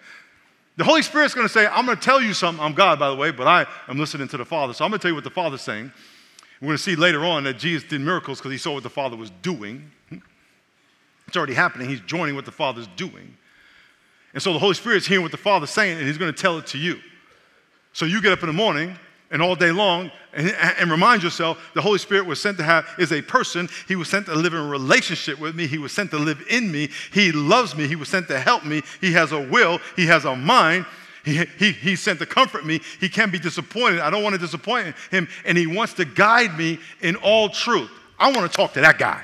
The 0.77 0.85
Holy 0.85 1.03
Spirit's 1.03 1.35
going 1.35 1.47
to 1.47 1.53
say, 1.53 1.67
I'm 1.67 1.85
going 1.85 1.99
to 1.99 2.03
tell 2.03 2.23
you 2.23 2.33
something. 2.33 2.65
I'm 2.65 2.73
God, 2.73 2.99
by 2.99 3.11
the 3.11 3.17
way, 3.17 3.31
but 3.31 3.47
I 3.47 3.67
am 3.89 3.99
listening 3.99 4.29
to 4.29 4.37
the 4.37 4.45
Father. 4.45 4.73
So 4.73 4.85
I'm 4.85 4.91
going 4.91 4.99
to 4.99 5.03
tell 5.03 5.11
you 5.11 5.15
what 5.15 5.25
the 5.25 5.31
Father's 5.31 5.61
saying. 5.61 5.93
We're 6.61 6.69
going 6.69 6.77
to 6.77 6.83
see 6.83 6.97
later 6.97 7.25
on 7.25 7.45
that 7.45 7.59
Jesus 7.59 7.89
did 7.89 8.01
miracles 8.01 8.39
because 8.39 8.53
he 8.53 8.59
saw 8.59 8.75
what 8.75 8.83
the 8.83 8.91
Father 8.91 9.17
was 9.17 9.31
doing. 9.43 9.91
It's 11.27 11.37
already 11.37 11.55
happening. 11.55 11.89
He's 11.89 12.01
joining 12.01 12.35
what 12.35 12.45
the 12.45 12.53
Father's 12.53 12.87
doing. 12.97 13.37
And 14.33 14.43
so 14.43 14.53
the 14.53 14.59
Holy 14.59 14.75
Spirit's 14.75 15.07
hearing 15.07 15.23
what 15.23 15.33
the 15.33 15.39
Father's 15.39 15.71
saying, 15.71 15.99
and 15.99 16.07
He's 16.07 16.19
going 16.19 16.33
to 16.33 16.41
tell 16.41 16.59
it 16.59 16.67
to 16.69 16.79
you. 16.79 16.99
So 17.93 18.07
you 18.07 18.23
get 18.23 18.33
up 18.33 18.43
in 18.43 18.47
the 18.47 18.55
morning 18.55 18.99
and 19.33 19.43
all 19.43 19.57
day 19.57 19.73
long 19.73 20.13
and, 20.35 20.51
and, 20.79 20.91
remind 20.91 21.23
yourself 21.23 21.59
the 21.75 21.83
Holy 21.83 21.99
Spirit 21.99 22.27
was 22.27 22.41
sent 22.41 22.57
to 22.59 22.63
have 22.63 22.87
is 22.99 23.13
a 23.13 23.21
person. 23.21 23.69
He 23.89 23.97
was 23.97 24.09
sent 24.09 24.27
to 24.27 24.35
live 24.35 24.55
in 24.55 24.69
relationship 24.69 25.39
with 25.39 25.55
me. 25.55 25.67
He 25.67 25.79
was 25.79 25.93
sent 25.93 26.11
to 26.13 26.19
live 26.19 26.43
in 26.49 26.71
me. 26.71 26.89
He 27.13 27.33
loves 27.33 27.77
me. 27.77 27.87
He 27.87 27.97
was 27.97 28.09
sent 28.09 28.29
to 28.29 28.39
help 28.39 28.65
me. 28.65 28.83
He 29.01 29.13
has 29.13 29.33
a 29.33 29.41
will. 29.41 29.79
He 29.97 30.07
has 30.07 30.25
a 30.25 30.37
mind. 30.37 30.87
He, 31.25 31.45
he, 31.59 31.73
he's 31.73 32.01
sent 32.01 32.19
to 32.21 32.27
comfort 32.27 32.65
me. 32.65 32.81
He 33.01 33.09
can't 33.09 33.31
be 33.31 33.39
disappointed. 33.39 34.01
I 34.01 34.11
don't 34.11 34.23
want 34.23 34.35
to 34.35 34.39
disappoint 34.39 34.95
him. 35.11 35.29
And 35.45 35.57
he 35.59 35.67
wants 35.67 35.95
to 35.95 36.05
guide 36.05 36.57
me 36.57 36.79
in 37.01 37.17
all 37.17 37.49
truth. 37.49 37.91
I 38.19 38.33
want 38.33 38.51
to 38.51 38.57
talk 38.57 38.73
to 38.75 38.81
that 38.81 38.99
guy. 38.99 39.23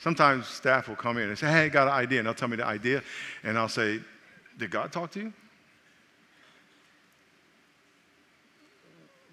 Sometimes 0.00 0.46
staff 0.46 0.88
will 0.88 0.96
come 0.96 1.18
in 1.18 1.28
and 1.28 1.38
say, 1.38 1.48
Hey, 1.48 1.64
I 1.64 1.68
got 1.68 1.88
an 1.88 1.94
idea. 1.94 2.20
And 2.20 2.26
they'll 2.26 2.34
tell 2.34 2.48
me 2.48 2.56
the 2.56 2.66
idea. 2.66 3.02
And 3.42 3.58
I'll 3.58 3.68
say, 3.68 4.00
Did 4.58 4.70
God 4.70 4.92
talk 4.92 5.10
to 5.12 5.20
you? 5.20 5.32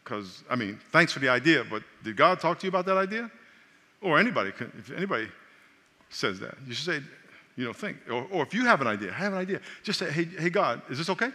Because, 0.06 0.44
I 0.48 0.56
mean, 0.56 0.80
thanks 0.92 1.12
for 1.12 1.20
the 1.20 1.30
idea, 1.30 1.66
but 1.68 1.82
did 2.04 2.16
God 2.16 2.40
talk 2.40 2.60
to 2.60 2.66
you 2.68 2.70
about 2.70 2.86
that 2.86 2.96
idea? 2.96 3.30
Or 4.02 4.20
anybody, 4.20 4.52
if 4.52 4.92
anybody 4.96 5.28
says 6.12 6.40
that, 6.42 6.56
you 6.68 6.76
should 6.76 6.86
say, 6.86 7.02
you 7.58 7.66
know, 7.66 7.74
think. 7.74 7.98
Or, 8.08 8.28
or 8.32 8.44
if 8.44 8.54
you 8.54 8.66
have 8.66 8.82
an 8.82 8.88
idea, 8.88 9.10
I 9.10 9.16
have 9.16 9.34
an 9.34 9.40
idea, 9.40 9.62
just 9.82 9.98
say, 9.98 10.12
hey, 10.12 10.26
hey, 10.26 10.52
God, 10.52 10.84
is 10.92 11.00
this 11.00 11.10
okay? 11.10 11.32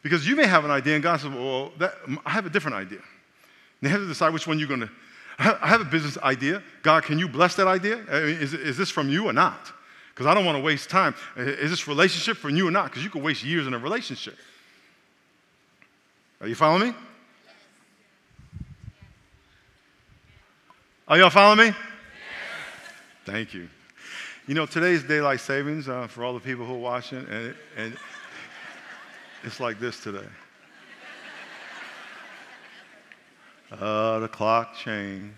Because 0.00 0.28
you 0.28 0.36
may 0.36 0.46
have 0.46 0.64
an 0.64 0.70
idea 0.70 0.94
and 0.94 1.02
God 1.02 1.20
says, 1.20 1.30
well, 1.30 1.72
that, 1.78 1.94
I 2.24 2.30
have 2.30 2.46
a 2.46 2.50
different 2.50 2.76
idea. 2.76 2.98
And 2.98 3.82
you 3.82 3.88
have 3.88 4.00
to 4.00 4.06
decide 4.06 4.32
which 4.32 4.46
one 4.46 4.60
you're 4.60 4.68
going 4.68 4.80
to. 4.80 4.90
I 5.40 5.66
have 5.66 5.80
a 5.80 5.84
business 5.84 6.18
idea. 6.18 6.62
God, 6.82 7.02
can 7.02 7.18
you 7.18 7.28
bless 7.28 7.56
that 7.56 7.66
idea? 7.66 7.96
I 8.10 8.20
mean, 8.20 8.36
is, 8.36 8.54
is 8.54 8.76
this 8.76 8.90
from 8.90 9.08
you 9.08 9.26
or 9.26 9.32
not? 9.32 9.72
Because 10.14 10.26
I 10.26 10.34
don't 10.34 10.44
want 10.44 10.56
to 10.56 10.62
waste 10.62 10.88
time. 10.88 11.16
Is 11.36 11.70
this 11.70 11.88
relationship 11.88 12.36
from 12.36 12.54
you 12.54 12.68
or 12.68 12.70
not? 12.70 12.86
Because 12.86 13.02
you 13.02 13.10
could 13.10 13.22
waste 13.22 13.44
years 13.44 13.66
in 13.66 13.74
a 13.74 13.78
relationship. 13.78 14.36
Are 16.40 16.46
you 16.46 16.54
following 16.54 16.90
me? 16.90 16.94
Are 21.08 21.16
y'all 21.16 21.30
following 21.30 21.70
me? 21.70 21.74
Thank 23.24 23.54
you. 23.54 23.66
You 24.46 24.52
know, 24.52 24.66
today's 24.66 25.02
daylight 25.02 25.40
savings 25.40 25.88
uh, 25.88 26.06
for 26.06 26.22
all 26.22 26.34
the 26.34 26.40
people 26.40 26.66
who 26.66 26.74
are 26.74 26.78
watching, 26.78 27.26
and, 27.30 27.54
and 27.78 27.96
it's 29.42 29.58
like 29.58 29.80
this 29.80 30.02
today. 30.02 30.26
Uh, 33.72 34.18
the 34.18 34.28
clock 34.28 34.76
changed. 34.76 35.32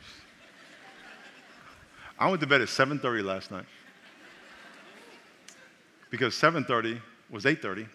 I 2.18 2.28
went 2.28 2.40
to 2.40 2.48
bed 2.48 2.62
at 2.62 2.68
7:30 2.68 3.22
last 3.22 3.52
night 3.52 3.66
because 6.10 6.34
7:30 6.34 7.00
was 7.30 7.44
8:30, 7.44 7.86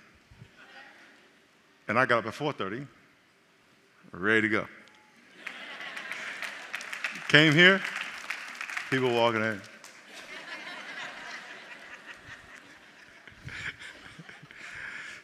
and 1.90 2.00
I 2.00 2.06
got 2.06 2.20
up 2.20 2.28
at 2.28 2.34
4:30, 2.34 2.88
ready 4.14 4.44
to 4.44 4.50
go. 4.50 4.66
Came 7.28 7.54
here, 7.54 7.82
people 8.90 9.14
walking 9.14 9.42
in. 9.42 9.62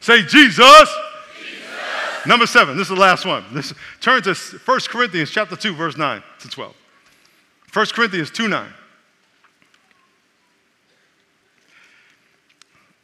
Say 0.00 0.22
Jesus. 0.22 0.56
Jesus. 0.56 0.88
Number 2.26 2.46
seven, 2.46 2.76
this 2.76 2.90
is 2.90 2.94
the 2.94 3.00
last 3.00 3.24
one. 3.24 3.44
This, 3.52 3.72
turn 4.00 4.22
to 4.22 4.34
1 4.34 4.80
Corinthians 4.88 5.30
chapter 5.30 5.56
2, 5.56 5.74
verse 5.74 5.96
9 5.96 6.22
to 6.40 6.48
12. 6.48 6.74
1 7.72 7.86
Corinthians 7.86 8.30
2 8.30 8.48
9. 8.48 8.68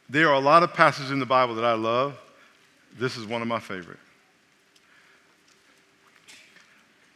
There 0.09 0.27
are 0.27 0.33
a 0.33 0.39
lot 0.39 0.63
of 0.63 0.73
passages 0.73 1.11
in 1.11 1.19
the 1.19 1.25
Bible 1.25 1.55
that 1.55 1.65
I 1.65 1.73
love. 1.73 2.17
This 2.97 3.15
is 3.15 3.25
one 3.25 3.41
of 3.41 3.47
my 3.47 3.59
favorite. 3.59 3.99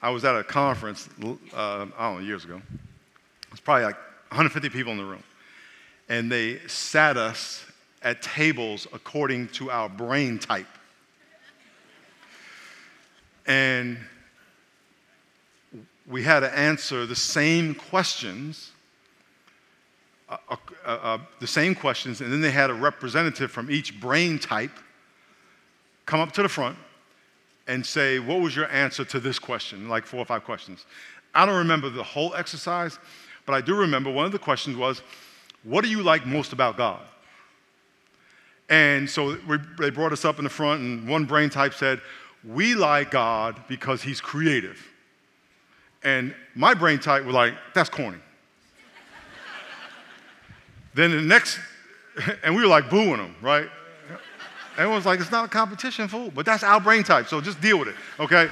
I 0.04 0.10
was 0.10 0.26
at 0.26 0.36
a 0.36 0.44
conference, 0.44 1.08
uh, 1.24 1.30
I 1.56 1.86
don't 1.86 1.98
know, 1.98 2.20
years 2.20 2.44
ago. 2.44 2.62
It's 3.52 3.62
probably 3.62 3.86
like 3.86 3.96
150 4.32 4.68
people 4.68 4.92
in 4.92 4.98
the 4.98 5.06
room. 5.06 5.24
And 6.10 6.30
they 6.30 6.60
sat 6.68 7.16
us 7.16 7.66
at 8.02 8.22
tables 8.22 8.86
according 8.92 9.48
to 9.48 9.72
our 9.72 9.88
brain 9.88 10.40
type. 10.40 10.68
And 13.48 13.98
we 16.06 16.22
had 16.22 16.42
to 16.42 16.54
answer 16.54 17.06
the 17.06 17.16
same 17.16 17.74
questions, 17.74 18.72
uh, 20.28 20.36
uh, 20.50 20.56
uh, 20.86 21.18
the 21.40 21.48
same 21.48 21.74
questions, 21.74 22.20
and 22.20 22.32
then 22.32 22.42
they 22.42 22.52
had 22.52 22.70
a 22.70 22.74
representative 22.74 23.52
from 23.52 23.72
each 23.72 23.98
brain 24.02 24.38
type 24.38 24.72
come 26.06 26.20
up 26.20 26.34
to 26.34 26.44
the 26.44 26.50
front 26.50 26.78
and 27.68 27.86
say, 27.86 28.20
What 28.20 28.42
was 28.42 28.56
your 28.56 28.70
answer 28.70 29.06
to 29.06 29.20
this 29.20 29.40
question? 29.40 29.90
Like 29.90 30.06
four 30.06 30.20
or 30.20 30.26
five 30.26 30.44
questions. 30.44 30.86
I 31.34 31.46
don't 31.46 31.58
remember 31.58 31.90
the 31.90 32.04
whole 32.04 32.36
exercise, 32.36 33.00
but 33.46 33.54
I 33.54 33.62
do 33.62 33.76
remember 33.76 34.12
one 34.12 34.26
of 34.26 34.32
the 34.32 34.40
questions 34.40 34.78
was, 34.78 35.02
What 35.64 35.84
do 35.84 35.90
you 35.90 36.04
like 36.04 36.26
most 36.26 36.54
about 36.54 36.78
God? 36.78 37.02
And 38.70 39.10
so 39.10 39.38
we, 39.48 39.58
they 39.78 39.90
brought 39.90 40.14
us 40.14 40.26
up 40.26 40.38
in 40.38 40.44
the 40.44 40.50
front, 40.50 40.82
and 40.82 41.08
one 41.08 41.26
brain 41.26 41.50
type 41.50 41.74
said, 41.74 42.02
We 42.44 42.76
like 42.76 43.12
God 43.12 43.62
because 43.68 44.02
he's 44.02 44.22
creative. 44.22 44.90
And 46.04 46.36
my 46.56 46.74
brain 46.74 47.00
type 47.00 47.24
was 47.24 47.36
like, 47.36 47.54
That's 47.74 47.90
corny. 47.90 48.18
then 50.94 51.12
the 51.12 51.22
next, 51.22 51.60
and 52.44 52.56
we 52.56 52.62
were 52.62 52.68
like 52.68 52.90
booing 52.90 53.18
them, 53.18 53.36
right? 53.42 53.70
Everyone's 54.78 55.06
like, 55.06 55.20
it's 55.20 55.32
not 55.32 55.46
a 55.46 55.48
competition, 55.48 56.08
fool. 56.08 56.32
But 56.34 56.46
that's 56.46 56.64
our 56.64 56.82
brain 56.82 57.04
type, 57.04 57.28
so 57.28 57.42
just 57.42 57.62
deal 57.62 57.80
with 57.80 57.90
it, 57.90 57.96
okay? 58.20 58.50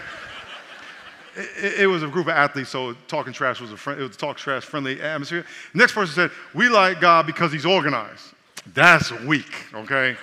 it, 1.36 1.82
it, 1.82 1.88
was 1.88 2.04
a 2.04 2.08
group 2.08 2.28
of 2.28 2.34
athletes, 2.34 2.70
so 2.70 2.94
talking 3.08 3.34
trash 3.34 3.62
was 3.62 3.72
a 3.72 3.78
friend, 3.78 4.00
it 4.00 4.04
was 4.04 4.16
a 4.16 4.20
talk 4.20 4.38
trash 4.38 4.64
friendly 4.64 5.02
atmosphere. 5.02 5.46
Next 5.74 5.94
person 5.94 6.14
said, 6.14 6.32
we 6.54 6.70
like 6.70 7.00
God 7.00 7.26
because 7.26 7.52
he's 7.52 7.66
organized. 7.66 8.34
That's 8.74 9.12
weak, 9.12 9.66
okay? 9.74 10.16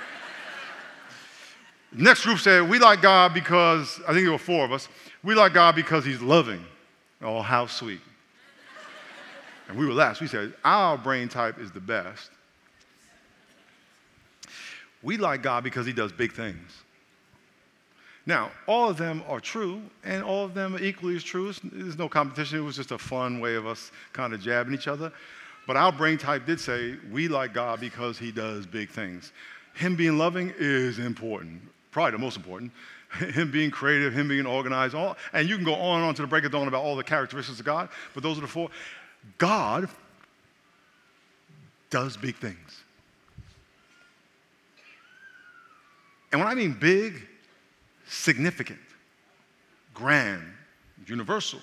next 1.92 2.24
group 2.24 2.38
said, 2.38 2.68
we 2.68 2.78
like 2.78 3.00
God 3.00 3.32
because, 3.34 4.00
I 4.06 4.12
think 4.12 4.24
there 4.24 4.32
were 4.32 4.38
four 4.38 4.64
of 4.64 4.72
us, 4.72 4.88
we 5.22 5.34
like 5.34 5.54
God 5.54 5.74
because 5.74 6.04
he's 6.04 6.20
loving. 6.20 6.64
Oh, 7.22 7.42
how 7.42 7.66
sweet. 7.66 8.00
And 9.68 9.76
we 9.76 9.84
were 9.84 9.92
last. 9.92 10.20
We 10.20 10.28
said, 10.28 10.54
our 10.64 10.96
brain 10.96 11.28
type 11.28 11.58
is 11.58 11.72
the 11.72 11.80
best 11.80 12.30
we 15.08 15.16
like 15.16 15.42
God 15.42 15.64
because 15.64 15.86
he 15.86 15.94
does 15.94 16.12
big 16.12 16.34
things. 16.34 16.82
Now, 18.26 18.50
all 18.66 18.90
of 18.90 18.98
them 18.98 19.22
are 19.26 19.40
true, 19.40 19.80
and 20.04 20.22
all 20.22 20.44
of 20.44 20.52
them 20.52 20.76
are 20.76 20.82
equally 20.82 21.16
as 21.16 21.24
true. 21.24 21.50
There's 21.64 21.96
no 21.96 22.10
competition. 22.10 22.58
It 22.58 22.60
was 22.60 22.76
just 22.76 22.90
a 22.90 22.98
fun 22.98 23.40
way 23.40 23.54
of 23.54 23.66
us 23.66 23.90
kind 24.12 24.34
of 24.34 24.42
jabbing 24.42 24.74
each 24.74 24.86
other. 24.86 25.10
But 25.66 25.78
our 25.78 25.92
brain 25.92 26.18
type 26.18 26.44
did 26.44 26.60
say, 26.60 26.96
we 27.10 27.26
like 27.26 27.54
God 27.54 27.80
because 27.80 28.18
he 28.18 28.30
does 28.30 28.66
big 28.66 28.90
things. 28.90 29.32
Him 29.72 29.96
being 29.96 30.18
loving 30.18 30.52
is 30.58 30.98
important, 30.98 31.62
probably 31.90 32.12
the 32.12 32.18
most 32.18 32.36
important. 32.36 32.70
Him 33.32 33.50
being 33.50 33.70
creative, 33.70 34.12
him 34.12 34.28
being 34.28 34.44
organized, 34.44 34.94
all, 34.94 35.16
and 35.32 35.48
you 35.48 35.56
can 35.56 35.64
go 35.64 35.74
on 35.74 36.00
and 36.00 36.08
on 36.08 36.14
to 36.16 36.20
the 36.20 36.28
break 36.28 36.44
of 36.44 36.52
dawn 36.52 36.68
about 36.68 36.82
all 36.82 36.96
the 36.96 37.02
characteristics 37.02 37.58
of 37.58 37.64
God, 37.64 37.88
but 38.12 38.22
those 38.22 38.36
are 38.36 38.42
the 38.42 38.46
four. 38.46 38.68
God 39.38 39.88
does 41.88 42.18
big 42.18 42.36
things. 42.36 42.82
And 46.32 46.40
when 46.40 46.48
I 46.48 46.54
mean 46.54 46.76
big, 46.78 47.26
significant, 48.06 48.80
grand, 49.94 50.42
universal, 51.06 51.60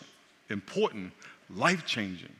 important, 0.49 1.11
life 1.55 1.85
changing, 1.85 2.33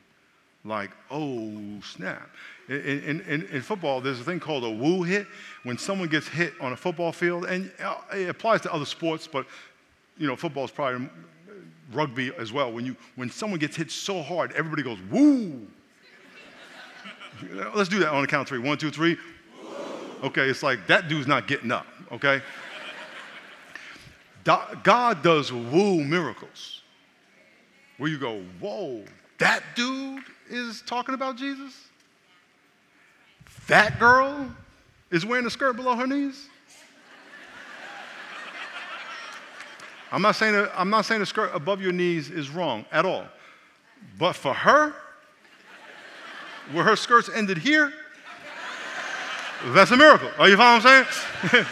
like, 0.64 0.90
oh, 1.10 1.80
snap. 1.80 2.28
In, 2.68 3.22
in, 3.28 3.46
in, 3.52 3.62
football, 3.62 4.00
there's 4.00 4.18
a 4.18 4.24
thing 4.24 4.40
called 4.40 4.64
a 4.64 4.70
woo 4.70 5.04
hit. 5.04 5.28
When 5.62 5.78
someone 5.78 6.08
gets 6.08 6.26
hit 6.26 6.54
on 6.60 6.72
a 6.72 6.76
football 6.76 7.12
field, 7.12 7.44
and 7.44 7.70
uh, 7.80 7.98
it 8.12 8.28
applies 8.28 8.62
to 8.62 8.72
other 8.72 8.84
sports, 8.84 9.28
but 9.28 9.46
you 10.18 10.26
know, 10.26 10.34
football 10.34 10.64
is 10.64 10.72
probably 10.72 11.08
rugby 11.92 12.32
as 12.36 12.52
well. 12.52 12.72
When, 12.72 12.84
you, 12.84 12.96
when 13.14 13.30
someone 13.30 13.60
gets 13.60 13.76
hit 13.76 13.92
so 13.92 14.22
hard, 14.22 14.50
everybody 14.52 14.82
goes, 14.82 14.98
woo. 15.08 15.68
Let's 17.74 17.88
do 17.88 18.00
that 18.00 18.08
on 18.08 18.22
the 18.22 18.26
count 18.26 18.42
of 18.42 18.48
three. 18.48 18.58
One, 18.58 18.76
two, 18.76 18.90
three. 18.90 19.16
Okay, 20.24 20.48
it's 20.48 20.64
like 20.64 20.88
that 20.88 21.08
dude's 21.08 21.28
not 21.28 21.46
getting 21.46 21.70
up 21.70 21.86
okay? 22.12 22.42
God 24.44 25.22
does 25.22 25.52
woo 25.52 26.04
miracles 26.04 26.82
where 27.98 28.10
you 28.10 28.18
go, 28.18 28.42
whoa, 28.60 29.04
that 29.38 29.62
dude 29.74 30.22
is 30.48 30.82
talking 30.82 31.14
about 31.14 31.36
Jesus? 31.36 31.88
That 33.66 33.98
girl 33.98 34.48
is 35.10 35.26
wearing 35.26 35.46
a 35.46 35.50
skirt 35.50 35.74
below 35.74 35.96
her 35.96 36.06
knees? 36.06 36.48
I'm 40.12 40.22
not 40.22 40.36
saying 40.36 40.54
a, 40.54 40.70
I'm 40.76 40.90
not 40.90 41.04
saying 41.04 41.22
a 41.22 41.26
skirt 41.26 41.50
above 41.52 41.80
your 41.80 41.92
knees 41.92 42.30
is 42.30 42.48
wrong 42.48 42.84
at 42.92 43.04
all. 43.04 43.24
But 44.18 44.34
for 44.34 44.54
her, 44.54 44.94
where 46.72 46.84
her 46.84 46.96
skirts 46.96 47.28
ended 47.34 47.58
here, 47.58 47.92
That's 49.64 49.90
a 49.90 49.96
miracle. 49.96 50.30
Are 50.38 50.48
you 50.48 50.56
following 50.56 50.82
what 50.82 50.86
I'm 50.86 51.06
saying? 51.52 51.66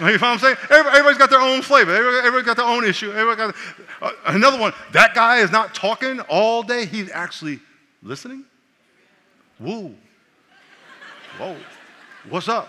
Are 0.00 0.10
you 0.10 0.18
follow 0.18 0.36
what 0.36 0.44
I'm 0.44 0.56
saying? 0.56 0.56
Everybody's 0.86 1.18
got 1.18 1.30
their 1.30 1.40
own 1.40 1.62
flavor. 1.62 1.94
Everybody's 1.94 2.46
got 2.46 2.56
their 2.56 2.66
own 2.66 2.84
issue. 2.84 3.12
Everybody 3.12 3.52
got 3.52 3.54
uh, 4.00 4.12
another 4.26 4.58
one. 4.58 4.72
That 4.92 5.14
guy 5.14 5.38
is 5.38 5.50
not 5.50 5.74
talking 5.74 6.20
all 6.20 6.62
day. 6.62 6.86
He's 6.86 7.10
actually 7.10 7.60
listening. 8.02 8.44
Woo. 9.58 9.94
Whoa. 11.38 11.56
What's 12.28 12.48
up? 12.48 12.68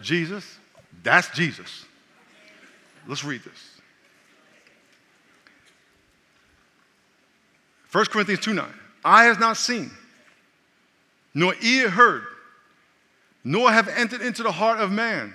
Jesus. 0.00 0.58
That's 1.02 1.28
Jesus. 1.30 1.84
Let's 3.08 3.24
read 3.24 3.42
this. 3.42 3.76
1 7.92 8.04
Corinthians 8.06 8.40
2 8.40 8.54
9. 8.54 8.66
Eye 9.04 9.24
has 9.24 9.38
not 9.38 9.56
seen, 9.56 9.90
nor 11.34 11.54
ear 11.62 11.88
heard, 11.88 12.24
nor 13.46 13.70
have 13.70 13.86
entered 13.86 14.22
into 14.22 14.42
the 14.42 14.50
heart 14.50 14.80
of 14.80 14.90
man 14.90 15.32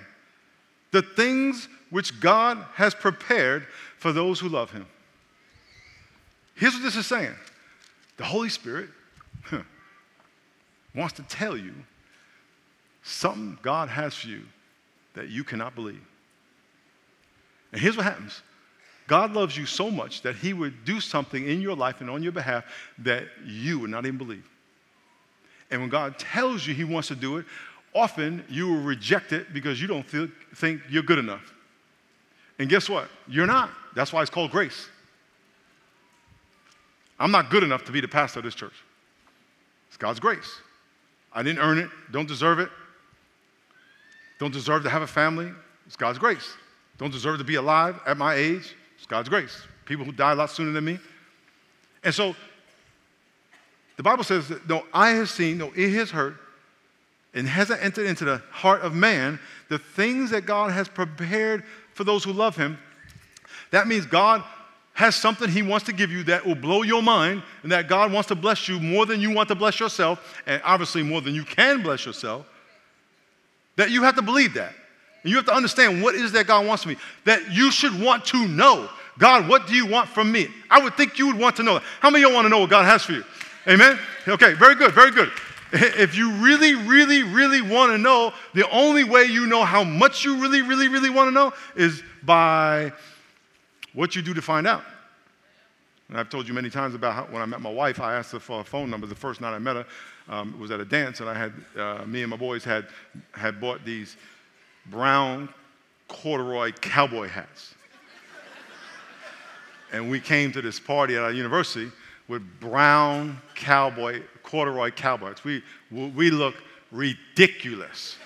the 0.90 1.00
things 1.00 1.66
which 1.88 2.20
God 2.20 2.58
has 2.74 2.94
prepared 2.94 3.66
for 3.96 4.12
those 4.12 4.38
who 4.38 4.50
love 4.50 4.70
him. 4.70 4.84
Here's 6.54 6.74
what 6.74 6.82
this 6.82 6.94
is 6.94 7.06
saying 7.06 7.34
the 8.18 8.24
Holy 8.24 8.50
Spirit 8.50 8.90
huh, 9.44 9.62
wants 10.94 11.14
to 11.14 11.22
tell 11.22 11.56
you 11.56 11.72
something 13.02 13.58
God 13.62 13.88
has 13.88 14.14
for 14.14 14.28
you 14.28 14.42
that 15.14 15.30
you 15.30 15.42
cannot 15.42 15.74
believe. 15.74 16.04
And 17.72 17.80
here's 17.80 17.96
what 17.96 18.04
happens 18.04 18.42
God 19.06 19.32
loves 19.32 19.56
you 19.56 19.64
so 19.64 19.90
much 19.90 20.20
that 20.20 20.36
He 20.36 20.52
would 20.52 20.84
do 20.84 21.00
something 21.00 21.48
in 21.48 21.62
your 21.62 21.76
life 21.76 22.02
and 22.02 22.10
on 22.10 22.22
your 22.22 22.32
behalf 22.32 22.64
that 22.98 23.24
you 23.46 23.78
would 23.78 23.90
not 23.90 24.04
even 24.04 24.18
believe. 24.18 24.46
And 25.70 25.80
when 25.80 25.88
God 25.88 26.18
tells 26.18 26.66
you 26.66 26.74
He 26.74 26.84
wants 26.84 27.08
to 27.08 27.14
do 27.14 27.38
it, 27.38 27.46
often 27.94 28.44
you 28.48 28.68
will 28.68 28.80
reject 28.80 29.32
it 29.32 29.52
because 29.52 29.80
you 29.80 29.86
don't 29.86 30.06
think 30.54 30.80
you're 30.88 31.02
good 31.02 31.18
enough. 31.18 31.52
And 32.58 32.68
guess 32.68 32.88
what? 32.88 33.08
You're 33.28 33.46
not. 33.46 33.70
That's 33.94 34.12
why 34.12 34.22
it's 34.22 34.30
called 34.30 34.50
grace. 34.50 34.88
I'm 37.18 37.30
not 37.30 37.50
good 37.50 37.62
enough 37.62 37.84
to 37.84 37.92
be 37.92 38.00
the 38.00 38.08
pastor 38.08 38.40
of 38.40 38.44
this 38.44 38.54
church. 38.54 38.74
It's 39.88 39.96
God's 39.96 40.20
grace. 40.20 40.60
I 41.32 41.42
didn't 41.42 41.60
earn 41.60 41.78
it, 41.78 41.88
don't 42.10 42.28
deserve 42.28 42.58
it, 42.58 42.68
don't 44.38 44.52
deserve 44.52 44.82
to 44.82 44.90
have 44.90 45.02
a 45.02 45.06
family. 45.06 45.52
It's 45.86 45.94
God's 45.94 46.18
grace. 46.18 46.56
Don't 46.98 47.12
deserve 47.12 47.38
to 47.38 47.44
be 47.44 47.54
alive 47.54 48.00
at 48.06 48.16
my 48.16 48.34
age. 48.34 48.74
It's 48.96 49.06
God's 49.06 49.28
grace. 49.28 49.62
People 49.84 50.04
who 50.04 50.10
die 50.10 50.32
a 50.32 50.34
lot 50.34 50.50
sooner 50.50 50.72
than 50.72 50.84
me. 50.84 50.98
And 52.02 52.12
so 52.12 52.34
the 53.96 54.02
Bible 54.02 54.24
says 54.24 54.48
that 54.48 54.68
no 54.68 54.84
eye 54.92 55.10
has 55.10 55.30
seen, 55.30 55.58
no 55.58 55.70
ear 55.76 55.90
has 55.90 56.10
heard, 56.10 56.38
and 57.34 57.48
hasn't 57.48 57.82
entered 57.82 58.06
into 58.06 58.24
the 58.24 58.42
heart 58.50 58.82
of 58.82 58.94
man 58.94 59.38
the 59.68 59.78
things 59.78 60.30
that 60.30 60.46
God 60.46 60.70
has 60.70 60.88
prepared 60.88 61.64
for 61.94 62.04
those 62.04 62.24
who 62.24 62.32
love 62.32 62.56
him. 62.56 62.78
That 63.70 63.86
means 63.86 64.06
God 64.06 64.42
has 64.94 65.16
something 65.16 65.48
he 65.48 65.62
wants 65.62 65.86
to 65.86 65.92
give 65.92 66.10
you 66.10 66.22
that 66.24 66.44
will 66.44 66.54
blow 66.54 66.82
your 66.82 67.02
mind 67.02 67.42
and 67.62 67.72
that 67.72 67.88
God 67.88 68.12
wants 68.12 68.28
to 68.28 68.34
bless 68.34 68.68
you 68.68 68.78
more 68.78 69.06
than 69.06 69.20
you 69.20 69.30
want 69.30 69.48
to 69.48 69.54
bless 69.54 69.80
yourself 69.80 70.42
and 70.46 70.60
obviously 70.64 71.02
more 71.02 71.22
than 71.22 71.34
you 71.34 71.44
can 71.44 71.82
bless 71.82 72.04
yourself. 72.04 72.46
That 73.76 73.90
you 73.90 74.02
have 74.02 74.16
to 74.16 74.22
believe 74.22 74.54
that. 74.54 74.74
And 75.22 75.30
you 75.30 75.36
have 75.36 75.46
to 75.46 75.54
understand 75.54 76.02
what 76.02 76.14
is 76.14 76.32
that 76.32 76.46
God 76.46 76.66
wants 76.66 76.82
from 76.82 76.92
me. 76.92 76.98
That 77.24 77.50
you 77.50 77.70
should 77.70 77.98
want 77.98 78.26
to 78.26 78.46
know. 78.46 78.90
God, 79.18 79.48
what 79.48 79.66
do 79.66 79.74
you 79.74 79.86
want 79.86 80.08
from 80.08 80.30
me? 80.30 80.48
I 80.70 80.82
would 80.82 80.94
think 80.96 81.18
you 81.18 81.26
would 81.28 81.38
want 81.38 81.56
to 81.56 81.62
know 81.62 81.74
that. 81.74 81.82
How 82.00 82.10
many 82.10 82.24
of 82.24 82.30
you 82.30 82.34
want 82.34 82.44
to 82.44 82.48
know 82.50 82.58
what 82.58 82.70
God 82.70 82.84
has 82.84 83.02
for 83.04 83.12
you? 83.12 83.24
Amen? 83.66 83.98
Okay, 84.26 84.52
very 84.54 84.74
good, 84.74 84.92
very 84.92 85.10
good. 85.10 85.30
If 85.74 86.14
you 86.14 86.30
really, 86.32 86.74
really, 86.74 87.22
really 87.22 87.62
want 87.62 87.92
to 87.92 87.98
know, 87.98 88.34
the 88.52 88.68
only 88.70 89.04
way 89.04 89.24
you 89.24 89.46
know 89.46 89.64
how 89.64 89.82
much 89.82 90.22
you 90.22 90.36
really, 90.36 90.60
really, 90.60 90.88
really 90.88 91.08
want 91.08 91.28
to 91.28 91.32
know 91.32 91.54
is 91.74 92.02
by 92.22 92.92
what 93.94 94.14
you 94.14 94.20
do 94.20 94.34
to 94.34 94.42
find 94.42 94.66
out. 94.66 94.82
And 96.10 96.18
I've 96.18 96.28
told 96.28 96.46
you 96.46 96.52
many 96.52 96.68
times 96.68 96.94
about 96.94 97.14
how, 97.14 97.24
when 97.24 97.40
I 97.40 97.46
met 97.46 97.62
my 97.62 97.72
wife, 97.72 98.00
I 98.00 98.14
asked 98.16 98.32
her 98.32 98.38
for 98.38 98.60
a 98.60 98.64
phone 98.64 98.90
number 98.90 99.06
the 99.06 99.14
first 99.14 99.40
night 99.40 99.54
I 99.54 99.58
met 99.58 99.76
her. 99.76 99.86
Um, 100.28 100.60
was 100.60 100.70
at 100.70 100.78
a 100.78 100.84
dance, 100.84 101.20
and 101.20 101.28
I 101.28 101.34
had, 101.34 101.52
uh, 101.76 102.04
me 102.04 102.20
and 102.20 102.30
my 102.30 102.36
boys 102.36 102.64
had, 102.64 102.86
had 103.32 103.60
bought 103.60 103.84
these 103.84 104.16
brown 104.86 105.48
corduroy 106.06 106.72
cowboy 106.72 107.28
hats. 107.28 107.74
and 109.90 110.10
we 110.10 110.20
came 110.20 110.52
to 110.52 110.60
this 110.60 110.78
party 110.78 111.16
at 111.16 111.22
our 111.22 111.32
university 111.32 111.90
with 112.28 112.42
brown 112.60 113.40
cowboy 113.54 114.22
corduroy 114.52 114.90
cowboys. 114.90 115.42
We, 115.44 115.62
we 115.90 116.30
look 116.30 116.54
ridiculous. 116.90 118.16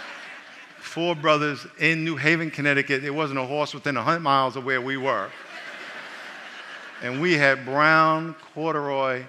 Four 0.80 1.14
brothers 1.14 1.66
in 1.80 2.04
New 2.04 2.16
Haven, 2.16 2.50
Connecticut. 2.50 3.00
There 3.00 3.14
wasn't 3.14 3.38
a 3.38 3.44
horse 3.44 3.72
within 3.72 3.94
100 3.94 4.20
miles 4.20 4.56
of 4.56 4.66
where 4.66 4.82
we 4.82 4.98
were. 4.98 5.30
And 7.02 7.22
we 7.22 7.34
had 7.34 7.64
brown 7.64 8.34
corduroy 8.54 9.24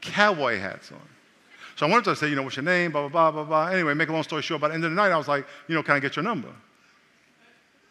cowboy 0.00 0.58
hats 0.58 0.92
on. 0.92 1.00
So 1.74 1.86
I 1.86 1.90
wanted 1.90 2.04
to 2.04 2.16
say, 2.16 2.28
you 2.28 2.36
know, 2.36 2.42
what's 2.42 2.56
your 2.56 2.64
name, 2.64 2.92
blah, 2.92 3.08
blah, 3.08 3.30
blah, 3.30 3.42
blah, 3.42 3.44
blah. 3.44 3.66
Anyway, 3.72 3.94
make 3.94 4.08
a 4.08 4.12
long 4.12 4.22
story 4.22 4.42
short, 4.42 4.60
by 4.60 4.68
the 4.68 4.74
end 4.74 4.84
of 4.84 4.92
the 4.92 4.96
night, 4.96 5.10
I 5.10 5.16
was 5.16 5.28
like, 5.28 5.44
you 5.66 5.74
know, 5.74 5.82
can 5.82 5.96
I 5.96 6.00
get 6.00 6.14
your 6.14 6.24
number? 6.24 6.50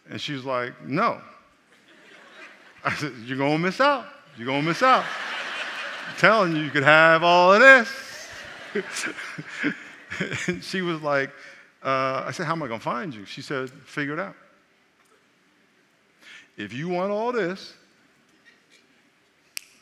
And 0.10 0.22
she 0.22 0.32
was 0.32 0.46
like, 0.46 0.74
no. 0.86 1.22
I 2.86 2.94
said, 2.96 3.14
you're 3.26 3.38
going 3.38 3.54
to 3.54 3.60
miss 3.60 3.82
out. 3.82 4.06
You're 4.38 4.46
going 4.46 4.62
to 4.62 4.68
miss 4.68 4.84
out 4.84 5.04
telling 6.18 6.56
you, 6.56 6.64
you 6.64 6.70
could 6.72 6.84
have 6.84 7.24
all 7.24 7.54
of 7.54 7.60
this. 7.60 7.90
and 10.48 10.64
she 10.64 10.82
was 10.82 11.02
like, 11.02 11.30
uh, 11.84 12.24
I 12.26 12.32
said, 12.32 12.46
How 12.46 12.54
am 12.54 12.64
I 12.64 12.68
going 12.68 12.80
to 12.80 12.84
find 12.84 13.14
you? 13.14 13.26
She 13.26 13.42
said, 13.42 13.70
Figure 13.70 14.14
it 14.14 14.20
out. 14.20 14.36
If 16.58 16.74
you 16.74 16.90
want 16.90 17.12
all 17.12 17.32
this, 17.32 17.74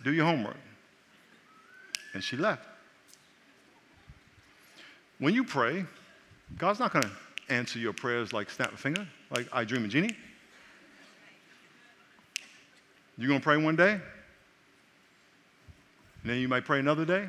do 0.04 0.14
your 0.14 0.26
homework. 0.26 0.58
And 2.14 2.24
she 2.24 2.38
left. 2.38 2.64
When 5.20 5.34
you 5.34 5.44
pray, 5.44 5.86
God's 6.58 6.80
not 6.80 6.92
going 6.92 7.04
to 7.04 7.12
answer 7.50 7.80
your 7.80 7.94
prayers 7.94 8.34
like 8.34 8.50
snap 8.50 8.74
a 8.74 8.78
finger, 8.78 9.08
like 9.32 9.48
I 9.54 9.64
Dream 9.64 9.86
of 9.86 9.90
Jeannie. 9.90 10.16
You're 13.18 13.30
going 13.30 13.40
to 13.40 13.44
pray 13.44 13.56
one 13.56 13.78
day, 13.78 14.02
and 16.26 16.34
then 16.34 16.40
you 16.40 16.48
might 16.48 16.66
pray 16.66 16.80
another 16.80 17.06
day. 17.06 17.28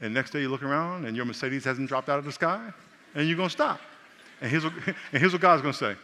And 0.00 0.12
next 0.12 0.32
day 0.32 0.40
you 0.40 0.48
look 0.48 0.64
around 0.64 1.04
and 1.04 1.16
your 1.16 1.24
Mercedes 1.24 1.64
hasn't 1.64 1.88
dropped 1.88 2.08
out 2.08 2.18
of 2.18 2.24
the 2.24 2.32
sky. 2.32 2.60
And 3.14 3.28
you're 3.28 3.36
going 3.36 3.48
to 3.48 3.52
stop. 3.52 3.80
And 4.40 4.50
here's, 4.50 4.64
what, 4.64 4.72
and 4.86 4.96
here's 5.20 5.32
what 5.32 5.40
God's 5.40 5.62
going 5.62 5.72
to 5.72 5.78
say 5.78 5.94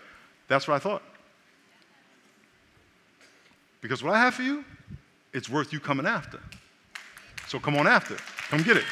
That's 0.47 0.69
what 0.69 0.75
I 0.75 0.79
thought. 0.79 1.03
Because 3.81 4.01
what 4.01 4.15
I 4.15 4.21
have 4.21 4.35
for 4.35 4.45
you, 4.45 4.65
it's 5.33 5.49
worth 5.49 5.73
you 5.73 5.81
coming 5.81 6.07
after. 6.07 6.39
So 7.49 7.59
come 7.59 7.77
on 7.77 7.89
after. 7.89 8.15
Come 8.49 8.63
get 8.63 8.77
it. 8.77 8.85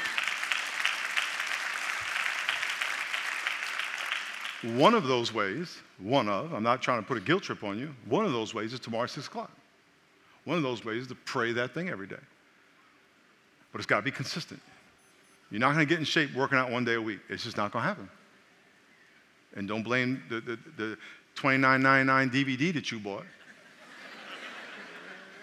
One 4.76 4.94
of 4.94 5.06
those 5.06 5.32
ways, 5.32 5.78
one 5.98 6.28
of, 6.28 6.52
I'm 6.52 6.64
not 6.64 6.82
trying 6.82 7.00
to 7.00 7.06
put 7.06 7.18
a 7.18 7.20
guilt 7.20 7.44
trip 7.44 7.62
on 7.62 7.78
you, 7.78 7.94
one 8.08 8.24
of 8.24 8.32
those 8.32 8.52
ways 8.52 8.72
is 8.72 8.80
tomorrow 8.80 9.04
at 9.04 9.10
6 9.10 9.28
o'clock. 9.28 9.52
One 10.42 10.56
of 10.56 10.64
those 10.64 10.84
ways 10.84 11.02
is 11.02 11.08
to 11.08 11.14
pray 11.14 11.52
that 11.52 11.72
thing 11.72 11.88
every 11.88 12.08
day 12.08 12.16
but 13.74 13.80
it's 13.80 13.86
got 13.86 13.96
to 13.96 14.02
be 14.02 14.12
consistent. 14.12 14.60
You're 15.50 15.58
not 15.58 15.74
going 15.74 15.84
to 15.84 15.88
get 15.88 15.98
in 15.98 16.04
shape 16.04 16.32
working 16.32 16.56
out 16.56 16.70
one 16.70 16.84
day 16.84 16.94
a 16.94 17.02
week. 17.02 17.18
It's 17.28 17.42
just 17.42 17.56
not 17.56 17.72
going 17.72 17.82
to 17.82 17.88
happen. 17.88 18.08
And 19.56 19.66
don't 19.66 19.82
blame 19.82 20.22
the, 20.28 20.40
the, 20.40 20.58
the 20.76 20.96
$29.99 21.34 22.30
DVD 22.30 22.72
that 22.72 22.92
you 22.92 23.00
bought 23.00 23.24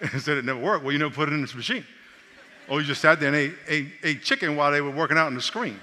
and 0.00 0.22
said 0.22 0.38
it 0.38 0.46
never 0.46 0.58
worked. 0.58 0.82
Well, 0.82 0.94
you 0.94 0.98
never 0.98 1.12
put 1.12 1.28
it 1.28 1.34
in 1.34 1.42
this 1.42 1.54
machine. 1.54 1.84
Or 2.70 2.80
you 2.80 2.86
just 2.86 3.02
sat 3.02 3.20
there 3.20 3.28
and 3.28 3.36
ate, 3.36 3.52
ate, 3.68 3.88
ate 4.02 4.22
chicken 4.22 4.56
while 4.56 4.72
they 4.72 4.80
were 4.80 4.90
working 4.90 5.18
out 5.18 5.26
on 5.26 5.34
the 5.34 5.42
screen. 5.42 5.78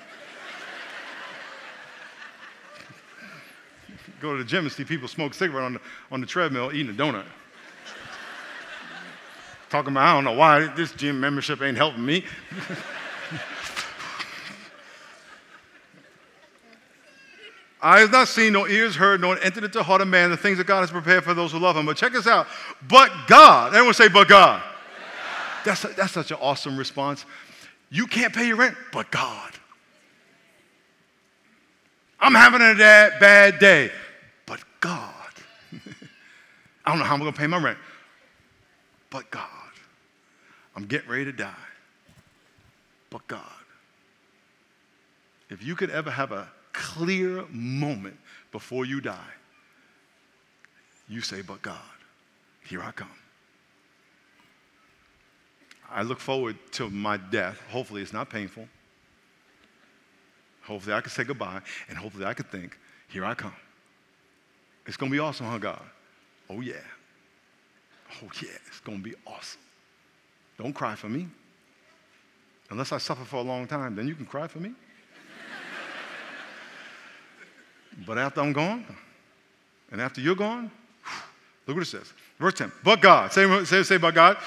Go 4.22 4.36
to 4.36 4.44
the 4.44 4.50
gym 4.50 4.66
and 4.66 4.74
see 4.74 4.86
people 4.86 5.08
smoke 5.08 5.36
cigarette 5.36 5.66
on 5.66 5.74
the, 5.74 5.82
on 6.12 6.20
the 6.20 6.26
treadmill 6.26 6.72
eating 6.74 6.90
a 6.90 6.98
donut 6.98 7.26
talking 9.70 9.92
about, 9.92 10.08
I 10.08 10.14
don't 10.14 10.24
know 10.24 10.34
why 10.34 10.68
this 10.68 10.92
gym 10.94 11.20
membership 11.20 11.62
ain't 11.62 11.78
helping 11.78 12.06
me. 12.06 12.26
I 17.82 18.02
have 18.02 18.12
not 18.12 18.28
seen, 18.28 18.52
no 18.54 18.68
ears 18.68 18.96
heard, 18.96 19.22
nor 19.22 19.38
entered 19.38 19.64
into 19.64 19.78
the 19.78 19.84
heart 19.84 20.02
of 20.02 20.08
man 20.10 20.32
the 20.32 20.38
things 20.38 20.58
that 20.58 20.68
God 20.68 20.82
has 20.82 20.92
prepared 20.92 21.24
for 21.24 21.34
those 21.34 21.54
who 21.54 21.60
love 21.60 21.78
him. 21.78 21.86
But 21.86 21.96
check 21.96 22.12
this 22.12 22.28
out. 22.28 22.48
But 22.88 23.10
God. 23.28 23.74
Everyone 23.74 23.94
say, 23.94 24.10
but 24.10 24.28
God. 24.28 24.62
But 24.62 24.68
God. 24.68 25.64
That's, 25.64 25.86
a, 25.86 25.88
that's 25.90 26.12
such 26.12 26.32
an 26.32 26.38
awesome 26.42 26.76
response. 26.76 27.26
You 27.90 28.06
can't 28.06 28.34
pay 28.34 28.48
your 28.48 28.58
rent, 28.58 28.76
but 28.92 29.10
God. 29.12 29.54
I'm 32.20 32.36
having 32.36 32.62
a 32.62 32.76
bad 32.76 33.60
day, 33.60 33.92
but 34.46 34.62
God. 34.82 35.14
I 36.86 36.90
don't 36.90 37.00
know 37.00 37.06
how 37.06 37.14
I'm 37.14 37.22
going 37.22 37.32
to 37.32 37.40
pay 37.40 37.48
my 37.48 37.58
rent, 37.58 37.78
but 39.10 39.30
God. 39.32 39.59
I'm 40.80 40.86
getting 40.86 41.10
ready 41.10 41.26
to 41.26 41.34
die. 41.34 41.68
But 43.10 43.28
God, 43.28 43.42
if 45.50 45.62
you 45.62 45.76
could 45.76 45.90
ever 45.90 46.10
have 46.10 46.32
a 46.32 46.48
clear 46.72 47.44
moment 47.50 48.16
before 48.54 48.86
you 48.86 49.02
die, 49.02 49.34
you 51.10 51.20
say, 51.20 51.42
But 51.42 51.62
God, 51.62 51.76
here 52.64 52.82
I 52.82 52.92
come. 52.92 53.12
I 55.92 56.04
look 56.04 56.22
forward 56.22 56.56
to 56.74 56.90
my 56.90 57.18
death. 57.18 57.60
Hopefully, 57.70 58.02
it's 58.02 58.14
not 58.14 58.30
painful. 58.30 58.66
Hopefully, 60.62 60.96
I 60.96 61.02
can 61.02 61.10
say 61.10 61.26
goodbye, 61.26 61.60
and 61.90 61.98
hopefully, 61.98 62.24
I 62.24 62.34
can 62.34 62.46
think, 62.46 62.78
Here 63.10 63.26
I 63.26 63.34
come. 63.34 63.56
It's 64.86 64.96
going 64.96 65.12
to 65.12 65.14
be 65.14 65.20
awesome, 65.20 65.46
huh, 65.46 65.58
God? 65.58 65.82
Oh, 66.50 66.62
yeah. 66.62 66.76
Oh, 68.24 68.30
yeah, 68.42 68.56
it's 68.68 68.80
going 68.80 69.00
to 69.00 69.04
be 69.04 69.16
awesome. 69.28 69.60
Don't 70.60 70.74
cry 70.74 70.94
for 70.94 71.08
me. 71.08 71.26
Unless 72.70 72.92
I 72.92 72.98
suffer 72.98 73.24
for 73.24 73.38
a 73.38 73.42
long 73.42 73.66
time, 73.66 73.96
then 73.96 74.08
you 74.10 74.14
can 74.14 74.26
cry 74.26 74.46
for 74.46 74.60
me. 74.60 74.74
but 78.06 78.18
after 78.18 78.42
I'm 78.42 78.52
gone, 78.52 78.86
and 79.90 80.02
after 80.02 80.20
you're 80.20 80.36
gone, 80.36 80.70
look 81.66 81.78
what 81.78 81.82
it 81.82 81.86
says. 81.86 82.14
Verse 82.38 82.56
10. 82.56 82.74
But 82.84 83.02
God, 83.02 83.32
say, 83.32 83.64
say, 83.64 83.84
say 83.84 83.98
but 83.98 84.14
God, 84.14 84.38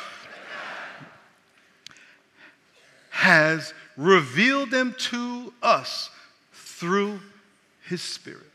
has 3.10 3.72
revealed 3.96 4.70
them 4.70 4.94
to 4.98 5.52
us 5.62 6.10
through 6.52 7.20
his 7.88 8.02
Spirit. 8.02 8.51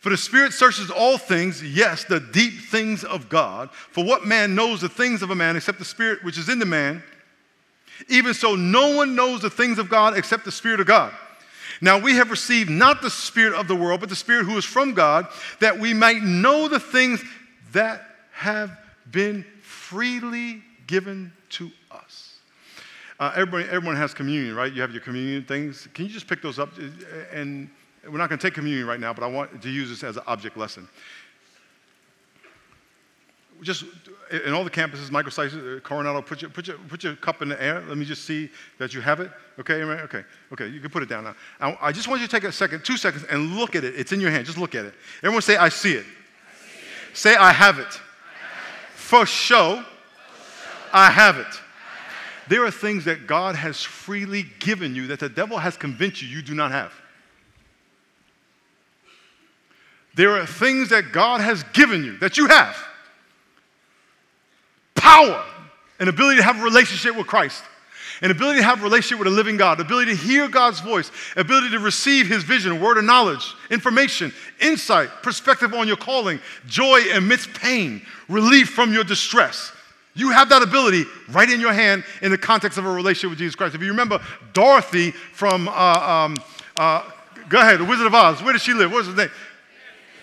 For 0.00 0.10
the 0.10 0.16
Spirit 0.16 0.52
searches 0.52 0.90
all 0.90 1.18
things, 1.18 1.62
yes, 1.62 2.04
the 2.04 2.20
deep 2.20 2.54
things 2.60 3.02
of 3.02 3.28
God. 3.28 3.70
For 3.72 4.04
what 4.04 4.26
man 4.26 4.54
knows 4.54 4.80
the 4.80 4.88
things 4.88 5.22
of 5.22 5.30
a 5.30 5.34
man 5.34 5.56
except 5.56 5.78
the 5.78 5.84
Spirit 5.84 6.22
which 6.22 6.38
is 6.38 6.48
in 6.48 6.58
the 6.58 6.66
man? 6.66 7.02
Even 8.08 8.32
so, 8.32 8.54
no 8.54 8.94
one 8.94 9.16
knows 9.16 9.42
the 9.42 9.50
things 9.50 9.78
of 9.78 9.88
God 9.88 10.16
except 10.16 10.44
the 10.44 10.52
Spirit 10.52 10.78
of 10.78 10.86
God. 10.86 11.12
Now 11.80 11.98
we 11.98 12.14
have 12.14 12.30
received 12.30 12.70
not 12.70 13.02
the 13.02 13.10
Spirit 13.10 13.54
of 13.54 13.66
the 13.66 13.74
world, 13.74 14.00
but 14.00 14.08
the 14.08 14.16
Spirit 14.16 14.46
who 14.46 14.56
is 14.56 14.64
from 14.64 14.94
God, 14.94 15.26
that 15.60 15.78
we 15.78 15.94
might 15.94 16.22
know 16.22 16.68
the 16.68 16.80
things 16.80 17.22
that 17.72 18.02
have 18.32 18.78
been 19.10 19.44
freely 19.62 20.62
given 20.86 21.32
to 21.50 21.70
us. 21.90 22.34
Uh, 23.18 23.32
everybody, 23.34 23.64
everyone 23.64 23.96
has 23.96 24.14
communion, 24.14 24.54
right? 24.54 24.72
You 24.72 24.80
have 24.80 24.92
your 24.92 25.00
communion 25.00 25.44
things. 25.44 25.88
Can 25.92 26.04
you 26.04 26.10
just 26.10 26.28
pick 26.28 26.40
those 26.40 26.58
up? 26.58 26.70
And 27.32 27.68
we're 28.10 28.18
not 28.18 28.28
going 28.28 28.38
to 28.38 28.46
take 28.46 28.54
communion 28.54 28.86
right 28.86 29.00
now, 29.00 29.12
but 29.12 29.22
I 29.22 29.26
want 29.26 29.62
to 29.62 29.70
use 29.70 29.88
this 29.88 30.02
as 30.04 30.16
an 30.16 30.22
object 30.26 30.56
lesson. 30.56 30.88
Just 33.60 33.84
in 34.30 34.52
all 34.52 34.62
the 34.62 34.70
campuses, 34.70 35.10
microslices, 35.10 35.78
uh, 35.78 35.80
Coronado, 35.80 36.22
put 36.22 36.42
your, 36.42 36.50
put, 36.50 36.68
your, 36.68 36.78
put 36.88 37.02
your 37.02 37.16
cup 37.16 37.42
in 37.42 37.48
the 37.48 37.60
air. 37.60 37.82
Let 37.88 37.98
me 37.98 38.04
just 38.04 38.24
see 38.24 38.50
that 38.78 38.94
you 38.94 39.00
have 39.00 39.18
it. 39.18 39.32
Okay, 39.58 39.82
okay, 39.82 40.24
okay. 40.52 40.68
You 40.68 40.80
can 40.80 40.90
put 40.90 41.02
it 41.02 41.08
down 41.08 41.24
now. 41.24 41.76
I, 41.80 41.90
just 41.90 42.06
want 42.06 42.20
you 42.20 42.28
to 42.28 42.30
take 42.30 42.44
a 42.44 42.52
second, 42.52 42.84
two 42.84 42.96
seconds, 42.96 43.24
and 43.24 43.56
look 43.56 43.74
at 43.74 43.82
it. 43.82 43.94
It's 43.96 44.12
in 44.12 44.20
your 44.20 44.30
hand. 44.30 44.46
Just 44.46 44.58
look 44.58 44.76
at 44.76 44.84
it. 44.84 44.94
Everyone 45.18 45.42
say, 45.42 45.56
I 45.56 45.70
see 45.70 45.94
it. 45.94 46.04
I 46.06 46.56
see 46.56 46.78
it. 46.78 47.16
Say, 47.16 47.36
I 47.36 47.52
have 47.52 47.78
it. 47.80 47.80
I 47.80 47.86
have 47.86 47.90
it. 47.90 48.00
For 48.94 49.26
show, 49.26 49.84
I 50.92 51.10
have 51.10 51.38
it. 51.38 51.60
There 52.48 52.64
are 52.64 52.70
things 52.70 53.04
that 53.06 53.26
God 53.26 53.56
has 53.56 53.82
freely 53.82 54.46
given 54.60 54.94
you 54.94 55.08
that 55.08 55.20
the 55.20 55.28
devil 55.28 55.58
has 55.58 55.76
convinced 55.76 56.22
you 56.22 56.28
you 56.28 56.42
do 56.42 56.54
not 56.54 56.70
have. 56.70 56.92
There 60.18 60.32
are 60.32 60.46
things 60.46 60.88
that 60.88 61.12
God 61.12 61.40
has 61.40 61.62
given 61.72 62.02
you 62.02 62.18
that 62.18 62.36
you 62.36 62.48
have 62.48 62.76
power, 64.96 65.44
an 66.00 66.08
ability 66.08 66.38
to 66.38 66.42
have 66.42 66.58
a 66.58 66.64
relationship 66.64 67.16
with 67.16 67.28
Christ, 67.28 67.62
an 68.20 68.32
ability 68.32 68.58
to 68.58 68.64
have 68.64 68.80
a 68.80 68.82
relationship 68.82 69.20
with 69.20 69.28
a 69.28 69.36
living 69.36 69.56
God, 69.56 69.78
ability 69.78 70.16
to 70.16 70.20
hear 70.20 70.48
God's 70.48 70.80
voice, 70.80 71.12
ability 71.36 71.70
to 71.70 71.78
receive 71.78 72.26
His 72.26 72.42
vision, 72.42 72.80
word 72.80 72.98
of 72.98 73.04
knowledge, 73.04 73.54
information, 73.70 74.32
insight, 74.60 75.08
perspective 75.22 75.72
on 75.72 75.86
your 75.86 75.96
calling, 75.96 76.40
joy 76.66 77.00
amidst 77.14 77.54
pain, 77.54 78.02
relief 78.28 78.70
from 78.70 78.92
your 78.92 79.04
distress. 79.04 79.70
You 80.16 80.30
have 80.32 80.48
that 80.48 80.62
ability 80.62 81.04
right 81.28 81.48
in 81.48 81.60
your 81.60 81.72
hand 81.72 82.02
in 82.22 82.32
the 82.32 82.38
context 82.38 82.76
of 82.76 82.84
a 82.84 82.90
relationship 82.90 83.30
with 83.30 83.38
Jesus 83.38 83.54
Christ. 83.54 83.76
If 83.76 83.82
you 83.82 83.90
remember 83.90 84.20
Dorothy 84.52 85.12
from, 85.12 85.68
uh, 85.68 85.72
um, 85.72 86.42
uh, 86.76 87.08
go 87.48 87.60
ahead, 87.60 87.78
The 87.78 87.84
Wizard 87.84 88.08
of 88.08 88.14
Oz, 88.14 88.42
where 88.42 88.52
does 88.52 88.64
she 88.64 88.74
live? 88.74 88.90
What's 88.90 89.06
his 89.06 89.16
name? 89.16 89.30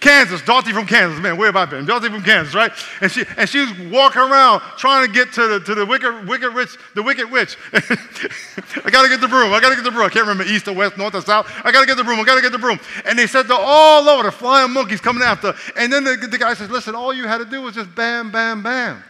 Kansas, 0.05 0.39
Dorothy 0.43 0.71
from 0.71 0.85
Kansas, 0.85 1.19
man, 1.19 1.35
where 1.35 1.47
have 1.47 1.55
I 1.55 1.65
been? 1.65 1.83
Dorothy 1.83 2.09
from 2.09 2.21
Kansas, 2.21 2.53
right? 2.53 2.71
And 3.01 3.11
she 3.11 3.23
and 3.37 3.49
she's 3.49 3.71
walking 3.89 4.21
around 4.21 4.61
trying 4.77 5.07
to 5.07 5.11
get 5.11 5.33
to 5.33 5.47
the 5.47 5.59
to 5.61 5.73
the 5.73 5.83
wicked 5.83 6.27
wicked 6.27 6.53
witch, 6.53 6.77
the 6.93 7.01
wicked 7.01 7.31
witch. 7.31 7.57
I 7.73 8.91
gotta 8.91 9.09
get 9.09 9.19
the 9.19 9.27
broom. 9.27 9.51
I 9.51 9.59
gotta 9.59 9.73
get 9.73 9.83
the 9.83 9.89
broom. 9.89 10.05
I 10.05 10.09
can't 10.09 10.27
remember 10.27 10.43
east 10.43 10.67
or 10.67 10.73
west, 10.73 10.99
north 10.99 11.15
or 11.15 11.21
south. 11.21 11.51
I 11.63 11.71
gotta 11.71 11.87
get 11.87 11.97
the 11.97 12.03
broom. 12.03 12.19
I 12.19 12.23
gotta 12.23 12.43
get 12.43 12.51
the 12.51 12.59
broom. 12.59 12.79
And 13.03 13.17
they 13.17 13.25
said 13.25 13.47
they're 13.47 13.57
all 13.59 14.07
over 14.07 14.21
the 14.21 14.31
flying 14.31 14.69
monkeys 14.69 15.01
coming 15.01 15.23
after. 15.23 15.55
And 15.75 15.91
then 15.91 16.03
the, 16.03 16.15
the 16.17 16.37
guy 16.37 16.53
says, 16.53 16.69
"Listen, 16.69 16.93
all 16.93 17.11
you 17.11 17.25
had 17.27 17.39
to 17.39 17.45
do 17.45 17.63
was 17.63 17.73
just 17.73 17.95
bam, 17.95 18.31
bam, 18.31 18.61
bam." 18.61 19.03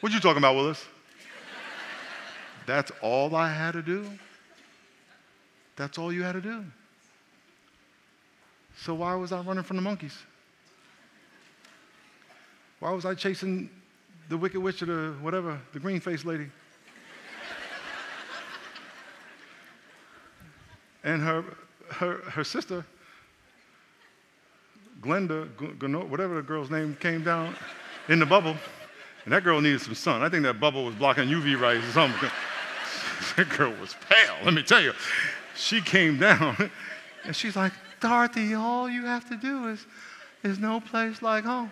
what 0.00 0.12
you 0.12 0.20
talking 0.20 0.36
about, 0.36 0.56
Willis? 0.56 0.84
That's 2.66 2.92
all 3.00 3.34
I 3.34 3.48
had 3.48 3.72
to 3.72 3.82
do. 3.82 4.10
That's 5.76 5.96
all 5.96 6.12
you 6.12 6.22
had 6.22 6.32
to 6.32 6.42
do. 6.42 6.66
So 8.84 8.92
why 8.92 9.14
was 9.14 9.32
I 9.32 9.40
running 9.40 9.64
from 9.64 9.76
the 9.76 9.82
monkeys? 9.82 10.14
Why 12.80 12.90
was 12.90 13.06
I 13.06 13.14
chasing 13.14 13.70
the 14.28 14.36
wicked 14.36 14.60
witch 14.60 14.82
or 14.82 14.86
the 14.86 15.14
whatever, 15.22 15.58
the 15.72 15.80
green 15.80 16.00
faced 16.00 16.26
lady? 16.26 16.50
and 21.02 21.22
her, 21.22 21.44
her, 21.92 22.16
her 22.28 22.44
sister, 22.44 22.84
Glenda, 25.00 25.48
whatever 26.10 26.34
the 26.34 26.42
girl's 26.42 26.70
name, 26.70 26.94
came 27.00 27.24
down 27.24 27.56
in 28.10 28.18
the 28.18 28.26
bubble. 28.26 28.54
And 29.24 29.32
that 29.32 29.44
girl 29.44 29.62
needed 29.62 29.80
some 29.80 29.94
sun. 29.94 30.20
I 30.20 30.28
think 30.28 30.42
that 30.42 30.60
bubble 30.60 30.84
was 30.84 30.94
blocking 30.94 31.26
UV 31.26 31.58
rays 31.58 31.82
or 31.82 31.92
something. 31.92 32.30
that 33.38 33.48
girl 33.48 33.72
was 33.80 33.96
pale, 34.10 34.36
let 34.44 34.52
me 34.52 34.62
tell 34.62 34.82
you. 34.82 34.92
She 35.56 35.80
came 35.80 36.18
down 36.18 36.70
and 37.24 37.34
she's 37.34 37.56
like, 37.56 37.72
Dorothy, 38.00 38.54
all 38.54 38.88
you 38.88 39.04
have 39.04 39.28
to 39.28 39.36
do 39.36 39.68
is, 39.68 39.86
is 40.42 40.58
no 40.58 40.80
place 40.80 41.22
like 41.22 41.44
home. 41.44 41.70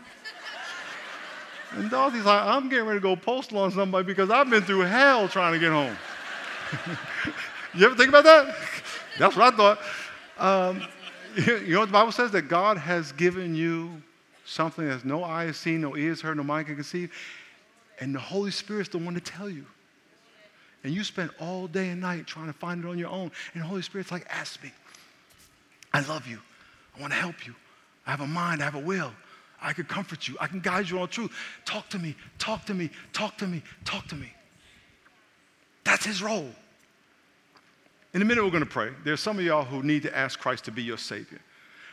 And 1.72 1.90
Dorothy's 1.90 2.24
like, 2.24 2.42
I'm 2.42 2.68
getting 2.68 2.86
ready 2.86 3.00
to 3.00 3.02
go 3.02 3.16
postal 3.16 3.58
on 3.58 3.70
somebody 3.70 4.04
because 4.04 4.30
I've 4.30 4.50
been 4.50 4.62
through 4.62 4.80
hell 4.82 5.28
trying 5.28 5.54
to 5.54 5.58
get 5.58 5.70
home. 5.70 5.96
you 7.74 7.86
ever 7.86 7.94
think 7.94 8.10
about 8.10 8.24
that? 8.24 8.54
That's 9.18 9.36
what 9.36 9.54
I 9.54 9.56
thought. 9.56 9.78
Um, 10.38 10.82
you 11.36 11.74
know 11.74 11.80
what 11.80 11.86
the 11.86 11.92
Bible 11.92 12.12
says? 12.12 12.30
That 12.32 12.48
God 12.48 12.76
has 12.76 13.12
given 13.12 13.54
you 13.54 14.02
something 14.44 14.86
that 14.86 15.04
no 15.04 15.24
eye 15.24 15.44
has 15.44 15.56
seen, 15.56 15.80
no 15.80 15.96
ears 15.96 16.20
heard, 16.20 16.36
no 16.36 16.42
mind 16.42 16.66
can 16.66 16.74
conceive. 16.74 17.12
And 18.00 18.14
the 18.14 18.20
Holy 18.20 18.50
Spirit's 18.50 18.90
the 18.90 18.98
one 18.98 19.14
to 19.14 19.20
tell 19.20 19.48
you. 19.48 19.64
And 20.84 20.92
you 20.92 21.04
spend 21.04 21.30
all 21.38 21.68
day 21.68 21.88
and 21.90 22.00
night 22.00 22.26
trying 22.26 22.48
to 22.48 22.52
find 22.52 22.84
it 22.84 22.88
on 22.88 22.98
your 22.98 23.10
own. 23.10 23.30
And 23.54 23.62
the 23.62 23.66
Holy 23.66 23.82
Spirit's 23.82 24.10
like, 24.10 24.26
ask 24.28 24.62
me. 24.62 24.72
I 25.92 26.00
love 26.00 26.26
you. 26.26 26.38
I 26.96 27.00
want 27.00 27.12
to 27.12 27.18
help 27.18 27.46
you. 27.46 27.54
I 28.06 28.10
have 28.10 28.20
a 28.20 28.26
mind, 28.26 28.60
I 28.60 28.64
have 28.64 28.74
a 28.74 28.80
will. 28.80 29.12
I 29.60 29.72
can 29.72 29.84
comfort 29.84 30.26
you. 30.26 30.36
I 30.40 30.48
can 30.48 30.60
guide 30.60 30.90
you 30.90 30.98
on 30.98 31.08
truth. 31.08 31.30
Talk 31.64 31.88
to 31.90 31.98
me, 31.98 32.16
talk 32.38 32.64
to 32.66 32.74
me, 32.74 32.90
talk 33.12 33.38
to 33.38 33.46
me, 33.46 33.62
talk 33.84 34.08
to 34.08 34.16
me. 34.16 34.32
That's 35.84 36.04
his 36.04 36.22
role. 36.22 36.50
In 38.14 38.20
a 38.20 38.24
minute, 38.24 38.44
we're 38.44 38.50
going 38.50 38.64
to 38.64 38.68
pray. 38.68 38.90
There's 39.04 39.20
some 39.20 39.38
of 39.38 39.44
y'all 39.44 39.64
who 39.64 39.82
need 39.82 40.02
to 40.02 40.16
ask 40.16 40.38
Christ 40.38 40.64
to 40.66 40.72
be 40.72 40.82
your 40.82 40.98
Savior. 40.98 41.40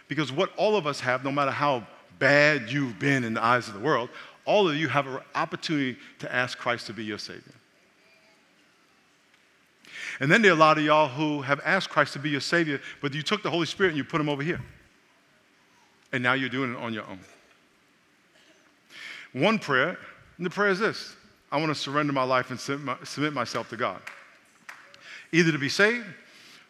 Because 0.08 0.32
what 0.32 0.52
all 0.58 0.76
of 0.76 0.88
us 0.88 1.00
have, 1.00 1.24
no 1.24 1.32
matter 1.32 1.52
how 1.52 1.86
bad 2.18 2.70
you've 2.70 3.00
been 3.00 3.24
in 3.24 3.36
the 3.36 3.44
eyes 3.44 3.68
of 3.68 3.76
the 3.76 3.80
world, 3.80 4.10
all 4.46 4.68
of 4.68 4.76
you 4.76 4.90
have 4.90 5.08
an 5.08 5.20
opportunity 5.36 5.98
to 6.20 6.34
ask 6.34 6.58
Christ 6.58 6.88
to 6.88 6.94
be 6.94 7.04
your 7.04 7.20
Savior. 7.20 7.54
And 10.20 10.30
then 10.30 10.42
there 10.42 10.52
are 10.52 10.56
a 10.56 10.58
lot 10.58 10.78
of 10.78 10.84
y'all 10.84 11.08
who 11.08 11.42
have 11.42 11.62
asked 11.64 11.90
Christ 11.90 12.14
to 12.14 12.20
be 12.20 12.30
your 12.30 12.42
Savior, 12.42 12.82
but 13.02 13.14
you 13.14 13.22
took 13.22 13.42
the 13.42 13.50
Holy 13.50 13.66
Spirit 13.66 13.90
and 13.90 13.98
you 13.98 14.04
put 14.04 14.20
him 14.20 14.28
over 14.28 14.44
here. 14.44 14.60
And 16.12 16.22
now 16.22 16.34
you're 16.34 16.50
doing 16.50 16.74
it 16.74 16.78
on 16.78 16.94
your 16.94 17.06
own. 17.06 17.20
One 19.34 19.60
prayer, 19.60 19.98
and 20.38 20.46
the 20.46 20.50
prayer 20.50 20.72
is 20.72 20.80
this 20.80 21.16
I 21.52 21.58
want 21.58 21.70
to 21.70 21.76
surrender 21.76 22.14
my 22.14 22.24
life 22.24 22.52
and 22.52 22.60
submit 22.60 23.34
myself 23.34 23.70
to 23.70 23.78
God. 23.78 24.02
Either 25.32 25.52
to 25.52 25.60
be 25.60 25.70
saved, 25.70 26.06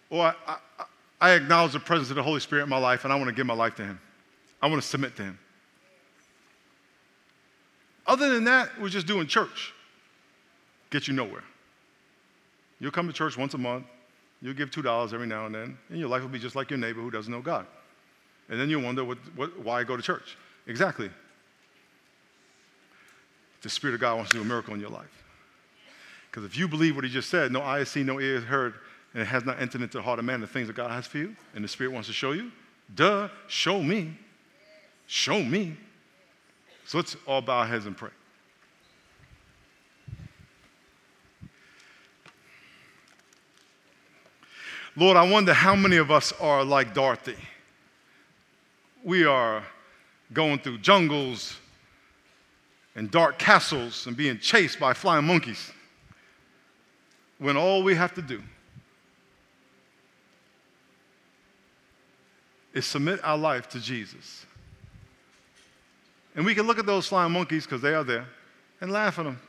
or 0.09 0.25
I, 0.25 0.33
I, 0.47 0.85
I 1.21 1.31
acknowledge 1.31 1.73
the 1.73 1.79
presence 1.79 2.09
of 2.09 2.15
the 2.15 2.23
Holy 2.23 2.39
Spirit 2.39 2.63
in 2.63 2.69
my 2.69 2.77
life 2.77 3.03
and 3.03 3.13
I 3.13 3.15
want 3.15 3.27
to 3.27 3.35
give 3.35 3.45
my 3.45 3.53
life 3.53 3.75
to 3.75 3.83
Him. 3.85 3.99
I 4.61 4.67
want 4.67 4.81
to 4.81 4.87
submit 4.87 5.15
to 5.17 5.23
Him. 5.23 5.39
Other 8.05 8.33
than 8.33 8.43
that, 8.45 8.69
we're 8.81 8.89
just 8.89 9.07
doing 9.07 9.27
church. 9.27 9.73
Get 10.89 11.07
you 11.07 11.13
nowhere. 11.13 11.43
You'll 12.79 12.91
come 12.91 13.07
to 13.07 13.13
church 13.13 13.37
once 13.37 13.53
a 13.53 13.57
month. 13.57 13.85
You'll 14.41 14.53
give 14.53 14.71
$2 14.71 15.13
every 15.13 15.27
now 15.27 15.45
and 15.45 15.53
then, 15.53 15.77
and 15.89 15.99
your 15.99 16.07
life 16.07 16.21
will 16.21 16.29
be 16.29 16.39
just 16.39 16.55
like 16.55 16.69
your 16.69 16.79
neighbor 16.79 17.01
who 17.01 17.11
doesn't 17.11 17.31
know 17.31 17.41
God. 17.41 17.65
And 18.49 18.59
then 18.59 18.69
you'll 18.69 18.81
wonder 18.81 19.03
what, 19.03 19.17
what, 19.35 19.59
why 19.59 19.81
I 19.81 19.83
go 19.83 19.97
to 19.97 20.01
church. 20.01 20.37
Exactly. 20.65 21.09
The 23.61 23.69
Spirit 23.69 23.95
of 23.95 23.99
God 23.99 24.15
wants 24.15 24.31
to 24.31 24.37
do 24.37 24.41
a 24.41 24.45
miracle 24.45 24.73
in 24.73 24.79
your 24.79 24.89
life. 24.89 25.23
Because 26.31 26.45
if 26.45 26.57
you 26.57 26.67
believe 26.67 26.95
what 26.95 27.03
he 27.03 27.09
just 27.09 27.29
said, 27.29 27.51
no 27.51 27.61
eye 27.61 27.79
has 27.79 27.89
seen, 27.89 28.05
no 28.05 28.19
ear 28.19 28.35
has 28.35 28.43
heard, 28.43 28.75
and 29.13 29.21
it 29.21 29.25
has 29.25 29.43
not 29.43 29.59
entered 29.59 29.81
into 29.81 29.97
the 29.97 30.03
heart 30.03 30.19
of 30.19 30.25
man 30.25 30.39
the 30.39 30.47
things 30.47 30.67
that 30.67 30.75
God 30.75 30.91
has 30.91 31.05
for 31.05 31.17
you, 31.17 31.35
and 31.53 31.63
the 31.63 31.67
Spirit 31.67 31.91
wants 31.91 32.07
to 32.07 32.13
show 32.13 32.31
you, 32.31 32.51
duh, 32.95 33.27
show 33.47 33.83
me. 33.83 34.17
Show 35.07 35.41
me. 35.41 35.75
So 36.85 36.99
let's 36.99 37.17
all 37.27 37.41
bow 37.41 37.59
our 37.59 37.67
heads 37.67 37.85
and 37.87 37.97
pray. 37.97 38.11
Lord, 44.99 45.15
I 45.15 45.31
wonder 45.31 45.53
how 45.53 45.77
many 45.77 45.95
of 45.95 46.11
us 46.11 46.33
are 46.41 46.61
like 46.65 46.93
Dorothy. 46.93 47.37
We 49.01 49.23
are 49.23 49.63
going 50.33 50.59
through 50.59 50.79
jungles 50.79 51.55
and 52.95 53.09
dark 53.09 53.39
castles 53.39 54.07
and 54.07 54.17
being 54.17 54.39
chased 54.39 54.77
by 54.77 54.91
flying 54.91 55.23
monkeys 55.23 55.71
when 57.37 57.55
all 57.55 57.81
we 57.81 57.95
have 57.95 58.13
to 58.15 58.21
do 58.21 58.43
is 62.73 62.85
submit 62.85 63.23
our 63.23 63.37
life 63.37 63.69
to 63.69 63.79
Jesus. 63.79 64.45
And 66.35 66.45
we 66.45 66.53
can 66.53 66.67
look 66.67 66.77
at 66.77 66.85
those 66.85 67.07
flying 67.07 67.31
monkeys 67.31 67.63
because 67.63 67.81
they 67.81 67.93
are 67.93 68.03
there 68.03 68.25
and 68.81 68.91
laugh 68.91 69.17
at 69.17 69.23
them. 69.23 69.39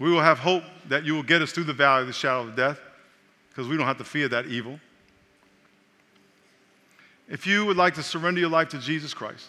We 0.00 0.10
will 0.10 0.22
have 0.22 0.40
hope 0.40 0.64
that 0.88 1.04
you 1.04 1.14
will 1.14 1.22
get 1.22 1.40
us 1.40 1.52
through 1.52 1.64
the 1.64 1.72
valley 1.72 2.00
of 2.00 2.08
the 2.08 2.12
shadow 2.12 2.40
of 2.40 2.56
death 2.56 2.80
because 3.58 3.68
we 3.68 3.76
don't 3.76 3.88
have 3.88 3.98
to 3.98 4.04
fear 4.04 4.28
that 4.28 4.46
evil. 4.46 4.78
If 7.28 7.44
you 7.44 7.66
would 7.66 7.76
like 7.76 7.96
to 7.96 8.04
surrender 8.04 8.38
your 8.38 8.50
life 8.50 8.68
to 8.68 8.78
Jesus 8.78 9.12
Christ 9.12 9.48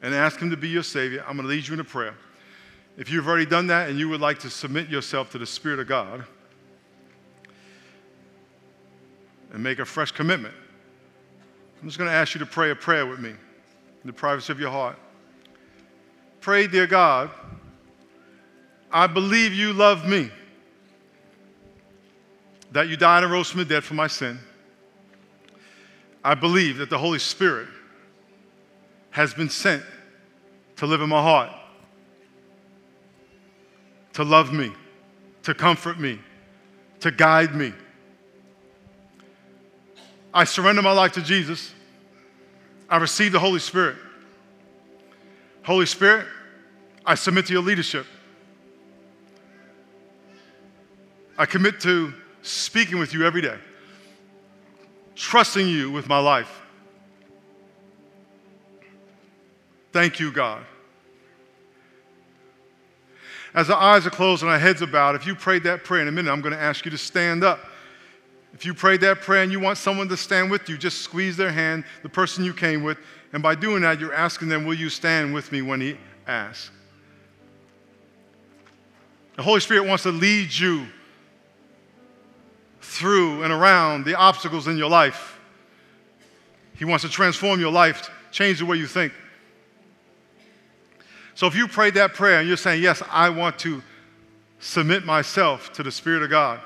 and 0.00 0.14
ask 0.14 0.40
Him 0.40 0.48
to 0.48 0.56
be 0.56 0.70
your 0.70 0.82
Savior, 0.82 1.22
I'm 1.28 1.36
going 1.36 1.46
to 1.46 1.54
lead 1.54 1.68
you 1.68 1.74
in 1.74 1.80
a 1.80 1.84
prayer. 1.84 2.14
If 2.96 3.10
you've 3.10 3.28
already 3.28 3.44
done 3.44 3.66
that 3.66 3.90
and 3.90 3.98
you 3.98 4.08
would 4.08 4.22
like 4.22 4.38
to 4.38 4.48
submit 4.48 4.88
yourself 4.88 5.30
to 5.32 5.38
the 5.38 5.44
Spirit 5.44 5.78
of 5.78 5.86
God 5.86 6.24
and 9.52 9.62
make 9.62 9.78
a 9.78 9.84
fresh 9.84 10.12
commitment, 10.12 10.54
I'm 11.82 11.86
just 11.86 11.98
going 11.98 12.08
to 12.08 12.16
ask 12.16 12.34
you 12.34 12.38
to 12.38 12.46
pray 12.46 12.70
a 12.70 12.74
prayer 12.74 13.04
with 13.04 13.20
me 13.20 13.28
in 13.28 14.06
the 14.06 14.14
privacy 14.14 14.54
of 14.54 14.58
your 14.58 14.70
heart. 14.70 14.96
Pray, 16.40 16.66
dear 16.66 16.86
God, 16.86 17.30
I 18.90 19.06
believe 19.06 19.52
you 19.52 19.74
love 19.74 20.08
me, 20.08 20.30
that 22.72 22.88
you 22.88 22.96
died 22.96 23.22
and 23.22 23.32
rose 23.32 23.50
from 23.50 23.58
the 23.58 23.64
dead 23.64 23.84
for 23.84 23.94
my 23.94 24.06
sin. 24.06 24.38
I 26.22 26.34
believe 26.34 26.78
that 26.78 26.90
the 26.90 26.98
Holy 26.98 27.18
Spirit 27.18 27.68
has 29.10 29.34
been 29.34 29.48
sent 29.48 29.82
to 30.76 30.86
live 30.86 31.00
in 31.00 31.08
my 31.08 31.20
heart, 31.20 31.50
to 34.12 34.24
love 34.24 34.52
me, 34.52 34.72
to 35.42 35.54
comfort 35.54 35.98
me, 35.98 36.20
to 37.00 37.10
guide 37.10 37.54
me. 37.54 37.72
I 40.32 40.44
surrender 40.44 40.82
my 40.82 40.92
life 40.92 41.12
to 41.12 41.22
Jesus. 41.22 41.72
I 42.88 42.98
receive 42.98 43.32
the 43.32 43.40
Holy 43.40 43.58
Spirit. 43.58 43.96
Holy 45.64 45.86
Spirit, 45.86 46.26
I 47.04 47.14
submit 47.14 47.46
to 47.46 47.52
your 47.52 47.62
leadership. 47.62 48.06
I 51.36 51.46
commit 51.46 51.80
to 51.80 52.12
speaking 52.42 52.98
with 52.98 53.12
you 53.12 53.24
every 53.24 53.42
day, 53.42 53.58
trusting 55.14 55.66
you 55.66 55.90
with 55.90 56.08
my 56.08 56.18
life. 56.18 56.60
Thank 59.92 60.20
you, 60.20 60.30
God. 60.30 60.64
As 63.52 63.68
our 63.68 63.80
eyes 63.80 64.06
are 64.06 64.10
closed 64.10 64.42
and 64.42 64.50
our 64.50 64.58
heads 64.58 64.80
are 64.80 64.86
bowed, 64.86 65.16
if 65.16 65.26
you 65.26 65.34
prayed 65.34 65.64
that 65.64 65.82
prayer 65.82 66.02
in 66.02 66.08
a 66.08 66.12
minute, 66.12 66.30
I'm 66.30 66.40
going 66.40 66.54
to 66.54 66.60
ask 66.60 66.84
you 66.84 66.90
to 66.92 66.98
stand 66.98 67.42
up. 67.42 67.60
If 68.52 68.64
you 68.64 68.74
prayed 68.74 69.00
that 69.00 69.20
prayer 69.20 69.42
and 69.42 69.50
you 69.50 69.60
want 69.60 69.78
someone 69.78 70.08
to 70.08 70.16
stand 70.16 70.50
with 70.50 70.68
you, 70.68 70.78
just 70.78 71.02
squeeze 71.02 71.36
their 71.36 71.50
hand, 71.50 71.84
the 72.02 72.08
person 72.08 72.44
you 72.44 72.54
came 72.54 72.82
with, 72.82 72.98
and 73.32 73.42
by 73.42 73.54
doing 73.54 73.82
that, 73.82 74.00
you're 74.00 74.14
asking 74.14 74.48
them, 74.48 74.64
Will 74.64 74.74
you 74.74 74.88
stand 74.88 75.34
with 75.34 75.52
me 75.52 75.62
when 75.62 75.80
he 75.80 75.96
asks? 76.26 76.70
The 79.36 79.42
Holy 79.42 79.60
Spirit 79.60 79.86
wants 79.86 80.02
to 80.02 80.10
lead 80.10 80.52
you 80.52 80.86
through 82.80 83.42
and 83.42 83.52
around 83.52 84.04
the 84.04 84.14
obstacles 84.14 84.66
in 84.66 84.76
your 84.76 84.90
life. 84.90 85.38
He 86.76 86.84
wants 86.84 87.04
to 87.04 87.10
transform 87.10 87.60
your 87.60 87.72
life, 87.72 88.10
change 88.30 88.58
the 88.58 88.66
way 88.66 88.76
you 88.76 88.86
think. 88.86 89.12
So 91.34 91.46
if 91.46 91.54
you 91.54 91.68
prayed 91.68 91.94
that 91.94 92.14
prayer 92.14 92.38
and 92.40 92.48
you're 92.48 92.56
saying, 92.56 92.82
Yes, 92.82 93.02
I 93.10 93.30
want 93.30 93.58
to 93.60 93.82
submit 94.58 95.04
myself 95.04 95.72
to 95.74 95.82
the 95.82 95.92
Spirit 95.92 96.22
of 96.22 96.30
God, 96.30 96.60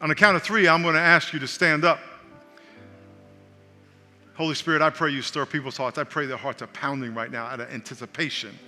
on 0.00 0.08
the 0.08 0.14
count 0.14 0.36
of 0.36 0.42
three, 0.42 0.68
I'm 0.68 0.82
going 0.82 0.94
to 0.94 1.00
ask 1.00 1.32
you 1.32 1.38
to 1.38 1.48
stand 1.48 1.84
up. 1.84 2.00
Holy 4.34 4.54
Spirit, 4.54 4.82
I 4.82 4.90
pray 4.90 5.10
you 5.10 5.22
stir 5.22 5.46
people's 5.46 5.78
hearts. 5.78 5.96
I 5.96 6.04
pray 6.04 6.26
their 6.26 6.36
hearts 6.36 6.60
are 6.60 6.66
pounding 6.68 7.14
right 7.14 7.30
now 7.30 7.46
out 7.46 7.60
of 7.60 7.70
anticipation 7.70 8.58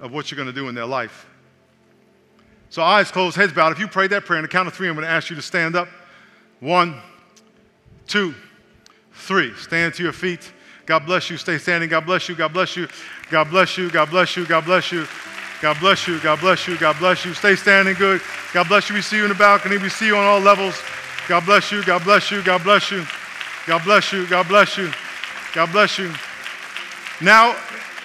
of 0.00 0.12
what 0.12 0.30
you're 0.30 0.36
going 0.36 0.52
to 0.52 0.60
do 0.60 0.68
in 0.68 0.74
their 0.74 0.86
life. 0.86 1.26
So, 2.70 2.82
eyes 2.82 3.10
closed, 3.10 3.36
heads 3.36 3.52
bowed. 3.52 3.72
If 3.72 3.78
you 3.78 3.88
prayed 3.88 4.10
that 4.10 4.24
prayer 4.24 4.38
on 4.38 4.42
the 4.42 4.48
count 4.48 4.68
of 4.68 4.74
three, 4.74 4.88
I'm 4.88 4.94
going 4.94 5.06
to 5.06 5.10
ask 5.10 5.30
you 5.30 5.36
to 5.36 5.42
stand 5.42 5.74
up. 5.74 5.88
One, 6.60 7.00
two, 8.06 8.34
three. 9.12 9.54
Stand 9.54 9.94
to 9.94 10.02
your 10.02 10.12
feet. 10.12 10.52
God 10.86 11.06
bless 11.06 11.30
you. 11.30 11.36
Stay 11.36 11.58
standing. 11.58 11.88
God 11.88 12.06
bless 12.06 12.28
you. 12.28 12.34
God 12.34 12.52
bless 12.52 12.76
you. 12.76 12.88
God 13.30 13.50
bless 13.50 13.76
you. 13.76 13.90
God 13.90 14.10
bless 14.10 14.36
you. 14.36 14.46
God 14.46 14.64
bless 14.64 14.92
you. 14.92 15.06
God 15.60 15.78
bless 15.80 16.06
you. 16.06 16.18
God 16.20 16.40
bless 16.40 16.66
you. 16.66 16.78
God 16.78 16.98
bless 16.98 17.24
you. 17.24 17.34
Stay 17.34 17.56
standing 17.56 17.94
good. 17.94 18.20
God 18.54 18.68
bless 18.68 18.88
you. 18.88 18.94
We 18.94 19.02
see 19.02 19.16
you 19.16 19.24
in 19.24 19.28
the 19.28 19.34
balcony. 19.34 19.78
We 19.78 19.88
see 19.88 20.06
you 20.06 20.16
on 20.16 20.24
all 20.24 20.40
levels. 20.40 20.80
God 21.28 21.44
bless 21.44 21.72
you. 21.72 21.84
God 21.84 22.04
bless 22.04 22.30
you. 22.30 22.42
God 22.42 22.62
bless 22.62 22.90
you. 22.90 23.04
God 23.66 23.82
bless 23.84 24.12
you. 24.12 24.26
God 24.26 24.48
bless 24.48 24.78
you. 24.78 24.90
God 25.54 25.72
bless 25.72 25.98
you. 25.98 26.12
Now, 27.20 27.56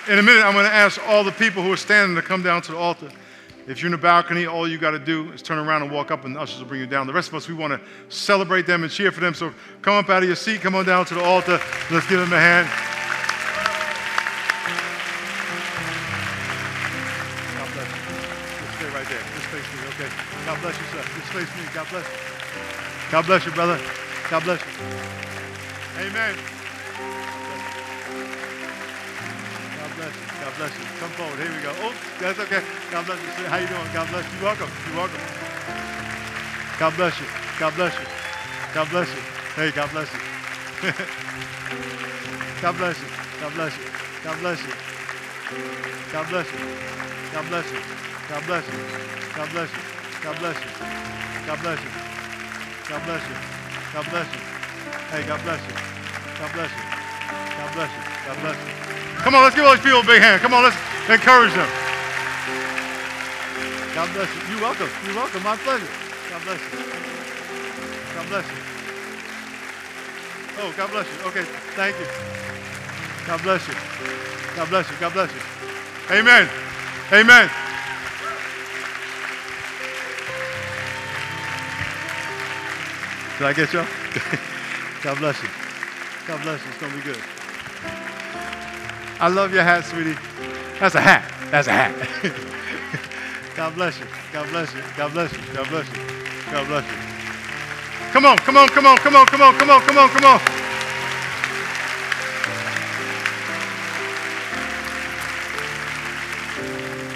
in 0.09 0.19
a 0.19 0.23
minute, 0.23 0.43
I'm 0.43 0.53
going 0.53 0.65
to 0.65 0.73
ask 0.73 0.99
all 1.07 1.23
the 1.23 1.31
people 1.31 1.63
who 1.63 1.71
are 1.71 1.77
standing 1.77 2.15
to 2.15 2.21
come 2.21 2.41
down 2.41 2.61
to 2.63 2.71
the 2.71 2.77
altar. 2.77 3.09
If 3.65 3.81
you're 3.81 3.87
in 3.87 3.93
the 3.93 3.97
balcony, 3.97 4.45
all 4.45 4.67
you 4.67 4.77
got 4.77 4.91
to 4.91 4.99
do 4.99 5.31
is 5.31 5.41
turn 5.41 5.57
around 5.57 5.83
and 5.83 5.91
walk 5.91 6.11
up, 6.11 6.25
and 6.25 6.35
the 6.35 6.39
ushers 6.41 6.59
will 6.59 6.67
bring 6.67 6.81
you 6.81 6.87
down. 6.87 7.07
The 7.07 7.13
rest 7.13 7.29
of 7.29 7.35
us, 7.35 7.47
we 7.47 7.53
want 7.53 7.71
to 7.71 7.79
celebrate 8.09 8.67
them 8.67 8.83
and 8.83 8.91
cheer 8.91 9.11
for 9.11 9.21
them. 9.21 9.33
So 9.33 9.53
come 9.81 9.93
up 9.93 10.09
out 10.09 10.21
of 10.21 10.27
your 10.27 10.35
seat, 10.35 10.59
come 10.61 10.75
on 10.75 10.85
down 10.85 11.05
to 11.05 11.13
the 11.13 11.23
altar. 11.23 11.61
Let's 11.89 12.05
give 12.07 12.19
them 12.19 12.33
a 12.33 12.39
hand. 12.39 12.67
God 17.57 17.69
bless 17.73 17.87
you. 17.87 18.01
Just 18.65 18.75
stay 18.77 18.89
right 18.89 19.07
there. 19.07 19.23
Just 19.33 19.47
face 19.47 19.67
me, 19.73 19.79
okay? 19.95 20.09
God 20.45 20.61
bless 20.61 20.77
you, 20.77 20.85
sir. 20.91 21.03
Just 21.15 21.31
face 21.31 21.55
me. 21.55 21.63
God 21.73 21.87
bless 21.89 22.05
you. 22.05 23.11
God 23.11 23.25
bless 23.25 23.45
you, 23.45 23.51
brother. 23.53 23.79
God 24.29 24.43
bless 24.43 24.59
you. 24.59 24.71
Amen. 25.99 26.62
Bless 29.95 30.13
you. 30.15 30.25
God 30.41 30.53
bless 30.57 30.73
you. 30.79 30.85
Come 30.99 31.11
forward. 31.11 31.39
Here 31.39 31.51
we 31.55 31.61
go. 31.63 31.73
Oh, 31.83 31.93
that's 32.19 32.39
okay. 32.39 32.61
God 32.91 33.05
bless 33.05 33.19
you. 33.21 33.45
How 33.47 33.57
you 33.57 33.67
doing? 33.67 33.89
God 33.93 34.07
bless 34.09 34.25
you. 34.33 34.43
Welcome. 34.43 34.71
You're 34.87 34.97
welcome. 34.97 35.21
God 36.79 36.95
bless 36.95 37.19
you. 37.19 37.27
God 37.59 37.75
bless 37.75 37.93
you. 37.99 38.05
God 38.73 38.89
bless 38.89 39.09
you. 39.09 39.21
Hey, 39.55 39.71
God 39.71 39.89
bless 39.91 40.11
you. 40.13 40.19
God 42.61 42.75
bless 42.77 42.99
you. 42.99 43.07
God 43.41 43.53
bless 43.53 43.77
you. 43.77 43.85
God 44.23 44.39
bless 44.39 44.59
you. 44.63 44.73
God 46.11 46.27
bless 46.29 46.51
you. 46.51 46.59
God 47.31 47.45
bless 47.49 47.71
you. 47.71 47.79
God 48.29 48.43
bless 48.47 48.63
you. 48.63 48.79
God 49.37 49.51
bless 49.51 49.73
you. 49.73 49.79
God 50.23 50.39
bless 50.41 50.59
you. 50.59 50.69
God 51.47 51.59
bless 51.61 51.79
you. 51.79 51.89
God 52.89 53.03
bless 53.05 53.23
you. 53.29 53.35
God 53.93 54.05
bless 54.09 54.29
you. 54.33 54.41
Hey, 55.11 55.23
God 55.27 55.41
bless 55.43 55.61
you. 55.61 55.75
God 56.39 56.51
bless 56.53 56.71
you. 56.71 56.85
God 57.57 57.73
bless 57.73 57.91
you. 57.97 58.02
God 58.25 58.39
bless 58.41 58.57
you. 58.57 58.73
Come 59.23 59.35
on, 59.35 59.43
let's 59.43 59.55
give 59.55 59.65
all 59.65 59.75
these 59.75 59.83
people 59.83 59.99
a 59.99 60.05
big 60.05 60.21
hand. 60.21 60.41
Come 60.41 60.53
on, 60.53 60.63
let's 60.63 60.77
encourage 61.09 61.53
them. 61.53 61.69
God 63.95 64.09
bless 64.13 64.29
you. 64.35 64.41
You're 64.51 64.61
welcome. 64.61 64.89
You're 65.05 65.15
welcome. 65.15 65.43
My 65.43 65.55
pleasure. 65.57 65.87
God 66.29 66.41
bless 66.43 66.59
you. 66.59 66.77
God 68.15 68.27
bless 68.27 68.45
you. 68.47 68.57
Oh, 70.59 70.73
God 70.77 70.91
bless 70.91 71.07
you. 71.07 71.27
Okay, 71.27 71.43
thank 71.75 71.99
you. 71.99 72.05
God 73.27 73.41
bless 73.43 73.67
you. 73.67 73.75
God 74.55 74.69
bless 74.69 74.89
you. 74.89 74.95
God 74.99 75.13
bless 75.13 75.31
you. 75.31 75.41
Amen. 76.11 76.49
Amen. 77.11 77.49
Did 83.37 83.47
I 83.47 83.53
get 83.53 83.73
y'all? 83.73 83.87
God 85.03 85.17
bless 85.17 85.41
you. 85.41 85.49
God 86.27 86.41
bless 86.43 86.63
you. 86.63 86.69
It's 86.69 86.79
going 86.79 86.91
to 86.91 86.97
be 86.97 87.03
good. 87.03 87.42
I 89.19 89.29
love 89.29 89.53
your 89.53 89.63
hat, 89.63 89.85
sweetie. 89.85 90.17
That's 90.79 90.95
a 90.95 91.01
hat. 91.01 91.23
That's 91.51 91.67
a 91.67 91.73
hat. 91.73 91.93
God 93.55 93.75
bless 93.75 93.99
you. 93.99 94.05
God 94.33 94.49
bless 94.49 94.73
you. 94.73 94.81
God 94.97 95.13
bless 95.13 95.31
you. 95.33 95.39
God 95.53 95.69
bless 95.69 95.87
you. 95.87 96.01
God 96.51 96.67
bless 96.67 96.85
you. 96.85 96.97
Come 98.11 98.25
on, 98.25 98.37
come 98.37 98.57
on, 98.57 98.67
come 98.69 98.85
on, 98.85 98.97
come 98.97 99.15
on, 99.15 99.25
come 99.27 99.41
on, 99.41 99.55
come 99.55 99.69
on, 99.69 99.81
come 99.81 99.97
on, 99.97 100.09
come 100.09 100.25
on. 100.25 100.41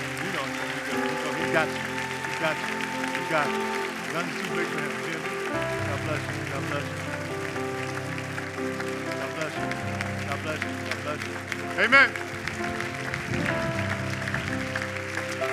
You 0.10 0.32
know 0.34 0.46
be. 0.46 1.44
He's 1.44 1.54
got 1.54 1.68
you. 1.68 1.82
He's 2.28 2.40
got 2.40 2.58
you. 2.58 2.76
You 3.22 3.30
got 3.30 3.48
you. 3.48 4.14
Nothing's 4.14 4.42
too 4.42 4.56
big 4.56 4.68
for 4.68 4.80
him. 4.82 4.92
Hear 5.06 5.20
me? 5.20 5.30
God 5.88 6.00
bless 6.06 6.22
you. 6.22 6.54
God 6.54 6.64
bless 6.70 6.84
you. 6.84 7.16
God 9.08 9.36
bless 9.36 9.54
you. 9.58 10.17
Bless 10.48 10.64
you. 10.64 10.70
God 11.04 11.04
bless 11.04 11.20
you. 11.28 11.34
Amen. 11.84 12.10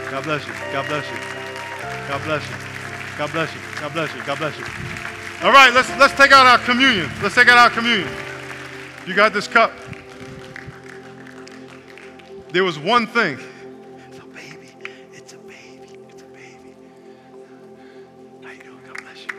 God 0.09 0.23
bless 0.23 0.47
you. 0.47 0.53
God 0.73 0.87
bless 0.87 1.11
you. 1.11 1.17
God 2.09 2.23
bless 2.23 2.49
you. 2.49 2.57
God 3.19 3.33
bless 3.33 3.55
you. 3.55 3.61
God 3.81 3.93
bless 3.93 4.15
you. 4.15 4.23
God 4.23 4.39
bless 4.39 4.57
you. 4.57 4.65
All 5.43 5.51
right, 5.53 5.73
let's 5.75 5.91
let's 5.99 6.15
take 6.15 6.31
out 6.31 6.47
our 6.47 6.59
communion. 6.59 7.11
Let's 7.21 7.35
take 7.35 7.49
out 7.49 7.59
our 7.59 7.71
communion. 7.71 8.09
You 9.05 9.17
got 9.17 9.33
this 9.33 9.49
cup. 9.49 9.73
There 12.53 12.63
was 12.63 12.79
one 12.79 13.09
thing. 13.09 13.41
It's 14.09 14.19
a 14.19 14.27
baby. 14.27 14.71
It's 15.13 15.33
a 15.33 15.39
baby. 15.39 15.89
It's 16.09 16.23
a 16.23 16.27
baby. 16.27 16.77
How 18.45 18.51
you 18.53 18.63
doing? 18.63 18.79
God 18.87 19.03
bless 19.03 19.27
you. 19.27 19.33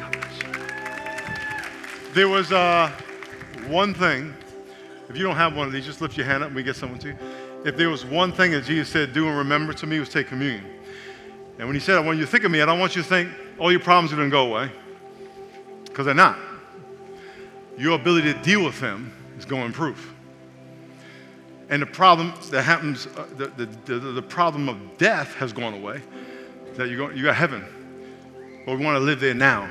God 0.00 0.12
bless 0.12 0.42
you. 0.42 2.12
There 2.12 2.28
was 2.28 2.50
uh, 2.50 2.90
one 3.68 3.94
thing. 3.94 4.34
If 5.08 5.16
you 5.16 5.22
don't 5.22 5.36
have 5.36 5.56
one 5.56 5.66
of 5.66 5.72
these, 5.72 5.86
just 5.86 6.00
lift 6.00 6.16
your 6.16 6.26
hand 6.26 6.42
up 6.42 6.48
and 6.48 6.56
we 6.56 6.62
get 6.62 6.76
someone 6.76 6.98
to 7.00 7.08
you. 7.08 7.18
If 7.64 7.76
there 7.76 7.88
was 7.88 8.04
one 8.04 8.32
thing 8.32 8.52
that 8.52 8.64
Jesus 8.64 8.88
said, 8.88 9.12
do 9.12 9.26
and 9.26 9.38
remember 9.38 9.72
to 9.72 9.86
me, 9.86 9.98
was 9.98 10.08
take 10.08 10.28
communion. 10.28 10.64
And 11.58 11.66
when 11.66 11.74
he 11.74 11.80
said, 11.80 11.96
I 11.96 12.00
want 12.00 12.18
you 12.18 12.24
to 12.24 12.30
think 12.30 12.44
of 12.44 12.50
me, 12.50 12.60
I 12.60 12.66
don't 12.66 12.78
want 12.78 12.94
you 12.94 13.02
to 13.02 13.08
think 13.08 13.30
all 13.58 13.70
your 13.70 13.80
problems 13.80 14.12
are 14.12 14.16
going 14.16 14.30
to 14.30 14.32
go 14.32 14.46
away. 14.46 14.70
Because 15.84 16.06
they're 16.06 16.14
not. 16.14 16.38
Your 17.76 17.94
ability 17.94 18.32
to 18.32 18.42
deal 18.42 18.64
with 18.64 18.78
them 18.80 19.12
is 19.38 19.44
going 19.44 19.62
to 19.62 19.66
improve. 19.66 20.14
And 21.70 21.82
the 21.82 21.86
problem 21.86 22.32
that 22.50 22.62
happens, 22.62 23.06
uh, 23.06 23.26
the, 23.36 23.46
the, 23.48 23.66
the, 23.84 23.98
the, 24.12 24.22
problem 24.22 24.68
of 24.68 24.98
death 24.98 25.34
has 25.34 25.52
gone 25.52 25.74
away. 25.74 26.00
That 26.74 26.88
you 26.88 26.96
go, 26.96 27.10
you 27.10 27.24
got 27.24 27.34
heaven. 27.34 27.64
But 28.64 28.78
we 28.78 28.84
want 28.84 28.96
to 28.96 29.00
live 29.00 29.20
there 29.20 29.34
now. 29.34 29.68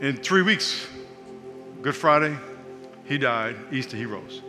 In 0.00 0.16
three 0.16 0.42
weeks, 0.42 0.86
Good 1.86 1.94
Friday, 1.94 2.36
he 3.04 3.16
died. 3.16 3.54
Easter, 3.70 3.96
he 3.96 4.06
rose. 4.06 4.42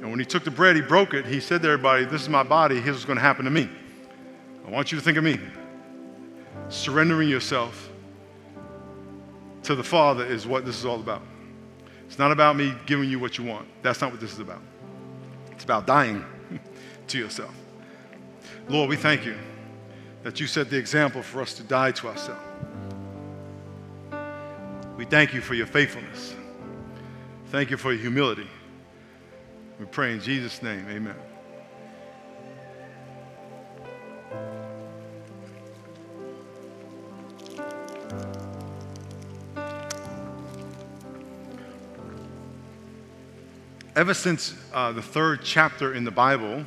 And 0.00 0.08
when 0.08 0.18
he 0.18 0.24
took 0.24 0.44
the 0.44 0.50
bread, 0.50 0.74
he 0.74 0.80
broke 0.80 1.12
it. 1.12 1.26
He 1.26 1.40
said 1.40 1.60
to 1.60 1.68
everybody, 1.68 2.06
This 2.06 2.22
is 2.22 2.30
my 2.30 2.42
body. 2.42 2.80
Here's 2.80 2.96
what's 2.96 3.04
going 3.04 3.18
to 3.18 3.22
happen 3.22 3.44
to 3.44 3.50
me. 3.50 3.68
I 4.66 4.70
want 4.70 4.90
you 4.90 4.96
to 4.96 5.04
think 5.04 5.18
of 5.18 5.24
me. 5.24 5.38
Surrendering 6.70 7.28
yourself 7.28 7.90
to 9.64 9.74
the 9.74 9.84
Father 9.84 10.24
is 10.24 10.46
what 10.46 10.64
this 10.64 10.78
is 10.78 10.86
all 10.86 11.00
about. 11.00 11.20
It's 12.06 12.18
not 12.18 12.32
about 12.32 12.56
me 12.56 12.72
giving 12.86 13.10
you 13.10 13.18
what 13.18 13.36
you 13.36 13.44
want. 13.44 13.68
That's 13.82 14.00
not 14.00 14.10
what 14.10 14.18
this 14.18 14.32
is 14.32 14.38
about. 14.38 14.62
It's 15.52 15.64
about 15.64 15.86
dying 15.86 16.24
to 17.08 17.18
yourself. 17.18 17.54
Lord, 18.70 18.88
we 18.88 18.96
thank 18.96 19.26
you 19.26 19.36
that 20.22 20.40
you 20.40 20.46
set 20.46 20.70
the 20.70 20.78
example 20.78 21.20
for 21.20 21.42
us 21.42 21.52
to 21.52 21.62
die 21.62 21.90
to 21.90 22.08
ourselves. 22.08 22.45
We 24.96 25.04
thank 25.04 25.34
you 25.34 25.42
for 25.42 25.52
your 25.52 25.66
faithfulness. 25.66 26.34
Thank 27.50 27.70
you 27.70 27.76
for 27.76 27.92
your 27.92 28.00
humility. 28.00 28.48
We 29.78 29.84
pray 29.84 30.14
in 30.14 30.20
Jesus' 30.20 30.62
name. 30.62 30.86
Amen. 30.88 31.14
Ever 43.94 44.14
since 44.14 44.54
uh, 44.72 44.92
the 44.92 45.02
third 45.02 45.40
chapter 45.42 45.92
in 45.92 46.04
the 46.04 46.10
Bible 46.10 46.64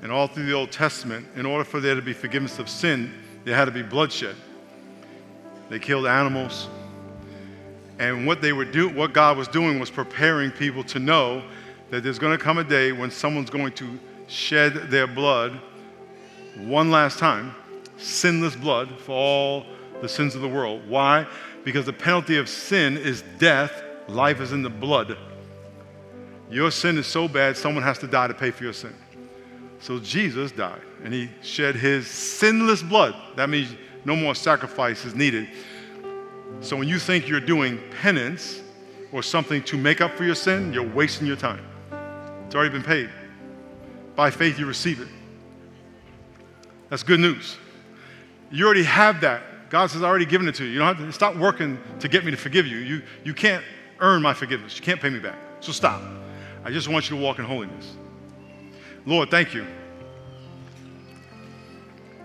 and 0.00 0.10
all 0.10 0.26
through 0.26 0.46
the 0.46 0.54
Old 0.54 0.72
Testament, 0.72 1.26
in 1.36 1.44
order 1.44 1.64
for 1.64 1.80
there 1.80 1.94
to 1.94 2.02
be 2.02 2.14
forgiveness 2.14 2.58
of 2.58 2.70
sin, 2.70 3.12
there 3.44 3.54
had 3.54 3.66
to 3.66 3.70
be 3.70 3.82
bloodshed. 3.82 4.36
They 5.68 5.78
killed 5.78 6.06
animals. 6.06 6.68
And 8.02 8.26
what 8.26 8.42
they 8.42 8.52
were 8.52 8.64
do, 8.64 8.88
what 8.88 9.12
God 9.12 9.36
was 9.36 9.46
doing 9.46 9.78
was 9.78 9.88
preparing 9.88 10.50
people 10.50 10.82
to 10.84 10.98
know 10.98 11.40
that 11.90 12.02
there's 12.02 12.18
going 12.18 12.36
to 12.36 12.44
come 12.44 12.58
a 12.58 12.64
day 12.64 12.90
when 12.90 13.12
someone's 13.12 13.48
going 13.48 13.72
to 13.74 13.96
shed 14.26 14.90
their 14.90 15.06
blood 15.06 15.60
one 16.56 16.90
last 16.90 17.20
time, 17.20 17.54
sinless 17.98 18.56
blood 18.56 18.98
for 18.98 19.12
all 19.12 19.66
the 20.00 20.08
sins 20.08 20.34
of 20.34 20.40
the 20.40 20.48
world. 20.48 20.82
Why? 20.88 21.28
Because 21.62 21.86
the 21.86 21.92
penalty 21.92 22.38
of 22.38 22.48
sin 22.48 22.96
is 22.96 23.22
death, 23.38 23.84
life 24.08 24.40
is 24.40 24.50
in 24.50 24.62
the 24.62 24.70
blood. 24.70 25.16
Your 26.50 26.72
sin 26.72 26.98
is 26.98 27.06
so 27.06 27.28
bad, 27.28 27.56
someone 27.56 27.84
has 27.84 27.98
to 27.98 28.08
die 28.08 28.26
to 28.26 28.34
pay 28.34 28.50
for 28.50 28.64
your 28.64 28.72
sin. 28.72 28.96
So 29.78 30.00
Jesus 30.00 30.50
died, 30.50 30.82
and 31.04 31.14
he 31.14 31.30
shed 31.40 31.76
his 31.76 32.08
sinless 32.08 32.82
blood. 32.82 33.14
That 33.36 33.48
means 33.48 33.76
no 34.04 34.16
more 34.16 34.34
sacrifice 34.34 35.04
is 35.04 35.14
needed. 35.14 35.48
So 36.60 36.76
when 36.76 36.88
you 36.88 36.98
think 36.98 37.28
you're 37.28 37.40
doing 37.40 37.80
penance 38.02 38.60
or 39.10 39.22
something 39.22 39.62
to 39.64 39.76
make 39.76 40.00
up 40.00 40.12
for 40.12 40.24
your 40.24 40.34
sin, 40.34 40.72
you're 40.72 40.88
wasting 40.88 41.26
your 41.26 41.36
time. 41.36 41.64
It's 42.46 42.54
already 42.54 42.70
been 42.70 42.82
paid. 42.82 43.10
By 44.14 44.30
faith, 44.30 44.58
you 44.58 44.66
receive 44.66 45.00
it. 45.00 45.08
That's 46.88 47.02
good 47.02 47.20
news. 47.20 47.56
You 48.50 48.66
already 48.66 48.84
have 48.84 49.22
that. 49.22 49.70
God 49.70 49.90
I 49.96 50.02
already 50.02 50.26
given 50.26 50.46
it 50.46 50.54
to 50.56 50.64
you. 50.64 50.72
You 50.72 50.78
don't 50.80 50.94
have 50.94 51.06
to 51.06 51.12
stop 51.12 51.34
working 51.34 51.78
to 52.00 52.08
get 52.08 52.26
me 52.26 52.30
to 52.30 52.36
forgive 52.36 52.66
you. 52.66 52.76
You, 52.76 53.02
you 53.24 53.32
can't 53.32 53.64
earn 54.00 54.20
my 54.20 54.34
forgiveness. 54.34 54.76
You 54.76 54.82
can't 54.82 55.00
pay 55.00 55.08
me 55.08 55.18
back. 55.18 55.38
So 55.60 55.72
stop. 55.72 56.02
I 56.62 56.70
just 56.70 56.88
want 56.88 57.08
you 57.08 57.16
to 57.16 57.22
walk 57.22 57.38
in 57.38 57.46
holiness. 57.46 57.94
Lord, 59.06 59.30
thank 59.30 59.54
you. 59.54 59.66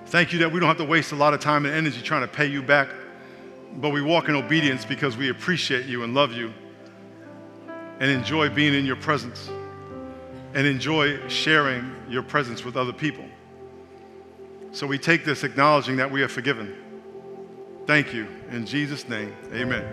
Thank 0.07 0.33
you 0.33 0.39
that 0.39 0.51
we 0.51 0.59
don't 0.59 0.67
have 0.67 0.77
to 0.77 0.85
waste 0.85 1.13
a 1.13 1.15
lot 1.15 1.33
of 1.33 1.39
time 1.39 1.65
and 1.65 1.73
energy 1.73 2.01
trying 2.01 2.21
to 2.21 2.27
pay 2.27 2.45
you 2.45 2.61
back, 2.61 2.89
but 3.75 3.89
we 3.89 4.01
walk 4.01 4.29
in 4.29 4.35
obedience 4.35 4.85
because 4.85 5.15
we 5.15 5.29
appreciate 5.29 5.85
you 5.85 6.03
and 6.03 6.13
love 6.13 6.33
you 6.33 6.53
and 7.99 8.09
enjoy 8.09 8.49
being 8.49 8.73
in 8.73 8.85
your 8.85 8.95
presence 8.95 9.49
and 10.53 10.65
enjoy 10.65 11.27
sharing 11.27 11.95
your 12.09 12.23
presence 12.23 12.63
with 12.63 12.77
other 12.77 12.93
people. 12.93 13.25
So 14.71 14.87
we 14.87 14.97
take 14.97 15.25
this 15.25 15.43
acknowledging 15.43 15.97
that 15.97 16.09
we 16.09 16.21
are 16.23 16.27
forgiven. 16.27 16.75
Thank 17.85 18.13
you. 18.13 18.27
In 18.51 18.65
Jesus' 18.65 19.07
name, 19.07 19.35
amen. 19.53 19.85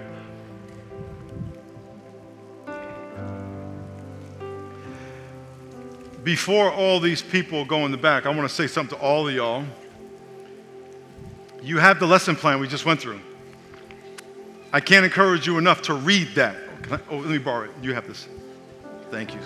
Before 6.23 6.73
all 6.73 7.01
these 7.01 7.21
people 7.21 7.67
go 7.67 7.85
in 7.85 7.93
the 7.93 7.99
back, 7.99 8.25
I 8.25 8.31
want 8.31 8.49
to 8.49 8.55
say 8.55 8.67
something 8.67 8.99
to 8.99 9.05
all 9.05 9.29
of 9.29 9.35
y'all. 9.35 9.65
You 11.63 11.79
have 11.79 12.01
the 12.01 12.07
lesson 12.07 12.35
plan 12.35 12.61
we 12.61 12.67
just 12.67 12.87
went 12.87 13.01
through. 13.01 13.21
I 14.75 14.81
can't 14.81 15.05
encourage 15.05 15.47
you 15.47 15.57
enough 15.57 15.83
to 15.83 15.95
read 15.95 16.35
that. 16.35 16.57
I, 16.91 16.99
oh, 17.09 17.19
let 17.19 17.31
me 17.31 17.39
borrow 17.39 17.67
it. 17.67 17.71
You 17.81 17.95
have 17.95 18.09
this. 18.09 18.27
Thank 19.09 19.33
you. 19.33 19.39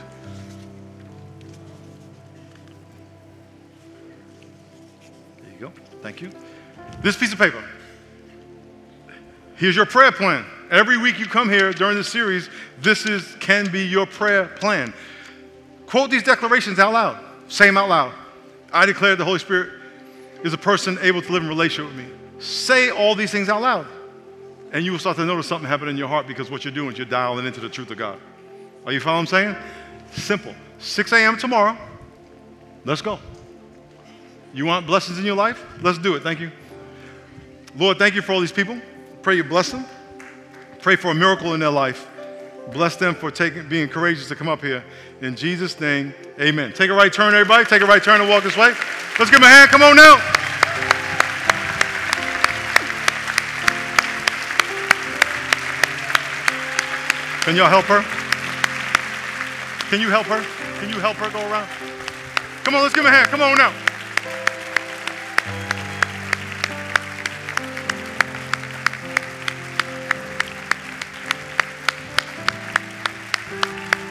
There 5.42 5.52
you 5.52 5.58
go. 5.58 5.72
Thank 6.00 6.22
you. 6.22 6.30
This 7.02 7.14
piece 7.14 7.30
of 7.30 7.38
paper. 7.38 7.62
Here's 9.56 9.76
your 9.76 9.84
prayer 9.84 10.12
plan. 10.12 10.46
Every 10.70 10.96
week 10.96 11.18
you 11.18 11.26
come 11.26 11.50
here 11.50 11.74
during 11.74 11.98
the 11.98 12.04
series, 12.04 12.48
this 12.80 13.04
is 13.04 13.36
can 13.38 13.70
be 13.70 13.84
your 13.84 14.06
prayer 14.06 14.46
plan. 14.46 14.94
Quote 15.84 16.10
these 16.10 16.22
declarations 16.22 16.78
out 16.78 16.94
loud. 16.94 17.22
Say 17.48 17.66
them 17.66 17.76
out 17.76 17.90
loud. 17.90 18.14
I 18.72 18.86
declare 18.86 19.14
the 19.14 19.26
Holy 19.26 19.40
Spirit 19.40 19.78
is 20.42 20.54
a 20.54 20.58
person 20.58 20.98
able 21.02 21.20
to 21.20 21.30
live 21.30 21.42
in 21.42 21.50
relationship 21.50 21.94
with 21.94 22.02
me. 22.02 22.10
Say 22.38 22.88
all 22.88 23.14
these 23.14 23.30
things 23.30 23.50
out 23.50 23.60
loud. 23.60 23.86
And 24.72 24.84
you 24.84 24.92
will 24.92 24.98
start 24.98 25.16
to 25.16 25.24
notice 25.24 25.46
something 25.46 25.68
happen 25.68 25.88
in 25.88 25.96
your 25.96 26.08
heart 26.08 26.26
because 26.26 26.50
what 26.50 26.64
you're 26.64 26.74
doing 26.74 26.92
is 26.92 26.98
you're 26.98 27.06
dialing 27.06 27.46
into 27.46 27.60
the 27.60 27.68
truth 27.68 27.90
of 27.90 27.96
God. 27.98 28.18
Are 28.84 28.92
you 28.92 29.00
following 29.00 29.24
what 29.24 29.34
I'm 29.34 29.54
saying? 29.54 29.56
Simple. 30.12 30.54
6 30.78 31.12
a.m. 31.12 31.36
tomorrow. 31.36 31.76
Let's 32.84 33.02
go. 33.02 33.18
You 34.52 34.66
want 34.66 34.86
blessings 34.86 35.18
in 35.18 35.24
your 35.24 35.36
life? 35.36 35.64
Let's 35.82 35.98
do 35.98 36.14
it. 36.14 36.22
Thank 36.22 36.40
you. 36.40 36.50
Lord, 37.76 37.98
thank 37.98 38.14
you 38.14 38.22
for 38.22 38.32
all 38.32 38.40
these 38.40 38.52
people. 38.52 38.80
Pray 39.22 39.36
you 39.36 39.44
bless 39.44 39.70
them. 39.70 39.84
Pray 40.80 40.96
for 40.96 41.10
a 41.10 41.14
miracle 41.14 41.54
in 41.54 41.60
their 41.60 41.70
life. 41.70 42.08
Bless 42.72 42.96
them 42.96 43.14
for 43.14 43.30
taking, 43.30 43.68
being 43.68 43.88
courageous 43.88 44.28
to 44.28 44.36
come 44.36 44.48
up 44.48 44.62
here. 44.62 44.84
In 45.20 45.34
Jesus' 45.34 45.78
name, 45.80 46.14
amen. 46.40 46.72
Take 46.72 46.90
a 46.90 46.94
right 46.94 47.12
turn, 47.12 47.34
everybody. 47.34 47.64
Take 47.64 47.82
a 47.82 47.86
right 47.86 48.02
turn 48.02 48.20
and 48.20 48.28
walk 48.28 48.42
this 48.42 48.56
way. 48.56 48.74
Let's 49.18 49.30
give 49.30 49.40
them 49.40 49.44
a 49.44 49.48
hand. 49.48 49.70
Come 49.70 49.82
on 49.82 49.96
now. 49.96 50.47
Can 57.48 57.56
y'all 57.56 57.66
help 57.66 57.86
her? 57.86 58.02
Can 59.88 60.02
you 60.02 60.10
help 60.10 60.26
her? 60.26 60.44
Can 60.80 60.90
you 60.90 61.00
help 61.00 61.16
her 61.16 61.30
go 61.30 61.40
around? 61.50 61.66
Come 62.62 62.74
on, 62.74 62.82
let's 62.82 62.94
give 62.94 63.06
him 63.06 63.10
a 63.10 63.16
hand. 63.16 63.28
Come 63.28 63.40
on 63.40 63.56
now. 63.56 63.72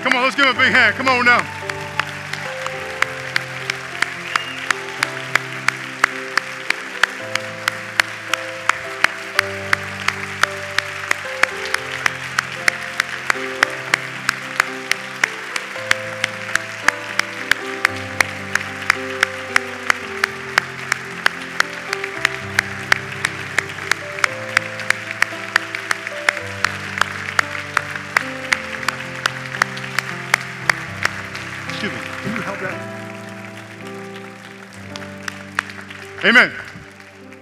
Come 0.02 0.16
on, 0.16 0.24
let's 0.24 0.36
give 0.36 0.48
him 0.48 0.56
a 0.56 0.58
big 0.58 0.72
hand. 0.72 0.96
Come 0.96 1.08
on 1.08 1.24
now. 1.24 1.57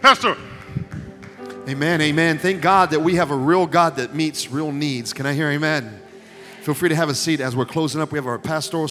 Pastor. 0.05 0.37
Amen, 1.67 1.99
amen. 1.99 2.37
Thank 2.37 2.61
God 2.61 2.91
that 2.91 2.99
we 2.99 3.15
have 3.15 3.31
a 3.31 3.35
real 3.35 3.65
God 3.65 3.95
that 3.95 4.13
meets 4.13 4.51
real 4.51 4.71
needs. 4.71 5.13
Can 5.13 5.25
I 5.25 5.33
hear 5.33 5.49
amen? 5.49 5.99
Feel 6.61 6.75
free 6.75 6.89
to 6.89 6.95
have 6.95 7.09
a 7.09 7.15
seat 7.15 7.41
as 7.41 7.55
we're 7.55 7.65
closing 7.65 7.99
up. 7.99 8.11
We 8.11 8.19
have 8.19 8.27
our 8.27 8.37
pastoral 8.37 8.83